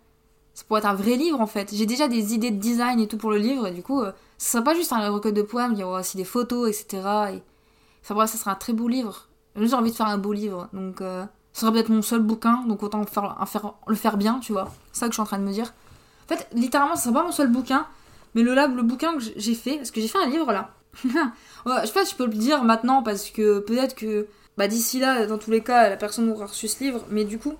Ça 0.61 0.67
pourrait 0.69 0.81
être 0.81 0.89
un 0.89 0.95
vrai 0.95 1.17
livre 1.17 1.41
en 1.41 1.47
fait. 1.47 1.71
J'ai 1.73 1.87
déjà 1.87 2.07
des 2.07 2.35
idées 2.35 2.51
de 2.51 2.59
design 2.59 3.01
et 3.01 3.09
tout 3.09 3.17
pour 3.17 3.31
le 3.31 3.39
livre, 3.39 3.69
et 3.69 3.71
du 3.71 3.83
coup, 3.83 4.03
euh, 4.03 4.13
ce 4.37 4.51
serait 4.51 4.63
pas 4.63 4.75
juste 4.75 4.93
un 4.93 5.09
recueil 5.09 5.33
de 5.33 5.41
poèmes, 5.41 5.73
il 5.73 5.79
y 5.79 5.83
aura 5.83 6.01
aussi 6.01 6.19
des 6.19 6.25
photos, 6.25 6.69
etc. 6.69 6.87
Et... 7.33 7.43
Enfin 8.03 8.15
bref, 8.15 8.31
ça 8.31 8.37
serait 8.37 8.51
un 8.51 8.57
très 8.57 8.75
beau 8.75 8.87
livre. 8.87 9.31
J'ai 9.57 9.73
envie 9.73 9.91
de 9.91 9.97
faire 9.97 10.09
un 10.09 10.19
beau 10.19 10.35
livre, 10.35 10.69
donc 10.75 11.01
euh, 11.01 11.25
ce 11.55 11.63
serait 11.63 11.73
peut-être 11.73 11.89
mon 11.89 12.03
seul 12.03 12.21
bouquin, 12.21 12.63
donc 12.69 12.83
autant 12.83 13.03
faire, 13.07 13.39
le 13.87 13.95
faire 13.95 14.19
bien, 14.19 14.39
tu 14.41 14.53
vois. 14.53 14.71
C'est 14.93 15.01
ça 15.01 15.07
que 15.07 15.13
je 15.13 15.15
suis 15.15 15.23
en 15.23 15.25
train 15.25 15.39
de 15.39 15.45
me 15.45 15.53
dire. 15.53 15.73
En 16.27 16.37
fait, 16.37 16.47
littéralement, 16.53 16.95
ce 16.95 17.05
serait 17.05 17.15
pas 17.15 17.23
mon 17.23 17.33
seul 17.33 17.49
bouquin, 17.49 17.87
mais 18.35 18.43
le, 18.43 18.53
là, 18.53 18.67
le 18.67 18.83
bouquin 18.83 19.15
que 19.15 19.23
j'ai 19.37 19.55
fait, 19.55 19.79
parce 19.79 19.91
que 19.91 20.03
j'ai 20.03 20.09
fait 20.09 20.23
un 20.23 20.29
livre 20.29 20.53
là. 20.53 20.75
Je 21.05 21.87
sais 21.87 21.93
pas 21.95 22.05
si 22.05 22.13
je 22.13 22.17
peux 22.17 22.27
le 22.27 22.35
dire 22.35 22.65
maintenant 22.65 23.03
parce 23.03 23.31
que 23.31 23.61
peut-être 23.61 23.95
que 23.95 24.27
bah, 24.59 24.69
d'ici 24.69 25.01
là, 25.01 25.25
dans 25.25 25.39
tous 25.39 25.53
les 25.53 25.63
cas, 25.63 25.89
la 25.89 25.97
personne 25.97 26.29
aura 26.29 26.45
reçu 26.45 26.69
ce 26.69 26.85
livre, 26.85 27.03
mais 27.09 27.25
du 27.25 27.39
coup, 27.39 27.55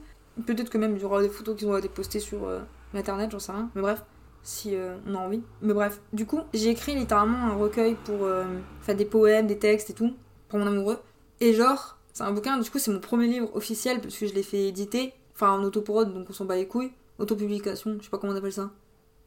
peut-être 0.45 0.69
que 0.69 0.77
même 0.77 0.97
il 0.97 1.03
y 1.03 1.05
aura 1.07 1.23
des 1.23 1.31
photos 1.31 1.57
qui 1.57 1.65
auront 1.65 1.79
été 1.79 1.89
postées 1.89 2.21
sur 2.21 2.45
euh, 2.45 2.61
l'internet, 2.95 3.31
j'en 3.31 3.39
sais 3.39 3.53
rien. 3.53 3.71
Mais 3.75 3.83
bref, 3.83 4.03
si 4.43 4.75
euh, 4.75 4.97
on 5.07 5.15
a 5.15 5.19
envie. 5.19 5.43
Mais 5.63 5.75
bref, 5.75 6.01
du 6.13 6.27
coup, 6.27 6.41
j'ai 6.55 6.71
écrit 6.71 6.95
littéralement 6.95 7.39
un 7.39 7.55
recueil 7.55 7.97
pour 8.05 8.25
euh, 8.25 8.45
faire 8.83 8.97
des 8.97 9.05
poèmes, 9.05 9.47
des 9.47 9.59
textes 9.59 9.91
et 9.91 9.95
tout, 9.95 10.15
pour 10.49 10.59
mon 10.59 10.67
amoureux. 10.67 10.99
Et 11.41 11.55
genre, 11.55 11.99
c'est 12.13 12.23
un 12.23 12.33
bouquin, 12.33 12.59
du 12.59 12.71
coup, 12.71 12.79
c'est 12.79 12.91
mon 12.91 13.01
premier 13.01 13.27
livre 13.27 13.55
officiel 13.55 14.01
parce 14.01 14.17
que 14.17 14.27
je 14.27 14.35
l'ai 14.35 14.43
fait 14.43 14.69
éditer, 14.69 15.13
enfin 15.35 15.53
en 15.53 15.63
autoprod, 15.63 16.13
donc 16.13 16.27
on 16.29 16.33
s'en 16.33 16.45
bat 16.45 16.57
les 16.57 16.67
couilles. 16.67 16.93
Autopublication, 17.19 17.97
je 17.99 18.05
sais 18.05 18.11
pas 18.11 18.19
comment 18.19 18.33
on 18.33 18.37
appelle 18.37 18.53
ça. 18.53 18.71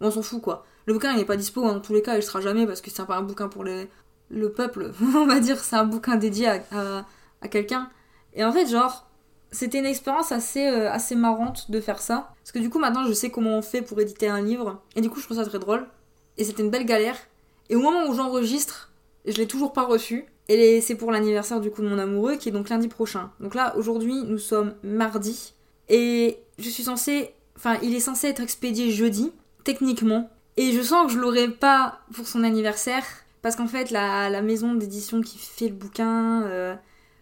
on 0.02 0.10
s'en 0.10 0.23
fout 0.23 0.41
quoi. 0.41 0.65
Le 0.86 0.93
bouquin 0.93 1.12
il 1.12 1.17
n'est 1.17 1.26
pas 1.26 1.38
dispo 1.38 1.63
hein, 1.63 1.73
dans 1.73 1.80
tous 1.80 1.93
les 1.93 2.02
cas, 2.02 2.17
il 2.17 2.23
sera 2.23 2.41
jamais 2.41 2.65
parce 2.65 2.82
que 2.82 2.89
c'est 2.89 3.06
pas 3.06 3.17
un 3.17 3.21
bouquin 3.21 3.47
pour 3.47 3.63
le 3.63 4.52
peuple, 4.52 4.91
on 5.15 5.26
va 5.28 5.39
dire, 5.39 5.60
c'est 5.60 5.76
un 5.76 5.86
bouquin 5.86 6.15
dédié 6.15 6.47
à, 6.47 7.06
à, 7.41 7.47
quelqu'un. 7.47 7.89
Et 8.34 8.43
en 8.43 8.52
fait, 8.52 8.65
genre, 8.67 9.08
c'était 9.53 9.79
une 9.79 9.85
expérience 9.85 10.31
assez, 10.31 10.67
euh, 10.67 10.91
assez 10.91 11.15
marrante 11.15 11.69
de 11.71 11.79
faire 11.79 12.01
ça. 12.01 12.33
Parce 12.41 12.51
que 12.51 12.59
du 12.59 12.69
coup, 12.69 12.79
maintenant, 12.79 13.05
je 13.05 13.13
sais 13.13 13.29
comment 13.29 13.57
on 13.57 13.61
fait 13.61 13.81
pour 13.81 14.01
éditer 14.01 14.27
un 14.27 14.41
livre. 14.41 14.81
Et 14.95 15.01
du 15.01 15.09
coup, 15.09 15.19
je 15.19 15.25
trouve 15.25 15.37
ça 15.37 15.45
très 15.45 15.59
drôle. 15.59 15.85
Et 16.37 16.43
c'était 16.43 16.63
une 16.63 16.71
belle 16.71 16.85
galère. 16.85 17.15
Et 17.69 17.75
au 17.75 17.79
moment 17.79 18.07
où 18.07 18.15
j'enregistre, 18.15 18.91
je 19.25 19.37
l'ai 19.37 19.47
toujours 19.47 19.71
pas 19.71 19.83
reçu. 19.83 20.25
Et 20.49 20.81
c'est 20.81 20.95
pour 20.95 21.11
l'anniversaire 21.11 21.61
du 21.61 21.71
coup 21.71 21.81
de 21.81 21.87
mon 21.87 21.99
amoureux 21.99 22.35
qui 22.35 22.49
est 22.49 22.51
donc 22.51 22.67
lundi 22.69 22.87
prochain. 22.87 23.31
Donc 23.39 23.55
là, 23.55 23.75
aujourd'hui, 23.77 24.23
nous 24.23 24.39
sommes 24.39 24.73
mardi. 24.83 25.53
Et 25.87 26.39
je 26.57 26.69
suis 26.69 26.83
censée. 26.83 27.33
Enfin, 27.55 27.77
il 27.83 27.93
est 27.93 27.99
censé 27.99 28.27
être 28.27 28.41
expédié 28.41 28.91
jeudi, 28.91 29.31
techniquement. 29.63 30.29
Et 30.57 30.71
je 30.71 30.81
sens 30.81 31.07
que 31.07 31.13
je 31.13 31.19
l'aurai 31.19 31.47
pas 31.47 31.99
pour 32.13 32.27
son 32.27 32.43
anniversaire. 32.43 33.05
Parce 33.43 33.55
qu'en 33.55 33.67
fait, 33.67 33.91
la, 33.91 34.41
maison 34.41 34.73
d'édition 34.73 35.21
qui 35.21 35.37
fait 35.37 35.67
le 35.67 35.75
bouquin, 35.75 36.43
euh, 36.43 36.75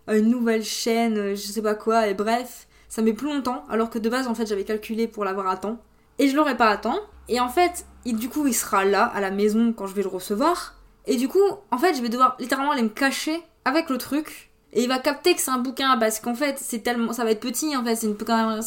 une 0.07 0.29
nouvelle 0.29 0.63
chaîne, 0.63 1.17
euh, 1.17 1.35
je 1.35 1.41
sais 1.41 1.61
pas 1.61 1.75
quoi, 1.75 2.07
et 2.07 2.13
bref, 2.13 2.67
ça 2.89 3.01
met 3.01 3.13
plus 3.13 3.27
longtemps. 3.27 3.63
Alors 3.69 3.89
que 3.89 3.99
de 3.99 4.09
base, 4.09 4.27
en 4.27 4.35
fait, 4.35 4.45
j'avais 4.45 4.63
calculé 4.63 5.07
pour 5.07 5.25
l'avoir 5.25 5.47
à 5.47 5.57
temps. 5.57 5.79
Et 6.19 6.27
je 6.27 6.35
l'aurai 6.35 6.57
pas 6.57 6.69
à 6.69 6.77
temps. 6.77 6.99
Et 7.29 7.39
en 7.39 7.49
fait, 7.49 7.85
du 8.05 8.29
coup, 8.29 8.45
il 8.47 8.53
sera 8.53 8.83
là, 8.85 9.05
à 9.05 9.21
la 9.21 9.31
maison, 9.31 9.73
quand 9.73 9.87
je 9.87 9.95
vais 9.95 10.03
le 10.03 10.09
recevoir. 10.09 10.75
Et 11.07 11.15
du 11.15 11.27
coup, 11.27 11.39
en 11.71 11.77
fait, 11.77 11.95
je 11.95 12.01
vais 12.01 12.09
devoir 12.09 12.35
littéralement 12.39 12.71
aller 12.71 12.83
me 12.83 12.89
cacher 12.89 13.41
avec 13.65 13.89
le 13.89 13.97
truc. 13.97 14.51
Et 14.73 14.83
il 14.83 14.87
va 14.87 14.99
capter 14.99 15.33
que 15.35 15.41
c'est 15.41 15.51
un 15.51 15.57
bouquin 15.57 15.97
parce 15.97 16.19
qu'en 16.19 16.35
fait, 16.35 16.57
c'est 16.59 16.79
tellement, 16.79 17.13
ça 17.13 17.23
va 17.23 17.31
être 17.31 17.41
petit 17.41 17.75
en 17.75 17.83
fait. 17.83 17.95
C'est 17.95 18.07
une 18.07 18.17
quand 18.17 18.59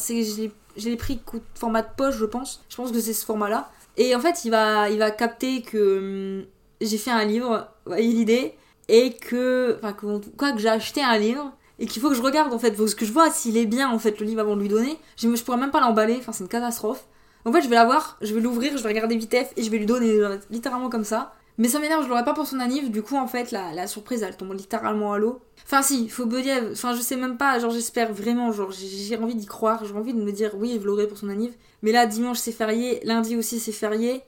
j'ai 0.77 0.95
pris 0.97 1.19
format 1.55 1.81
de 1.81 1.87
poche, 1.95 2.17
je 2.17 2.25
pense. 2.25 2.63
Je 2.69 2.75
pense 2.75 2.91
que 2.91 2.99
c'est 2.99 3.13
ce 3.13 3.25
format-là. 3.25 3.71
Et 3.97 4.15
en 4.15 4.19
fait, 4.19 4.45
il 4.45 4.51
va, 4.51 4.89
il 4.89 4.99
va 4.99 5.09
capter 5.11 5.61
que 5.61 6.41
hum, 6.41 6.45
j'ai 6.81 6.97
fait 6.97 7.11
un 7.11 7.23
livre, 7.23 7.67
vous 7.85 7.91
voyez 7.91 8.11
l'idée, 8.11 8.55
et 8.87 9.13
que, 9.13 9.75
enfin, 9.77 9.93
que, 9.93 10.05
quoi, 10.37 10.51
que 10.51 10.59
j'ai 10.59 10.69
acheté 10.69 11.01
un 11.01 11.17
livre 11.17 11.51
et 11.79 11.87
qu'il 11.87 12.01
faut 12.01 12.09
que 12.09 12.15
je 12.15 12.21
regarde 12.21 12.53
en 12.53 12.59
fait, 12.59 12.73
faut 12.75 12.85
que 12.85 13.05
je 13.05 13.11
vois 13.11 13.29
s'il 13.29 13.57
est 13.57 13.65
bien 13.65 13.89
en 13.89 13.99
fait 13.99 14.19
le 14.19 14.25
livre 14.25 14.41
avant 14.41 14.55
de 14.55 14.61
lui 14.61 14.69
donner. 14.69 14.97
Je, 15.17 15.33
je 15.33 15.43
pourrais 15.43 15.57
même 15.57 15.71
pas 15.71 15.81
l'emballer, 15.81 16.17
enfin 16.19 16.31
c'est 16.31 16.43
une 16.43 16.49
catastrophe. 16.49 17.05
En 17.43 17.51
fait, 17.51 17.61
je 17.61 17.69
vais 17.69 17.75
l'avoir, 17.75 18.17
je 18.21 18.33
vais 18.33 18.41
l'ouvrir, 18.41 18.75
je 18.77 18.81
vais 18.81 18.89
regarder 18.89 19.15
vitef 19.15 19.51
et 19.55 19.63
je 19.63 19.69
vais 19.69 19.77
lui 19.77 19.85
donner 19.85 20.17
littéralement 20.49 20.89
comme 20.89 21.03
ça. 21.03 21.33
Mais 21.57 21.69
ça 21.69 21.79
m'énerve, 21.79 22.03
je 22.03 22.09
l'aurais 22.09 22.25
pas 22.25 22.33
pour 22.33 22.45
son 22.45 22.59
anniv, 22.59 22.91
du 22.91 23.01
coup 23.01 23.15
en 23.15 23.27
fait 23.27 23.51
la, 23.51 23.71
la 23.71 23.87
surprise 23.87 24.23
elle 24.23 24.35
tombe 24.35 24.53
littéralement 24.53 25.13
à 25.13 25.19
l'eau. 25.19 25.39
Enfin 25.63 25.81
si, 25.81 26.09
faut 26.09 26.25
dire, 26.25 26.61
enfin 26.71 26.93
je 26.93 27.01
sais 27.01 27.15
même 27.15 27.37
pas, 27.37 27.59
genre 27.59 27.71
j'espère 27.71 28.11
vraiment, 28.11 28.51
genre 28.51 28.71
j'ai 28.71 29.17
envie 29.17 29.35
d'y 29.35 29.45
croire, 29.45 29.85
j'ai 29.85 29.93
envie 29.93 30.13
de 30.13 30.21
me 30.21 30.33
dire 30.33 30.51
oui 30.57 30.77
je 30.81 30.85
l'aurai 30.85 31.07
pour 31.07 31.17
son 31.17 31.29
anniv. 31.29 31.53
Mais 31.81 31.93
là 31.93 32.07
dimanche 32.07 32.39
c'est 32.39 32.51
férié, 32.51 32.99
lundi 33.05 33.37
aussi 33.37 33.61
c'est 33.61 33.71
férié, 33.71 34.21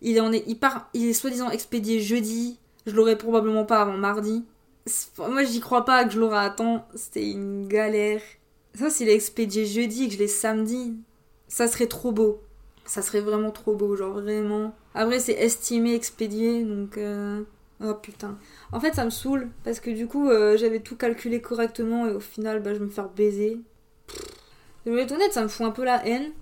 il, 0.00 0.18
en 0.22 0.32
est, 0.32 0.42
il 0.46 0.58
part, 0.58 0.88
il 0.94 1.06
est 1.06 1.12
soi-disant 1.12 1.50
expédié 1.50 2.00
jeudi, 2.00 2.58
je 2.86 2.94
l'aurai 2.94 3.16
probablement 3.16 3.64
pas 3.64 3.82
avant 3.82 3.96
mardi. 3.96 4.44
Moi 5.18 5.44
j'y 5.44 5.60
crois 5.60 5.84
pas 5.84 6.04
que 6.04 6.12
je 6.12 6.20
l'aurai 6.20 6.38
à 6.38 6.50
temps, 6.50 6.86
c'était 6.94 7.30
une 7.30 7.68
galère. 7.68 8.20
Ça 8.74 8.90
s'il 8.90 9.08
est 9.08 9.14
expédié 9.14 9.66
jeudi 9.66 10.04
et 10.04 10.08
que 10.08 10.14
je 10.14 10.18
l'ai 10.18 10.28
samedi, 10.28 10.94
ça 11.48 11.68
serait 11.68 11.86
trop 11.86 12.12
beau. 12.12 12.40
Ça 12.86 13.02
serait 13.02 13.20
vraiment 13.20 13.50
trop 13.50 13.74
beau, 13.74 13.94
genre 13.94 14.14
vraiment. 14.14 14.74
Après, 14.94 15.20
c'est 15.20 15.34
estimé, 15.34 15.94
expédié, 15.94 16.64
donc. 16.64 16.98
Euh, 16.98 17.42
oh 17.84 17.94
putain. 17.94 18.38
En 18.72 18.80
fait, 18.80 18.94
ça 18.94 19.04
me 19.04 19.10
saoule, 19.10 19.48
parce 19.64 19.80
que 19.80 19.90
du 19.90 20.06
coup, 20.06 20.28
euh, 20.28 20.56
j'avais 20.56 20.80
tout 20.80 20.96
calculé 20.96 21.40
correctement 21.40 22.06
et 22.06 22.12
au 22.12 22.20
final, 22.20 22.60
bah, 22.62 22.74
je 22.74 22.80
me 22.80 22.88
faire 22.88 23.08
baiser. 23.08 23.60
Je 24.86 24.90
vais 24.90 25.02
être 25.02 25.12
honnête, 25.12 25.32
ça 25.32 25.42
me 25.42 25.48
fout 25.48 25.66
un 25.66 25.70
peu 25.70 25.84
la 25.84 26.04
haine. 26.06 26.32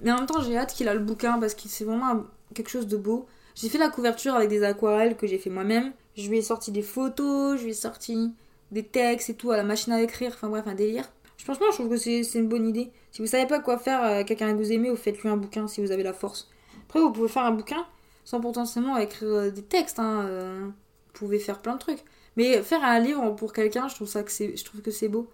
Mais 0.00 0.10
en 0.12 0.16
même 0.16 0.26
temps, 0.26 0.42
j'ai 0.42 0.56
hâte 0.56 0.74
qu'il 0.74 0.88
a 0.88 0.94
le 0.94 1.00
bouquin 1.00 1.38
parce 1.38 1.54
que 1.54 1.68
c'est 1.68 1.84
vraiment 1.84 2.24
quelque 2.54 2.68
chose 2.68 2.86
de 2.86 2.96
beau. 2.96 3.26
J'ai 3.54 3.68
fait 3.68 3.78
la 3.78 3.88
couverture 3.88 4.34
avec 4.34 4.48
des 4.48 4.64
aquarelles 4.64 5.16
que 5.16 5.26
j'ai 5.26 5.38
fait 5.38 5.50
moi-même. 5.50 5.92
Je 6.16 6.28
lui 6.28 6.38
ai 6.38 6.42
sorti 6.42 6.72
des 6.72 6.82
photos, 6.82 7.58
je 7.58 7.64
lui 7.64 7.70
ai 7.70 7.74
sorti 7.74 8.32
des 8.70 8.84
textes 8.84 9.30
et 9.30 9.34
tout 9.34 9.50
à 9.50 9.56
la 9.56 9.64
machine 9.64 9.92
à 9.92 10.02
écrire. 10.02 10.32
Enfin 10.34 10.48
bref, 10.48 10.64
un 10.66 10.74
délire. 10.74 11.08
Franchement, 11.38 11.66
je 11.70 11.76
trouve 11.76 11.90
que 11.90 11.96
c'est 11.96 12.22
une 12.34 12.48
bonne 12.48 12.66
idée. 12.66 12.90
Si 13.10 13.20
vous 13.20 13.28
savez 13.28 13.46
pas 13.46 13.60
quoi 13.60 13.76
faire 13.76 14.00
à 14.00 14.08
euh, 14.08 14.24
quelqu'un 14.24 14.52
que 14.52 14.56
vous 14.56 14.72
aimez, 14.72 14.88
vous 14.88 14.96
faites-lui 14.96 15.28
un 15.28 15.36
bouquin 15.36 15.68
si 15.68 15.82
vous 15.82 15.92
avez 15.92 16.02
la 16.02 16.14
force. 16.14 16.48
Après, 16.86 17.00
vous 17.00 17.12
pouvez 17.12 17.28
faire 17.28 17.44
un 17.44 17.50
bouquin 17.50 17.86
sans 18.24 18.40
potentiellement 18.40 18.96
écrire 18.96 19.28
euh, 19.28 19.50
des 19.50 19.62
textes. 19.62 19.98
Hein, 19.98 20.22
euh, 20.24 20.66
vous 20.66 21.12
pouvez 21.12 21.38
faire 21.38 21.60
plein 21.60 21.74
de 21.74 21.78
trucs. 21.78 22.02
Mais 22.36 22.62
faire 22.62 22.82
un 22.82 22.98
livre 22.98 23.30
pour 23.36 23.52
quelqu'un, 23.52 23.88
je 23.88 23.94
trouve 23.94 24.10
que 24.10 24.30
c'est, 24.30 24.56
je 24.56 25.06
beau. 25.06 25.28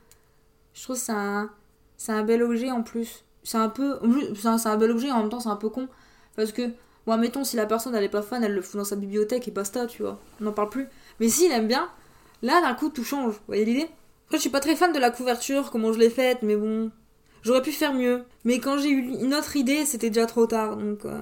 Je 0.74 0.82
trouve 0.82 0.96
que 0.96 1.02
c'est 1.02 1.12
un, 1.12 1.50
un 2.08 2.22
bel 2.24 2.42
objet 2.42 2.70
en 2.70 2.82
plus. 2.82 3.24
C'est 3.44 3.58
un 3.58 3.68
peu, 3.68 3.98
c'est 4.34 4.68
un, 4.68 4.76
bel 4.76 4.90
objet 4.90 5.10
en 5.10 5.20
même 5.20 5.30
temps 5.30 5.40
c'est 5.40 5.48
un 5.48 5.56
peu 5.56 5.70
con 5.70 5.88
parce 6.36 6.52
que, 6.52 6.70
bon, 7.10 7.20
mettons 7.20 7.44
si 7.44 7.56
la 7.56 7.66
personne 7.66 7.94
elle 7.94 8.04
est 8.04 8.08
pas 8.08 8.22
fan, 8.22 8.44
elle 8.44 8.54
le 8.54 8.62
fout 8.62 8.76
dans 8.76 8.84
sa 8.84 8.96
bibliothèque 8.96 9.48
et 9.48 9.50
basta, 9.50 9.86
tu 9.86 10.02
vois. 10.02 10.20
On 10.40 10.44
n'en 10.44 10.52
parle 10.52 10.70
plus. 10.70 10.86
Mais 11.18 11.28
s'il 11.28 11.52
aime 11.52 11.68
bien, 11.68 11.88
là 12.42 12.60
d'un 12.60 12.74
coup 12.74 12.88
tout 12.88 13.04
change. 13.04 13.34
Vous 13.34 13.40
voyez 13.46 13.64
l'idée? 13.64 13.88
Après, 14.26 14.36
je 14.36 14.42
suis 14.42 14.50
pas 14.50 14.60
très 14.60 14.76
fan 14.76 14.92
de 14.92 14.98
la 14.98 15.10
couverture, 15.10 15.70
comment 15.70 15.92
je 15.92 15.98
l'ai 15.98 16.10
faite, 16.10 16.38
mais 16.42 16.56
bon. 16.56 16.90
J'aurais 17.42 17.62
pu 17.62 17.72
faire 17.72 17.94
mieux. 17.94 18.22
Mais 18.44 18.60
quand 18.60 18.78
j'ai 18.78 18.90
eu 18.90 19.00
une 19.00 19.34
autre 19.34 19.56
idée, 19.56 19.84
c'était 19.84 20.10
déjà 20.10 20.26
trop 20.26 20.46
tard, 20.46 20.76
donc 20.76 21.04
euh, 21.04 21.20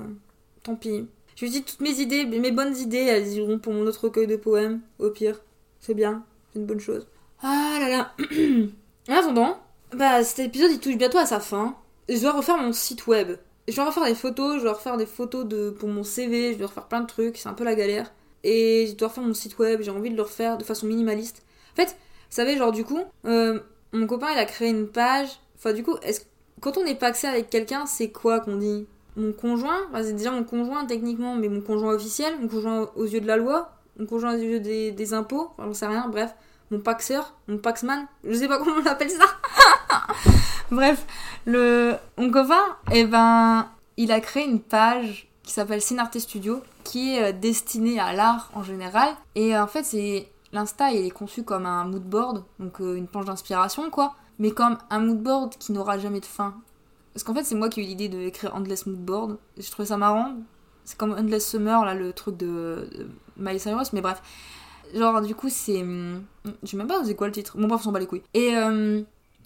tant 0.63 0.77
pis. 0.77 1.07
Je 1.37 1.47
me 1.47 1.51
dis 1.51 1.63
toutes 1.63 1.81
mes 1.81 2.01
idées, 2.01 2.27
mes 2.27 2.51
bonnes 2.51 2.77
idées, 2.77 2.99
elles 2.99 3.29
iront 3.35 3.59
pour 3.59 3.73
mon 3.73 3.87
autre 3.87 4.05
recueil 4.05 4.27
de 4.27 4.37
poèmes, 4.37 4.81
au 4.99 5.11
pire. 5.11 5.41
C'est 5.81 5.95
bien, 5.95 6.25
c'est 6.53 6.59
une 6.59 6.67
bonne 6.67 6.81
chose. 6.81 7.07
Ah 7.43 7.79
là 7.81 7.89
là. 7.89 8.13
en 9.09 9.13
attendant, 9.15 9.59
bah 9.95 10.25
cet 10.25 10.41
épisode 10.41 10.73
il 10.73 10.81
touche 10.81 10.97
bientôt 10.97 11.19
à 11.19 11.27
sa 11.27 11.41
fin. 11.41 11.77
Je 12.09 12.21
dois 12.21 12.33
refaire 12.33 12.59
mon 12.59 12.73
site 12.73 13.07
web. 13.07 13.37
Je 13.69 13.77
dois 13.77 13.85
refaire 13.85 14.05
des 14.05 14.15
photos, 14.15 14.59
je 14.59 14.63
dois 14.63 14.73
refaire 14.73 14.97
des 14.97 15.07
photos 15.07 15.47
de, 15.47 15.71
pour 15.71 15.89
mon 15.89 16.03
CV, 16.03 16.55
je 16.55 16.59
dois 16.59 16.69
refaire 16.69 16.87
plein 16.87 17.01
de 17.01 17.07
trucs, 17.07 17.37
c'est 17.37 17.49
un 17.49 17.55
peu 17.55 17.65
la 17.65 17.75
galère. 17.75 18.11
Et 18.43 18.87
je 18.89 18.95
dois 18.95 19.09
refaire 19.09 19.25
mon 19.25 19.35
site 19.35 19.59
web, 19.59 19.83
j'ai 19.83 19.91
envie 19.91 20.11
de 20.11 20.17
le 20.17 20.23
refaire 20.23 20.57
de 20.57 20.65
façon 20.65 20.87
minimaliste. 20.87 21.43
En 21.73 21.77
fait, 21.77 21.89
vous 21.91 22.37
savez, 22.37 22.57
genre 22.57 22.73
du 22.73 22.85
coup, 22.85 23.03
euh, 23.27 23.61
mon 23.93 24.07
copain 24.07 24.29
il 24.33 24.39
a 24.39 24.47
créé 24.47 24.71
une 24.71 24.89
page. 24.89 25.29
Enfin, 25.57 25.73
du 25.73 25.83
coup, 25.83 25.97
est-ce 26.03 26.23
quand 26.61 26.77
on 26.77 26.85
n'est 26.85 26.95
pas 26.95 27.09
accès 27.09 27.29
avec 27.29 27.51
quelqu'un, 27.51 27.87
c'est 27.87 28.11
quoi 28.11 28.41
qu'on 28.41 28.57
dit? 28.57 28.87
Mon 29.17 29.33
conjoint 29.33 29.89
C'est 29.95 30.13
déjà 30.13 30.31
mon 30.31 30.45
conjoint 30.45 30.87
techniquement, 30.87 31.35
mais 31.35 31.49
mon 31.49 31.61
conjoint 31.61 31.93
officiel, 31.95 32.35
mon 32.41 32.49
conjoint 32.49 32.91
aux 32.97 33.05
yeux 33.05 33.21
de 33.21 33.27
la 33.27 33.37
loi, 33.37 33.73
mon 33.99 34.07
conjoint 34.07 34.35
aux 34.35 34.39
yeux 34.39 34.61
des, 34.61 35.15
impôts, 35.15 35.51
enfin, 35.53 35.67
j'en 35.67 35.75
sais 35.75 35.87
rien, 35.87 36.09
bref. 36.09 36.35
Mon 36.71 36.81
paxeur, 36.81 37.35
mon 37.49 37.59
paxman, 37.59 38.07
je 38.25 38.35
sais 38.35 38.49
pas 38.49 38.59
comment 38.59 38.77
on 38.83 38.87
appelle 38.87 39.11
ça. 39.11 39.25
bref, 40.71 41.07
le, 41.47 41.97
copain, 42.17 42.63
eh 42.93 43.05
ben, 43.05 43.69
il 43.97 44.13
a 44.13 44.21
créé 44.21 44.45
une 44.45 44.61
page 44.61 45.29
qui 45.43 45.53
s'appelle 45.53 45.81
Synarte 45.81 46.19
Studio, 46.19 46.63
qui 46.85 47.15
est 47.15 47.31
euh, 47.31 47.33
destinée 47.33 47.99
à 47.99 48.13
l'art 48.13 48.51
en 48.55 48.63
général. 48.63 49.11
Et 49.35 49.57
en 49.57 49.67
fait, 49.67 49.85
c'est 49.85 50.29
L'Insta, 50.53 50.93
il 50.93 51.07
est 51.07 51.11
conçu 51.11 51.43
comme 51.43 51.67
un 51.67 51.85
mood 51.85 52.03
board, 52.03 52.45
donc 52.59 52.81
euh, 52.81 52.97
une 52.97 53.07
planche 53.07 53.27
d'inspiration, 53.27 53.91
quoi, 53.91 54.15
mais 54.39 54.51
comme 54.51 54.79
un 54.89 55.01
mood 55.01 55.23
board 55.23 55.57
qui 55.59 55.73
n'aura 55.73 55.99
jamais 55.99 56.21
de 56.21 56.27
fin. 56.27 56.55
Parce 57.13 57.23
qu'en 57.23 57.35
fait, 57.35 57.45
c'est 57.45 57.55
moi 57.55 57.69
qui 57.69 57.81
ai 57.81 57.85
eu 57.85 57.87
l'idée 57.87 58.09
d'écrire 58.09 58.55
Endless 58.55 58.87
Mood 58.87 59.05
Board, 59.05 59.39
et 59.57 59.63
je 59.63 59.71
trouvais 59.71 59.89
ça 59.89 59.97
marrant. 59.97 60.37
C'est 60.85 60.97
comme 60.97 61.13
Endless 61.13 61.51
Summer, 61.51 61.85
là, 61.85 61.95
le 61.95 62.13
truc 62.13 62.37
de, 62.39 62.89
de 62.97 63.09
Miley 63.37 63.59
Cyrus, 63.59 63.93
mais 63.93 64.01
bref. 64.01 64.23
Genre, 64.95 65.21
du 65.21 65.35
coup, 65.35 65.51
c'est. 65.51 65.83
Hmm, 65.83 66.23
je 66.63 66.69
sais 66.69 66.77
même 66.79 66.87
pas 66.87 67.05
c'est 67.05 67.15
quoi 67.15 67.27
le 67.27 67.33
titre. 67.33 67.59
Bon, 67.59 67.67
bref, 67.67 67.81
on 67.81 67.85
s'en 67.85 67.93
bat 67.93 67.99
les 67.99 68.07
couilles. 68.07 68.23
Et 68.33 68.57
euh, 68.57 69.03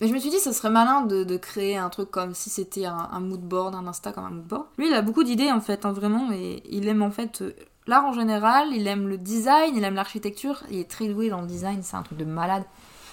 je 0.08 0.12
me 0.12 0.18
suis 0.18 0.30
dit, 0.30 0.38
ça 0.38 0.52
serait 0.52 0.70
malin 0.70 1.02
de, 1.02 1.36
créer 1.36 1.76
un 1.76 1.88
truc 1.88 2.10
comme 2.10 2.34
si 2.34 2.50
c'était 2.50 2.86
un, 2.86 3.20
mood 3.20 3.40
board, 3.40 3.74
un 3.74 3.86
Insta 3.86 4.12
comme 4.12 4.24
un 4.24 4.30
mood 4.30 4.46
board. 4.46 4.64
Lui, 4.78 4.88
il 4.88 4.94
a 4.94 5.02
beaucoup 5.02 5.24
d'idées, 5.24 5.50
en 5.50 5.60
fait, 5.60 5.84
hein, 5.84 5.92
vraiment, 5.92 6.32
et 6.32 6.62
il 6.70 6.88
aime, 6.88 7.02
en 7.02 7.10
fait, 7.10 7.42
l'art 7.86 8.04
en 8.04 8.12
général, 8.12 8.68
il 8.72 8.86
aime 8.86 9.08
le 9.08 9.18
design, 9.18 9.76
il 9.76 9.84
aime 9.84 9.94
l'architecture, 9.94 10.62
il 10.70 10.78
est 10.78 10.90
très 10.90 11.08
doué 11.08 11.28
dans 11.28 11.40
le 11.40 11.46
design, 11.46 11.80
c'est 11.82 11.96
un 11.96 12.02
truc 12.02 12.18
de 12.18 12.24
malade. 12.24 12.64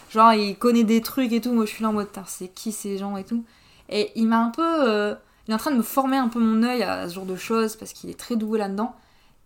Genre, 0.09 0.33
il 0.33 0.57
connaît 0.57 0.83
des 0.83 1.01
trucs 1.01 1.31
et 1.31 1.41
tout, 1.41 1.53
moi 1.53 1.65
je 1.65 1.71
suis 1.71 1.83
là 1.83 1.89
en 1.89 1.93
mode, 1.93 2.09
c'est 2.25 2.47
qui 2.47 2.71
ces 2.71 2.97
gens 2.97 3.15
et 3.17 3.23
tout. 3.23 3.43
Et 3.89 4.11
il 4.15 4.27
m'a 4.27 4.39
un 4.39 4.49
peu. 4.49 4.87
Euh, 4.87 5.15
il 5.47 5.51
est 5.51 5.55
en 5.55 5.57
train 5.57 5.71
de 5.71 5.77
me 5.77 5.83
former 5.83 6.17
un 6.17 6.27
peu 6.27 6.39
mon 6.39 6.63
œil 6.63 6.83
à 6.83 7.09
ce 7.09 7.15
genre 7.15 7.25
de 7.25 7.35
choses 7.35 7.75
parce 7.75 7.93
qu'il 7.93 8.09
est 8.09 8.19
très 8.19 8.35
doué 8.35 8.59
là-dedans. 8.59 8.95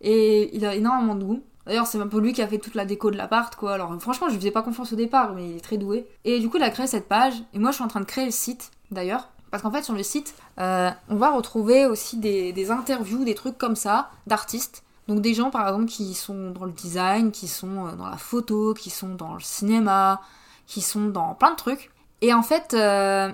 Et 0.00 0.54
il 0.54 0.66
a 0.66 0.74
énormément 0.74 1.14
de 1.14 1.24
goût. 1.24 1.42
D'ailleurs, 1.66 1.86
c'est 1.86 1.98
un 1.98 2.06
peu 2.06 2.20
lui 2.20 2.32
qui 2.32 2.42
a 2.42 2.48
fait 2.48 2.58
toute 2.58 2.74
la 2.74 2.84
déco 2.84 3.10
de 3.10 3.16
l'appart, 3.16 3.54
quoi. 3.56 3.74
Alors, 3.74 3.94
franchement, 4.00 4.28
je 4.28 4.34
lui 4.34 4.40
faisais 4.40 4.50
pas 4.50 4.62
confiance 4.62 4.92
au 4.92 4.96
départ, 4.96 5.32
mais 5.32 5.50
il 5.50 5.56
est 5.56 5.60
très 5.60 5.78
doué. 5.78 6.06
Et 6.24 6.38
du 6.40 6.48
coup, 6.48 6.58
il 6.58 6.62
a 6.62 6.70
créé 6.70 6.86
cette 6.86 7.08
page. 7.08 7.34
Et 7.54 7.58
moi, 7.58 7.70
je 7.70 7.76
suis 7.76 7.84
en 7.84 7.88
train 7.88 8.00
de 8.00 8.04
créer 8.04 8.26
le 8.26 8.30
site, 8.30 8.70
d'ailleurs. 8.90 9.28
Parce 9.50 9.62
qu'en 9.62 9.70
fait, 9.70 9.82
sur 9.82 9.94
le 9.94 10.02
site, 10.02 10.34
euh, 10.58 10.90
on 11.08 11.16
va 11.16 11.30
retrouver 11.30 11.86
aussi 11.86 12.18
des, 12.18 12.70
interviews, 12.70 13.24
des 13.24 13.34
trucs 13.34 13.56
comme 13.56 13.76
ça, 13.76 14.10
d'artistes 14.26 14.84
donc 15.06 15.20
des 15.20 15.34
gens 15.34 15.50
par 15.50 15.68
exemple 15.68 15.84
qui 15.84 16.14
sont 16.14 16.50
dans 16.50 16.64
le 16.64 16.72
design, 16.72 17.30
qui 17.30 17.46
sont 17.46 17.86
euh, 17.86 17.92
dans 17.92 18.08
la 18.08 18.16
photo, 18.16 18.74
qui 18.74 18.90
sont 18.90 19.14
dans 19.14 19.34
le 19.34 19.40
cinéma, 19.40 20.22
qui 20.66 20.80
sont 20.80 21.08
dans 21.08 21.34
plein 21.34 21.50
de 21.50 21.56
trucs. 21.56 21.90
Et 22.22 22.32
en 22.32 22.42
fait, 22.42 22.74
euh, 22.74 23.30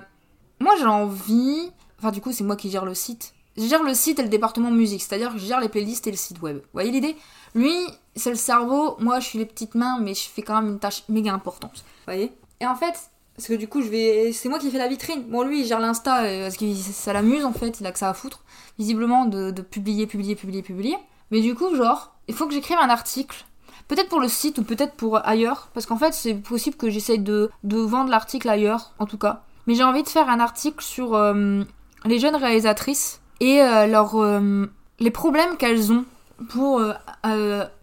moi 0.59 0.73
j'ai 0.77 0.85
envie... 0.85 1.71
Enfin 1.97 2.11
du 2.11 2.19
coup 2.19 2.31
c'est 2.31 2.43
moi 2.43 2.55
qui 2.55 2.69
gère 2.69 2.83
le 2.83 2.93
site. 2.93 3.33
Je 3.57 3.65
gère 3.65 3.83
le 3.83 3.93
site 3.93 4.19
et 4.19 4.23
le 4.23 4.29
département 4.29 4.71
musique, 4.71 5.01
c'est-à-dire 5.01 5.33
que 5.33 5.37
je 5.37 5.45
gère 5.45 5.59
les 5.59 5.69
playlists 5.69 6.07
et 6.07 6.11
le 6.11 6.17
site 6.17 6.41
web. 6.41 6.57
Vous 6.57 6.69
voyez 6.73 6.91
l'idée? 6.91 7.15
Lui, 7.53 7.75
c'est 8.15 8.29
le 8.29 8.35
cerveau, 8.35 8.95
moi 8.99 9.19
je 9.19 9.27
suis 9.27 9.39
les 9.39 9.45
petites 9.45 9.75
mains, 9.75 9.99
mais 9.99 10.13
je 10.13 10.27
fais 10.29 10.41
quand 10.41 10.61
même 10.61 10.71
une 10.71 10.79
tâche 10.79 11.03
méga 11.09 11.33
importante. 11.33 11.83
Vous 11.83 12.13
voyez? 12.13 12.31
Et 12.61 12.67
en 12.67 12.75
fait, 12.75 12.93
Parce 13.35 13.47
que 13.47 13.53
du 13.53 13.67
coup, 13.67 13.81
je 13.81 13.89
vais. 13.89 14.31
C'est 14.33 14.49
moi 14.49 14.59
qui 14.59 14.69
fais 14.69 14.77
la 14.77 14.87
vitrine. 14.87 15.23
Bon, 15.23 15.43
lui, 15.43 15.61
il 15.61 15.65
gère 15.65 15.79
l'Insta 15.79 16.23
euh, 16.23 16.43
parce 16.43 16.57
que 16.57 16.73
ça 16.73 17.13
l'amuse 17.13 17.43
en 17.43 17.53
fait, 17.53 17.79
il 17.79 17.85
a 17.85 17.91
que 17.91 17.99
ça 17.99 18.09
à 18.09 18.13
foutre, 18.13 18.43
visiblement, 18.77 19.25
de, 19.25 19.51
publier, 19.61 20.07
publier, 20.07 20.35
publier, 20.35 20.61
publier. 20.61 20.97
Mais 21.31 21.41
du 21.41 21.55
coup, 21.55 21.75
genre, 21.75 22.15
il 22.27 22.35
faut 22.35 22.47
que 22.47 22.53
j'écrive 22.53 22.77
un 22.77 22.89
article 22.89 23.45
Peut-être 23.87 24.07
pour 24.07 24.21
le 24.21 24.29
site 24.29 24.57
ou 24.57 24.63
peut-être 24.63 24.93
pour 24.93 25.25
ailleurs, 25.27 25.69
parce 25.73 25.85
qu'en 25.85 25.97
fait 25.97 26.13
c'est 26.13 26.35
possible 26.35 26.77
que 26.77 26.89
j'essaye 26.89 27.19
de, 27.19 27.51
de 27.63 27.77
vendre 27.77 28.09
l'article 28.09 28.47
ailleurs, 28.47 28.93
en 28.99 29.05
tout 29.05 29.17
cas. 29.17 29.43
Mais 29.67 29.75
j'ai 29.75 29.83
envie 29.83 30.03
de 30.03 30.07
faire 30.07 30.29
un 30.29 30.39
article 30.39 30.81
sur 30.81 31.13
euh, 31.13 31.63
les 32.05 32.17
jeunes 32.17 32.37
réalisatrices 32.37 33.20
et 33.41 33.61
euh, 33.61 33.87
leur, 33.87 34.15
euh, 34.15 34.71
les 34.99 35.11
problèmes 35.11 35.57
qu'elles 35.57 35.91
ont 35.91 36.05
pour 36.49 36.81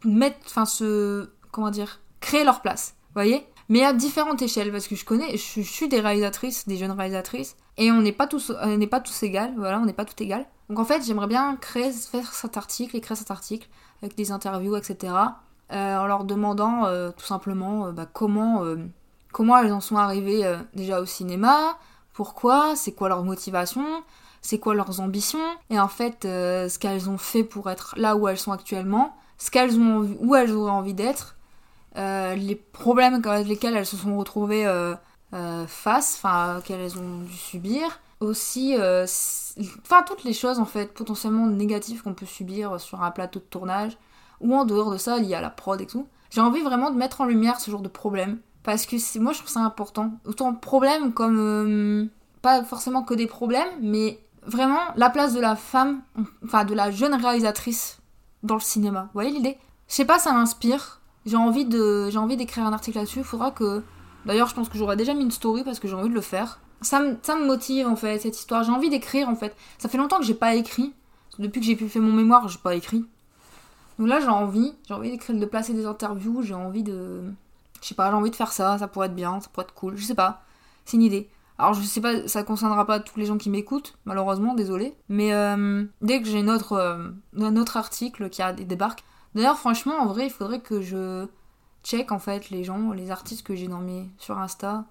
mettre, 0.05 0.39
enfin 0.47 0.65
se, 0.65 1.29
comment 1.53 1.71
dire, 1.71 2.01
créer 2.21 2.45
leur 2.45 2.61
place, 2.63 2.95
voyez? 3.15 3.47
Mais 3.69 3.85
à 3.85 3.93
différentes 3.93 4.41
échelles 4.41 4.73
parce 4.73 4.89
que 4.89 4.97
je 4.97 5.05
connais 5.05 5.37
je, 5.37 5.61
suis 5.61 5.89
des 5.89 6.01
réalisatrices 6.01 6.67
des 6.67 6.79
jeunes 6.79 6.93
réalisatrices 6.93 7.55
et 7.77 7.93
on 7.93 8.01
n'est 8.01 8.13
pas 8.13 8.27
tous 8.27 8.51
on 8.63 8.79
n'est 8.79 8.87
pas 8.87 8.99
tous 8.99 9.23
égales 9.25 9.53
voilà 9.59 9.79
on 9.79 9.85
n'est 9.85 9.93
pas 9.93 10.07
tout 10.07 10.21
égal 10.23 10.47
donc 10.71 10.79
en 10.79 10.87
fait 10.87 11.05
j'aimerais 11.05 11.27
bien 11.27 11.55
créer 11.57 11.93
faire 11.93 12.33
cet 12.33 12.57
article 12.57 12.97
écrire 12.97 13.19
cet 13.19 13.31
article 13.31 13.69
avec 14.01 14.17
des 14.17 14.33
interviews 14.33 14.75
etc 14.75 15.13
euh, 15.71 15.99
en 15.99 16.07
leur 16.07 16.25
demandant 16.25 16.87
euh, 16.87 17.11
tout 17.11 17.27
simplement 17.27 17.87
euh, 17.89 17.93
bah, 17.93 18.07
comment, 18.11 18.65
comment 19.33 19.59
elles 19.59 19.73
en 19.73 19.81
sont 19.81 19.97
arrivées 19.97 20.59
déjà 20.73 21.01
au 21.01 21.05
cinéma, 21.05 21.77
pourquoi, 22.15 22.75
c'est 22.75 22.93
quoi 22.93 23.11
leur 23.11 23.23
motivation, 23.23 23.85
c'est 24.41 24.59
quoi 24.59 24.75
leurs 24.75 25.01
ambitions, 25.01 25.45
et 25.71 25.79
en 25.79 25.89
fait 25.89 26.19
ce 26.23 26.79
qu'elles 26.79 27.09
ont 27.11 27.19
fait 27.19 27.45
pour 27.45 27.71
être 27.71 27.95
là 27.97 28.17
où 28.17 28.29
elles 28.29 28.39
sont 28.39 28.53
actuellement, 28.53 29.17
ce 29.39 29.51
qu'elles 29.51 29.79
ont 29.79 30.09
où 30.21 30.35
elles 30.35 30.53
auraient 30.53 30.71
envie 30.71 30.95
d'être, 30.95 31.37
les 31.97 32.55
problèmes 32.73 33.21
avec 33.25 33.47
lesquels 33.47 33.77
elles 33.77 33.87
se 33.87 33.97
sont 33.97 34.17
retrouvées 34.19 34.67
face, 35.67 36.15
enfin 36.17 36.61
qu'elles 36.65 36.99
ont 36.99 37.21
dû 37.23 37.37
subir, 37.37 38.01
aussi, 38.21 38.75
enfin 38.77 40.03
toutes 40.07 40.25
les 40.25 40.33
choses 40.33 40.59
en 40.59 40.65
fait 40.65 40.93
potentiellement 40.95 41.47
négatives 41.47 42.03
qu'on 42.03 42.15
peut 42.15 42.27
subir 42.27 42.81
sur 42.81 43.03
un 43.03 43.11
plateau 43.11 43.41
de 43.41 43.45
tournage, 43.45 43.99
ou 44.41 44.55
en 44.55 44.65
dehors 44.65 44.93
de 44.93 44.99
ça, 44.99 45.19
lié 45.19 45.35
à 45.35 45.41
la 45.41 45.51
prod 45.51 45.81
et 45.81 45.87
tout. 45.87 46.07
J'ai 46.31 46.41
envie 46.41 46.61
vraiment 46.61 46.91
de 46.91 46.97
mettre 46.97 47.21
en 47.21 47.25
lumière 47.25 47.59
ce 47.59 47.71
genre 47.71 47.81
de 47.81 47.89
problème. 47.89 48.39
Parce 48.63 48.87
que 48.87 49.19
moi, 49.19 49.33
je 49.33 49.39
trouve 49.39 49.51
ça 49.51 49.61
important. 49.61 50.13
Autant 50.27 50.55
problème 50.55 51.13
comme. 51.13 51.39
Euh, 51.39 52.07
pas 52.43 52.63
forcément 52.63 53.03
que 53.03 53.15
des 53.15 53.27
problèmes, 53.27 53.69
mais 53.81 54.21
vraiment 54.49 54.81
la 54.97 55.11
place 55.11 55.35
de 55.35 55.41
la 55.41 55.57
femme, 55.57 56.03
enfin 56.45 56.65
de 56.65 56.75
la 56.75 56.91
jeune 56.91 57.15
réalisatrice 57.15 57.99
dans 58.43 58.55
le 58.55 58.61
cinéma. 58.61 59.03
Vous 59.03 59.11
voyez 59.15 59.31
l'idée? 59.31 59.59
Je 59.89 59.95
sais 59.95 60.05
pas, 60.05 60.19
ça 60.19 60.33
m'inspire. 60.33 61.01
J'ai 61.27 61.37
envie 61.37 61.65
de, 61.65 62.09
j'ai 62.11 62.19
envie 62.19 62.37
d'écrire 62.37 62.67
un 62.67 62.73
article 62.73 62.99
là-dessus. 62.99 63.23
Faudra 63.23 63.51
que. 63.51 63.83
D'ailleurs, 64.27 64.49
je 64.49 64.55
pense 64.55 64.69
que 64.69 64.77
j'aurais 64.77 64.97
déjà 64.97 65.15
mis 65.15 65.23
une 65.23 65.31
story 65.31 65.65
parce 65.65 65.79
que 65.79 65.89
j'ai 65.89 65.95
envie 65.95 66.09
de 66.11 66.15
le 66.15 66.21
faire. 66.21 66.61
Ça 66.81 67.01
me, 67.01 67.17
ça 67.23 67.35
me 67.37 67.47
motive 67.47 67.87
en 67.87 67.97
fait 67.97 68.19
cette 68.19 68.39
histoire. 68.39 68.65
J'ai 68.65 68.73
envie 68.73 68.91
d'écrire 68.91 69.29
en 69.29 69.37
fait. 69.37 69.57
Ça 69.79 69.89
fait 69.89 69.99
longtemps 69.99 70.19
que 70.19 70.25
j'ai 70.25 70.35
pas 70.35 70.55
écrit. 70.55 70.93
Depuis 71.39 71.61
que 71.61 71.67
j'ai 71.67 71.77
pu 71.77 71.89
faire 71.89 72.03
mon 72.03 72.13
mémoire, 72.13 72.49
j'ai 72.49 72.59
pas 72.59 72.75
écrit. 72.75 73.05
Donc 73.99 74.09
là, 74.09 74.21
j'ai 74.21 74.29
envie, 74.29 74.75
j'ai 74.87 74.95
envie 74.95 75.11
d'écrire, 75.11 75.37
de 75.37 75.47
placer 75.47 75.73
des 75.73 75.87
interviews, 75.87 76.43
j'ai 76.43 76.55
envie 76.55 76.83
de. 76.83 77.23
Je 77.81 77.89
sais 77.89 77.95
pas, 77.95 78.11
j'ai 78.11 78.17
envie 78.17 78.31
de 78.31 78.37
faire 78.37 78.53
ça, 78.53 78.79
ça 78.79 78.89
pourrait 78.89 79.07
être 79.07 79.15
bien, 79.15 79.41
ça 79.41 79.49
pourrait 79.53 79.65
être 79.65 79.75
cool, 79.75 79.97
je 79.97 80.05
sais 80.05 80.15
pas. 80.15 80.43
C'est 80.85 80.97
une 80.97 81.03
idée. 81.03 81.29
Alors 81.59 81.75
je 81.75 81.83
sais 81.83 82.01
pas, 82.01 82.29
ça 82.29 82.45
concernera 82.45 82.87
pas 82.87 83.01
tous 83.01 83.19
les 83.19 83.27
gens 83.27 83.37
qui 83.37 83.51
m'écoutent, 83.51 83.99
malheureusement, 84.05 84.55
désolé. 84.55 84.97
Mais 85.09 85.33
euh, 85.33 85.85
dès 86.03 86.23
que 86.23 86.29
j'ai 86.29 86.39
une 86.39 86.51
autre, 86.51 86.73
euh, 86.73 87.11
article 87.75 88.31
qui 88.31 88.43
a, 88.43 88.53
débarque. 88.53 89.05
D'ailleurs, 89.35 89.59
franchement, 89.59 89.95
en 89.99 90.07
vrai, 90.07 90.27
il 90.27 90.31
faudrait 90.31 90.61
que 90.61 90.81
je 90.81 91.27
check 91.83 92.13
en 92.13 92.19
fait 92.19 92.51
les 92.51 92.65
gens, 92.65 92.93
les 92.93 93.11
artistes 93.11 93.47
que 93.47 93.55
j'ai 93.55 93.69
dans 93.69 93.83
sur 94.19 94.39
Insta, 94.39 94.85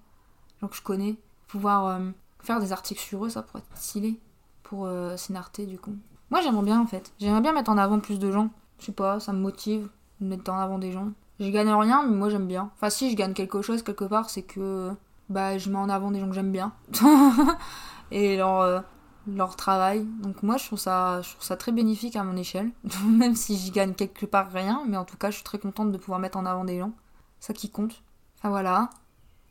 les 0.55 0.61
gens 0.61 0.67
que 0.67 0.75
je 0.75 0.81
connais, 0.81 1.15
pouvoir 1.47 1.87
euh, 1.87 2.09
faire 2.39 2.59
des 2.59 2.71
articles 2.71 3.01
sur 3.01 3.25
eux, 3.25 3.29
ça 3.29 3.43
pourrait 3.43 3.63
être 3.69 3.77
stylé 3.77 4.19
pour 4.63 4.85
euh, 4.85 5.15
du 5.59 5.79
coup. 5.79 5.95
Moi 6.29 6.41
j'aimerais 6.41 6.63
bien 6.63 6.81
en 6.81 6.87
fait, 6.87 7.13
j'aimerais 7.19 7.41
bien 7.41 7.53
mettre 7.53 7.69
en 7.69 7.77
avant 7.77 7.99
plus 7.99 8.19
de 8.19 8.31
gens. 8.31 8.49
Je 8.79 8.85
sais 8.85 8.91
pas, 8.91 9.19
ça 9.19 9.31
me 9.33 9.39
motive 9.39 9.89
de 10.19 10.27
mettre 10.27 10.51
en 10.51 10.59
avant 10.59 10.77
des 10.77 10.91
gens. 10.91 11.09
Je 11.39 11.49
gagne 11.49 11.69
rien, 11.69 12.03
mais 12.03 12.15
moi 12.15 12.29
j'aime 12.29 12.47
bien. 12.47 12.71
Enfin, 12.75 12.89
si 12.89 13.11
je 13.11 13.15
gagne 13.15 13.33
quelque 13.33 13.61
chose 13.61 13.83
quelque 13.83 14.05
part, 14.05 14.29
c'est 14.29 14.41
que 14.41 14.91
bah 15.29 15.57
je 15.57 15.69
mets 15.69 15.77
en 15.77 15.89
avant 15.89 16.11
des 16.11 16.19
gens 16.19 16.27
que 16.27 16.35
j'aime 16.35 16.51
bien 16.51 16.73
et 18.11 18.37
leur 18.37 18.61
euh, 18.61 18.79
leur 19.27 19.55
travail. 19.55 20.05
Donc 20.21 20.43
moi 20.43 20.57
je 20.57 20.65
trouve 20.65 20.79
ça 20.79 21.21
je 21.21 21.31
trouve 21.31 21.43
ça 21.43 21.57
très 21.57 21.71
bénéfique 21.71 22.15
à 22.15 22.23
mon 22.23 22.37
échelle, 22.37 22.71
même 23.05 23.35
si 23.35 23.57
j'y 23.57 23.71
gagne 23.71 23.93
quelque 23.93 24.25
part 24.25 24.51
rien, 24.51 24.83
mais 24.87 24.97
en 24.97 25.05
tout 25.05 25.17
cas 25.17 25.29
je 25.29 25.35
suis 25.35 25.43
très 25.43 25.59
contente 25.59 25.91
de 25.91 25.97
pouvoir 25.97 26.19
mettre 26.19 26.37
en 26.37 26.45
avant 26.45 26.65
des 26.65 26.79
gens. 26.79 26.91
Ça 27.39 27.53
qui 27.53 27.69
compte. 27.69 28.01
Enfin 28.39 28.49
voilà. 28.49 28.89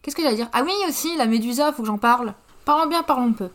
Qu'est-ce 0.03 0.17
que 0.17 0.23
j'allais 0.23 0.37
dire? 0.37 0.49
Ah 0.53 0.63
oui 0.65 0.73
aussi 0.89 1.17
la 1.17 1.27
Médusa, 1.27 1.73
faut 1.73 1.83
que 1.83 1.89
j'en 1.89 1.99
parle. 1.99 2.35
Parlons 2.65 2.89
bien, 2.89 3.03
parlons 3.03 3.33
peu. 3.33 3.51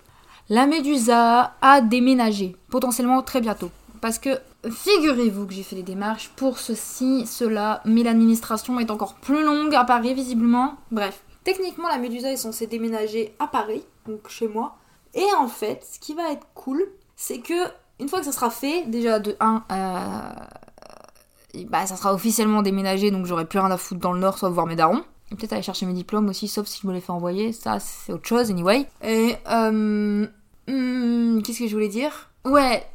La 0.49 0.67
Médusa 0.67 1.53
a 1.61 1.81
déménagé, 1.81 2.55
potentiellement 2.69 3.21
très 3.21 3.41
bientôt. 3.41 3.71
Parce 4.01 4.19
que 4.19 4.39
figurez-vous 4.69 5.45
que 5.45 5.53
j'ai 5.53 5.63
fait 5.63 5.75
les 5.75 5.83
démarches 5.83 6.29
pour 6.35 6.59
ceci, 6.59 7.25
cela, 7.25 7.81
mais 7.85 8.03
l'administration 8.03 8.79
est 8.79 8.91
encore 8.91 9.15
plus 9.15 9.43
longue 9.43 9.75
à 9.75 9.85
Paris 9.85 10.13
visiblement. 10.13 10.75
Bref, 10.91 11.23
techniquement 11.43 11.87
la 11.87 11.97
Médusa 11.97 12.31
est 12.31 12.37
censée 12.37 12.67
déménager 12.67 13.35
à 13.39 13.47
Paris, 13.47 13.83
donc 14.07 14.27
chez 14.29 14.47
moi. 14.47 14.75
Et 15.13 15.25
en 15.37 15.47
fait, 15.47 15.85
ce 15.91 15.99
qui 15.99 16.13
va 16.13 16.31
être 16.31 16.47
cool, 16.53 16.83
c'est 17.15 17.39
que 17.39 17.69
une 17.99 18.09
fois 18.09 18.19
que 18.19 18.25
ça 18.25 18.31
sera 18.31 18.49
fait, 18.49 18.85
déjà 18.87 19.19
de 19.19 19.35
1, 19.39 19.63
euh, 19.71 21.63
bah, 21.65 21.85
ça 21.85 21.95
sera 21.95 22.13
officiellement 22.13 22.61
déménagé, 22.61 23.11
donc 23.11 23.25
j'aurai 23.25 23.45
plus 23.45 23.59
rien 23.59 23.69
à 23.69 23.77
foutre 23.77 24.01
dans 24.01 24.13
le 24.13 24.19
nord, 24.19 24.37
soit 24.37 24.49
voir 24.49 24.65
mes 24.65 24.75
darons. 24.75 25.03
Et 25.31 25.35
peut-être 25.35 25.53
aller 25.53 25.61
chercher 25.61 25.85
mes 25.85 25.93
diplômes 25.93 26.27
aussi, 26.27 26.47
sauf 26.47 26.67
si 26.67 26.81
je 26.81 26.87
me 26.87 26.93
les 26.93 26.99
fais 26.99 27.11
envoyer, 27.11 27.53
ça 27.53 27.79
c'est 27.79 28.11
autre 28.11 28.27
chose, 28.27 28.49
anyway. 28.49 28.87
Et 29.03 29.35
euh, 29.49 30.27
hmm, 30.67 31.41
qu'est-ce 31.41 31.59
que 31.59 31.67
je 31.67 31.73
voulais 31.73 31.87
dire? 31.89 32.29
Ouais, 32.43 32.85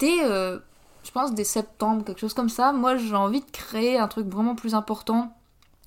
dès, 0.00 0.24
euh, 0.24 0.58
je 1.04 1.10
pense, 1.10 1.34
dès 1.34 1.44
septembre, 1.44 2.04
quelque 2.04 2.20
chose 2.20 2.34
comme 2.34 2.48
ça, 2.48 2.72
moi 2.72 2.96
j'ai 2.96 3.14
envie 3.14 3.40
de 3.40 3.50
créer 3.50 3.98
un 3.98 4.08
truc 4.08 4.26
vraiment 4.26 4.54
plus 4.54 4.74
important 4.74 5.36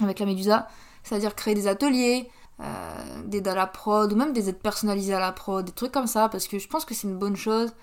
avec 0.02 0.20
la 0.20 0.26
Médusa, 0.26 0.68
c'est-à-dire 1.04 1.36
créer 1.36 1.56
des 1.56 1.68
ateliers, 1.68 2.30
euh, 2.60 3.24
des 3.26 3.40
aides 3.40 3.48
à 3.48 3.56
la 3.56 3.68
prod, 3.68 4.12
ou 4.12 4.16
même 4.16 4.34
des 4.34 4.50
aides 4.50 4.60
personnalisées 4.60 5.14
à 5.14 5.20
la 5.20 5.32
prod, 5.32 5.66
des 5.66 5.72
trucs 5.72 5.92
comme 5.92 6.08
ça, 6.08 6.30
parce 6.30 6.48
que 6.48 6.60
je 6.60 6.68
pense 6.68 6.86
que 6.86 6.94
c'est 6.94 7.08
une 7.08 7.18
bonne 7.18 7.36
chose, 7.36 7.74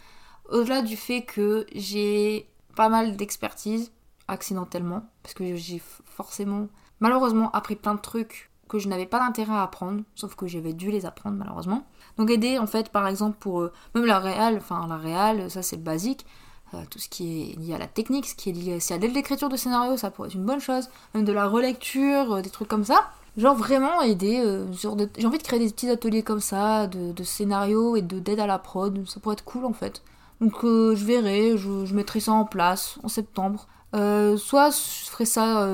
au-delà 0.49 0.83
du 0.83 0.97
fait 0.97 1.23
que 1.23 1.67
j'ai 1.75 2.49
pas 2.77 2.89
mal 2.89 3.17
d'expertise, 3.17 3.93
accidentellement, 4.29 5.03
parce 5.23 5.35
que 5.35 5.57
j'ai 5.57 5.83
forcément, 6.05 6.69
malheureusement, 7.01 7.51
appris 7.53 7.77
plein 7.77 7.95
de 7.95 8.01
trucs 8.01 8.51
que 8.69 8.79
je 8.79 8.89
n'avais 8.89 9.07
pas 9.07 9.19
d'intérêt 9.19 9.55
à 9.55 9.63
apprendre, 9.63 10.03
sauf 10.15 10.37
que 10.37 10.47
j'avais 10.47 10.75
dû 10.75 10.91
les 10.91 11.07
apprendre 11.07 11.37
malheureusement. 11.37 11.87
Donc 12.19 12.31
aider 12.31 12.59
en 12.59 12.67
fait 12.67 12.91
par 12.91 13.09
exemple 13.09 13.39
pour 13.39 13.63
euh, 13.63 13.73
même 13.95 14.05
la 14.05 14.19
réal, 14.19 14.57
enfin 14.59 14.87
la 14.87 14.97
réal, 14.97 15.51
ça 15.51 15.63
c'est 15.63 15.83
basique, 15.83 16.27
euh, 16.75 16.83
tout 16.91 16.99
ce 16.99 17.09
qui 17.09 17.53
est 17.53 17.59
lié 17.59 17.75
à 17.75 17.79
la 17.79 17.87
technique, 17.87 18.27
ce 18.27 18.35
qui 18.35 18.51
est 18.51 18.53
lié 18.53 18.79
à 18.91 18.97
l'écriture 18.99 19.49
de 19.49 19.57
scénario, 19.57 19.97
ça 19.97 20.11
pourrait 20.11 20.29
être 20.29 20.35
une 20.35 20.45
bonne 20.45 20.61
chose, 20.61 20.89
même 21.15 21.25
de 21.25 21.33
la 21.33 21.47
relecture, 21.47 22.35
euh, 22.35 22.43
des 22.43 22.51
trucs 22.51 22.69
comme 22.69 22.85
ça. 22.85 23.11
Genre 23.37 23.55
vraiment 23.55 24.03
aider, 24.03 24.43
j'ai 24.73 24.89
envie 24.89 25.39
de 25.39 25.43
créer 25.45 25.61
des 25.61 25.71
petits 25.71 25.89
ateliers 25.89 26.25
comme 26.25 26.41
ça, 26.41 26.89
de, 26.89 27.13
de 27.13 27.23
scénario 27.23 27.95
et 27.95 28.03
de 28.03 28.19
d'aide 28.19 28.41
à 28.41 28.49
la 28.49 28.59
prod, 28.59 29.09
ça 29.09 29.21
pourrait 29.21 29.35
être 29.35 29.45
cool 29.45 29.65
en 29.65 29.73
fait. 29.73 30.03
Donc 30.41 30.65
je 30.65 31.05
verrai, 31.05 31.57
je, 31.57 31.95
mettrai 31.95 32.19
ça 32.19 32.33
en 32.33 32.45
place 32.45 32.99
en 33.05 33.09
septembre. 33.09 33.69
soit 33.93 34.71
je 34.71 35.09
ferai 35.09 35.25
ça 35.25 35.69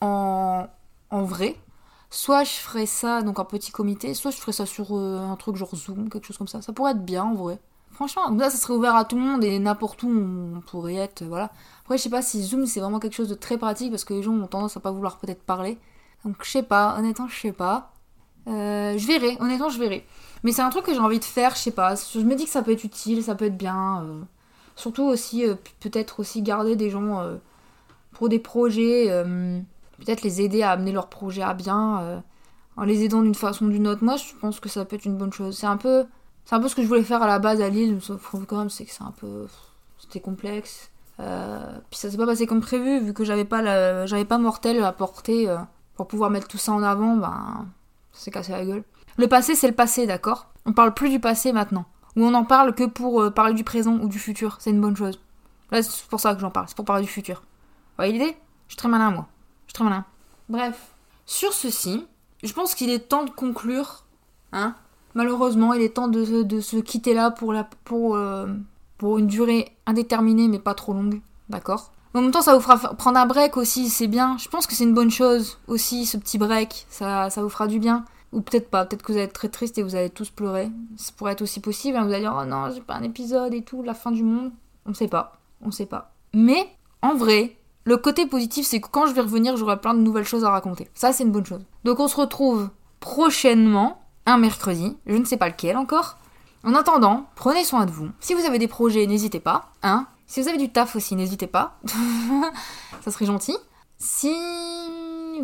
en, 0.00 0.66
en 1.10 1.22
vrai, 1.22 1.56
Soit 2.10 2.44
je 2.44 2.52
ferais 2.52 2.86
ça 2.86 3.22
donc 3.22 3.38
en 3.38 3.44
petit 3.44 3.72
comité, 3.72 4.14
soit 4.14 4.30
je 4.30 4.38
ferais 4.38 4.52
ça 4.52 4.64
sur 4.64 4.96
euh, 4.96 5.18
un 5.18 5.36
truc 5.36 5.56
genre 5.56 5.74
Zoom, 5.74 6.08
quelque 6.08 6.26
chose 6.26 6.38
comme 6.38 6.48
ça. 6.48 6.62
Ça 6.62 6.72
pourrait 6.72 6.92
être 6.92 7.04
bien 7.04 7.24
en 7.24 7.34
vrai. 7.34 7.58
Franchement, 7.96 8.30
là 8.30 8.50
ça 8.50 8.58
serait 8.58 8.74
ouvert 8.74 8.94
à 8.94 9.04
tout 9.04 9.16
le 9.16 9.22
monde 9.22 9.42
et 9.42 9.58
n'importe 9.58 10.02
où 10.04 10.08
on 10.08 10.60
pourrait 10.60 10.94
être, 10.94 11.24
voilà. 11.24 11.50
Après 11.82 11.98
je 11.98 12.02
sais 12.04 12.10
pas 12.10 12.22
si 12.22 12.42
Zoom 12.42 12.66
c'est 12.66 12.80
vraiment 12.80 13.00
quelque 13.00 13.14
chose 13.14 13.28
de 13.28 13.34
très 13.34 13.58
pratique 13.58 13.90
parce 13.90 14.04
que 14.04 14.14
les 14.14 14.22
gens 14.22 14.32
ont 14.32 14.46
tendance 14.46 14.76
à 14.76 14.80
pas 14.80 14.90
vouloir 14.90 15.18
peut-être 15.18 15.42
parler. 15.42 15.78
Donc 16.24 16.36
je 16.42 16.50
sais 16.50 16.62
pas, 16.62 16.96
honnêtement 16.98 17.26
je 17.28 17.40
sais 17.40 17.52
pas. 17.52 17.92
Euh, 18.48 18.96
je 18.96 19.06
verrai, 19.06 19.36
honnêtement 19.40 19.70
je 19.70 19.78
verrai. 19.78 20.06
Mais 20.44 20.52
c'est 20.52 20.62
un 20.62 20.70
truc 20.70 20.84
que 20.84 20.94
j'ai 20.94 21.00
envie 21.00 21.18
de 21.18 21.24
faire, 21.24 21.56
je 21.56 21.60
sais 21.60 21.70
pas. 21.72 21.94
Je 21.96 22.20
me 22.20 22.36
dis 22.36 22.44
que 22.44 22.50
ça 22.50 22.62
peut 22.62 22.72
être 22.72 22.84
utile, 22.84 23.22
ça 23.22 23.34
peut 23.34 23.46
être 23.46 23.56
bien. 23.56 24.02
Euh. 24.04 24.20
Surtout 24.76 25.04
aussi, 25.04 25.44
peut-être 25.80 26.20
aussi 26.20 26.42
garder 26.42 26.76
des 26.76 26.90
gens 26.90 27.24
pour 28.12 28.28
des 28.28 28.38
projets 28.38 29.10
peut-être 29.98 30.22
les 30.22 30.40
aider 30.40 30.62
à 30.62 30.72
amener 30.72 30.92
leur 30.92 31.08
projet 31.08 31.42
à 31.42 31.54
bien 31.54 32.00
euh, 32.00 32.20
en 32.76 32.84
les 32.84 33.04
aidant 33.04 33.22
d'une 33.22 33.34
façon 33.34 33.66
ou 33.66 33.70
d'une 33.70 33.88
autre. 33.88 34.04
Moi, 34.04 34.16
je 34.16 34.34
pense 34.40 34.60
que 34.60 34.68
ça 34.68 34.84
peut 34.84 34.96
être 34.96 35.04
une 35.04 35.16
bonne 35.16 35.32
chose. 35.32 35.56
C'est 35.56 35.66
un 35.66 35.76
peu, 35.76 36.04
c'est 36.46 36.54
un 36.54 36.60
peu 36.60 36.68
ce 36.68 36.76
que 36.76 36.82
je 36.82 36.86
voulais 36.86 37.02
faire 37.02 37.22
à 37.22 37.26
la 37.26 37.40
base 37.40 37.60
à 37.60 37.68
Lille, 37.68 37.98
sauf 38.00 38.34
quand 38.46 38.56
même, 38.56 38.70
c'est 38.70 38.84
que 38.84 38.92
c'est 38.92 39.02
un 39.02 39.10
peu, 39.10 39.46
c'était 39.98 40.20
complexe. 40.20 40.90
Euh, 41.18 41.78
puis 41.90 41.98
ça 41.98 42.10
s'est 42.10 42.16
pas 42.16 42.24
passé 42.24 42.46
comme 42.46 42.60
prévu, 42.60 43.00
vu 43.00 43.12
que 43.12 43.24
j'avais 43.24 43.44
pas, 43.44 44.06
j'avais 44.06 44.24
pas 44.24 44.38
mortel 44.38 44.82
à 44.82 44.92
porter 44.92 45.50
euh, 45.50 45.58
pour 45.96 46.06
pouvoir 46.06 46.30
mettre 46.30 46.46
tout 46.46 46.56
ça 46.56 46.72
en 46.72 46.82
avant. 46.82 47.16
Ben, 47.16 47.66
ça 48.12 48.24
s'est 48.24 48.30
cassé 48.30 48.52
la 48.52 48.64
gueule. 48.64 48.84
Le 49.16 49.26
passé, 49.26 49.56
c'est 49.56 49.66
le 49.66 49.74
passé, 49.74 50.06
d'accord? 50.06 50.46
On 50.66 50.72
parle 50.72 50.94
plus 50.94 51.10
du 51.10 51.18
passé 51.18 51.52
maintenant. 51.52 51.84
Ou 52.14 52.24
on 52.24 52.32
en 52.32 52.44
parle 52.44 52.74
que 52.74 52.84
pour 52.84 53.32
parler 53.34 53.54
du 53.54 53.64
présent 53.64 53.94
ou 53.94 54.08
du 54.08 54.18
futur. 54.18 54.56
C'est 54.60 54.70
une 54.70 54.80
bonne 54.80 54.96
chose. 54.96 55.20
Là, 55.70 55.82
c'est 55.82 56.06
pour 56.06 56.20
ça 56.20 56.34
que 56.34 56.40
j'en 56.40 56.50
parle. 56.50 56.66
C'est 56.68 56.76
pour 56.76 56.84
parler 56.84 57.02
du 57.02 57.10
futur. 57.10 57.40
Vous 57.40 57.96
voyez 57.96 58.12
l'idée? 58.12 58.36
Je 58.68 58.72
suis 58.72 58.76
très 58.76 58.88
malin, 58.88 59.10
moi. 59.10 59.26
Je 59.66 59.70
suis 59.70 59.74
très 59.74 59.84
malin. 59.84 60.04
Bref. 60.48 60.94
Sur 61.26 61.52
ceci, 61.52 62.06
je 62.42 62.52
pense 62.52 62.74
qu'il 62.74 62.90
est 62.90 63.08
temps 63.08 63.24
de 63.24 63.30
conclure. 63.30 64.04
Hein 64.52 64.76
Malheureusement, 65.16 65.72
il 65.72 65.80
est 65.80 65.94
temps 65.94 66.08
de, 66.08 66.60
se 66.60 66.76
quitter 66.76 67.14
là 67.14 67.30
pour, 67.30 67.54
la, 67.54 67.66
pour, 67.84 68.16
euh, 68.16 68.48
pour 68.98 69.16
une 69.16 69.26
durée 69.26 69.72
indéterminée, 69.86 70.46
mais 70.46 70.58
pas 70.58 70.74
trop 70.74 70.92
longue. 70.92 71.22
D'accord? 71.48 71.90
En 72.12 72.20
même 72.20 72.30
temps, 72.30 72.42
ça 72.42 72.54
vous 72.54 72.60
fera 72.60 72.76
prendre 72.76 73.18
un 73.18 73.24
break 73.24 73.56
aussi, 73.56 73.88
c'est 73.88 74.08
bien. 74.08 74.36
Je 74.38 74.48
pense 74.48 74.66
que 74.66 74.74
c'est 74.74 74.84
une 74.84 74.92
bonne 74.92 75.10
chose 75.10 75.58
aussi, 75.68 76.04
ce 76.04 76.18
petit 76.18 76.36
break. 76.36 76.84
Ça, 76.90 77.30
ça 77.30 77.42
vous 77.42 77.48
fera 77.48 77.66
du 77.66 77.78
bien. 77.78 78.04
Ou 78.32 78.42
peut-être 78.42 78.68
pas, 78.68 78.84
peut-être 78.84 79.02
que 79.02 79.12
vous 79.12 79.16
allez 79.16 79.24
être 79.24 79.32
très 79.32 79.48
triste 79.48 79.78
et 79.78 79.82
vous 79.82 79.94
allez 79.94 80.10
tous 80.10 80.28
pleurer. 80.28 80.70
Ça 80.98 81.12
pourrait 81.16 81.32
être 81.32 81.40
aussi 81.40 81.60
possible. 81.60 81.96
Hein. 81.96 82.04
Vous 82.04 82.12
allez 82.12 82.20
dire, 82.20 82.36
oh 82.38 82.44
non, 82.44 82.70
j'ai 82.70 82.82
pas 82.82 82.96
un 82.96 83.02
épisode 83.02 83.54
et 83.54 83.62
tout, 83.62 83.82
la 83.82 83.94
fin 83.94 84.10
du 84.10 84.22
monde. 84.22 84.52
On 84.84 84.92
sait 84.92 85.08
pas. 85.08 85.38
On 85.62 85.70
sait 85.70 85.86
pas. 85.86 86.12
Mais, 86.34 86.68
en 87.00 87.14
vrai, 87.14 87.56
le 87.84 87.96
côté 87.96 88.26
positif, 88.26 88.66
c'est 88.66 88.82
que 88.82 88.88
quand 88.90 89.06
je 89.06 89.14
vais 89.14 89.22
revenir, 89.22 89.56
j'aurai 89.56 89.80
plein 89.80 89.94
de 89.94 90.00
nouvelles 90.00 90.24
choses 90.24 90.44
à 90.44 90.50
raconter. 90.50 90.90
Ça, 90.92 91.14
c'est 91.14 91.24
une 91.24 91.32
bonne 91.32 91.46
chose. 91.46 91.64
Donc, 91.84 92.00
on 92.00 92.08
se 92.08 92.16
retrouve 92.16 92.68
prochainement, 93.00 94.02
un 94.26 94.38
mercredi. 94.38 94.96
Je 95.06 95.16
ne 95.16 95.24
sais 95.24 95.36
pas 95.36 95.48
lequel 95.48 95.76
encore. 95.76 96.18
En 96.64 96.74
attendant, 96.74 97.26
prenez 97.36 97.64
soin 97.64 97.86
de 97.86 97.90
vous. 97.90 98.10
Si 98.20 98.34
vous 98.34 98.44
avez 98.44 98.58
des 98.58 98.68
projets, 98.68 99.06
n'hésitez 99.06 99.40
pas. 99.40 99.70
Hein 99.82 100.06
si 100.26 100.42
vous 100.42 100.48
avez 100.48 100.58
du 100.58 100.70
taf 100.70 100.96
aussi, 100.96 101.14
n'hésitez 101.14 101.46
pas. 101.46 101.78
ça 103.02 103.10
serait 103.12 103.26
gentil. 103.26 103.56
Si 103.96 104.34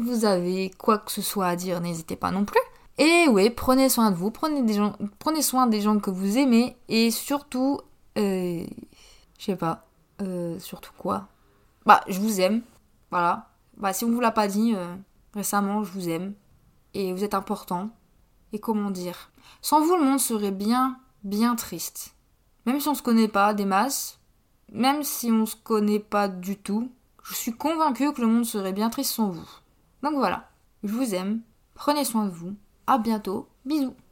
vous 0.00 0.24
avez 0.24 0.70
quoi 0.76 0.98
que 0.98 1.12
ce 1.12 1.22
soit 1.22 1.46
à 1.46 1.56
dire, 1.56 1.80
n'hésitez 1.80 2.16
pas 2.16 2.32
non 2.32 2.44
plus. 2.44 2.60
Et 2.98 3.26
oui, 3.28 3.48
prenez 3.50 3.88
soin 3.88 4.10
de 4.10 4.16
vous, 4.16 4.30
prenez, 4.30 4.62
des 4.62 4.74
gens, 4.74 4.96
prenez 5.18 5.40
soin 5.40 5.66
des 5.66 5.80
gens 5.80 5.98
que 5.98 6.10
vous 6.10 6.36
aimez 6.36 6.76
et 6.88 7.10
surtout, 7.10 7.80
euh, 8.18 8.64
je 9.38 9.44
sais 9.44 9.56
pas, 9.56 9.86
euh, 10.20 10.58
surtout 10.58 10.92
quoi? 10.98 11.28
Bah, 11.86 12.02
je 12.08 12.18
vous 12.20 12.40
aime, 12.40 12.62
voilà. 13.10 13.48
Bah, 13.76 13.92
si 13.92 14.04
on 14.04 14.10
vous 14.10 14.20
l'a 14.20 14.30
pas 14.30 14.48
dit 14.48 14.74
euh, 14.76 14.94
récemment, 15.34 15.84
je 15.84 15.92
vous 15.92 16.08
aime 16.08 16.34
et 16.92 17.12
vous 17.12 17.24
êtes 17.24 17.34
important. 17.34 17.90
Et 18.52 18.60
comment 18.60 18.90
dire 18.90 19.30
Sans 19.60 19.80
vous, 19.80 19.96
le 19.96 20.04
monde 20.04 20.20
serait 20.20 20.50
bien, 20.50 20.98
bien 21.24 21.56
triste. 21.56 22.14
Même 22.66 22.80
si 22.80 22.88
on 22.88 22.94
se 22.94 23.02
connaît 23.02 23.28
pas 23.28 23.54
des 23.54 23.64
masses, 23.64 24.20
même 24.70 25.02
si 25.02 25.30
on 25.30 25.46
se 25.46 25.56
connaît 25.56 25.98
pas 26.00 26.28
du 26.28 26.56
tout, 26.56 26.90
je 27.24 27.34
suis 27.34 27.52
convaincue 27.52 28.12
que 28.12 28.20
le 28.20 28.26
monde 28.26 28.44
serait 28.44 28.72
bien 28.72 28.90
triste 28.90 29.12
sans 29.12 29.30
vous. 29.30 29.48
Donc 30.02 30.14
voilà, 30.14 30.48
je 30.82 30.92
vous 30.92 31.14
aime, 31.14 31.40
prenez 31.74 32.04
soin 32.04 32.24
de 32.26 32.30
vous, 32.30 32.54
à 32.86 32.98
bientôt, 32.98 33.48
bisous 33.64 33.94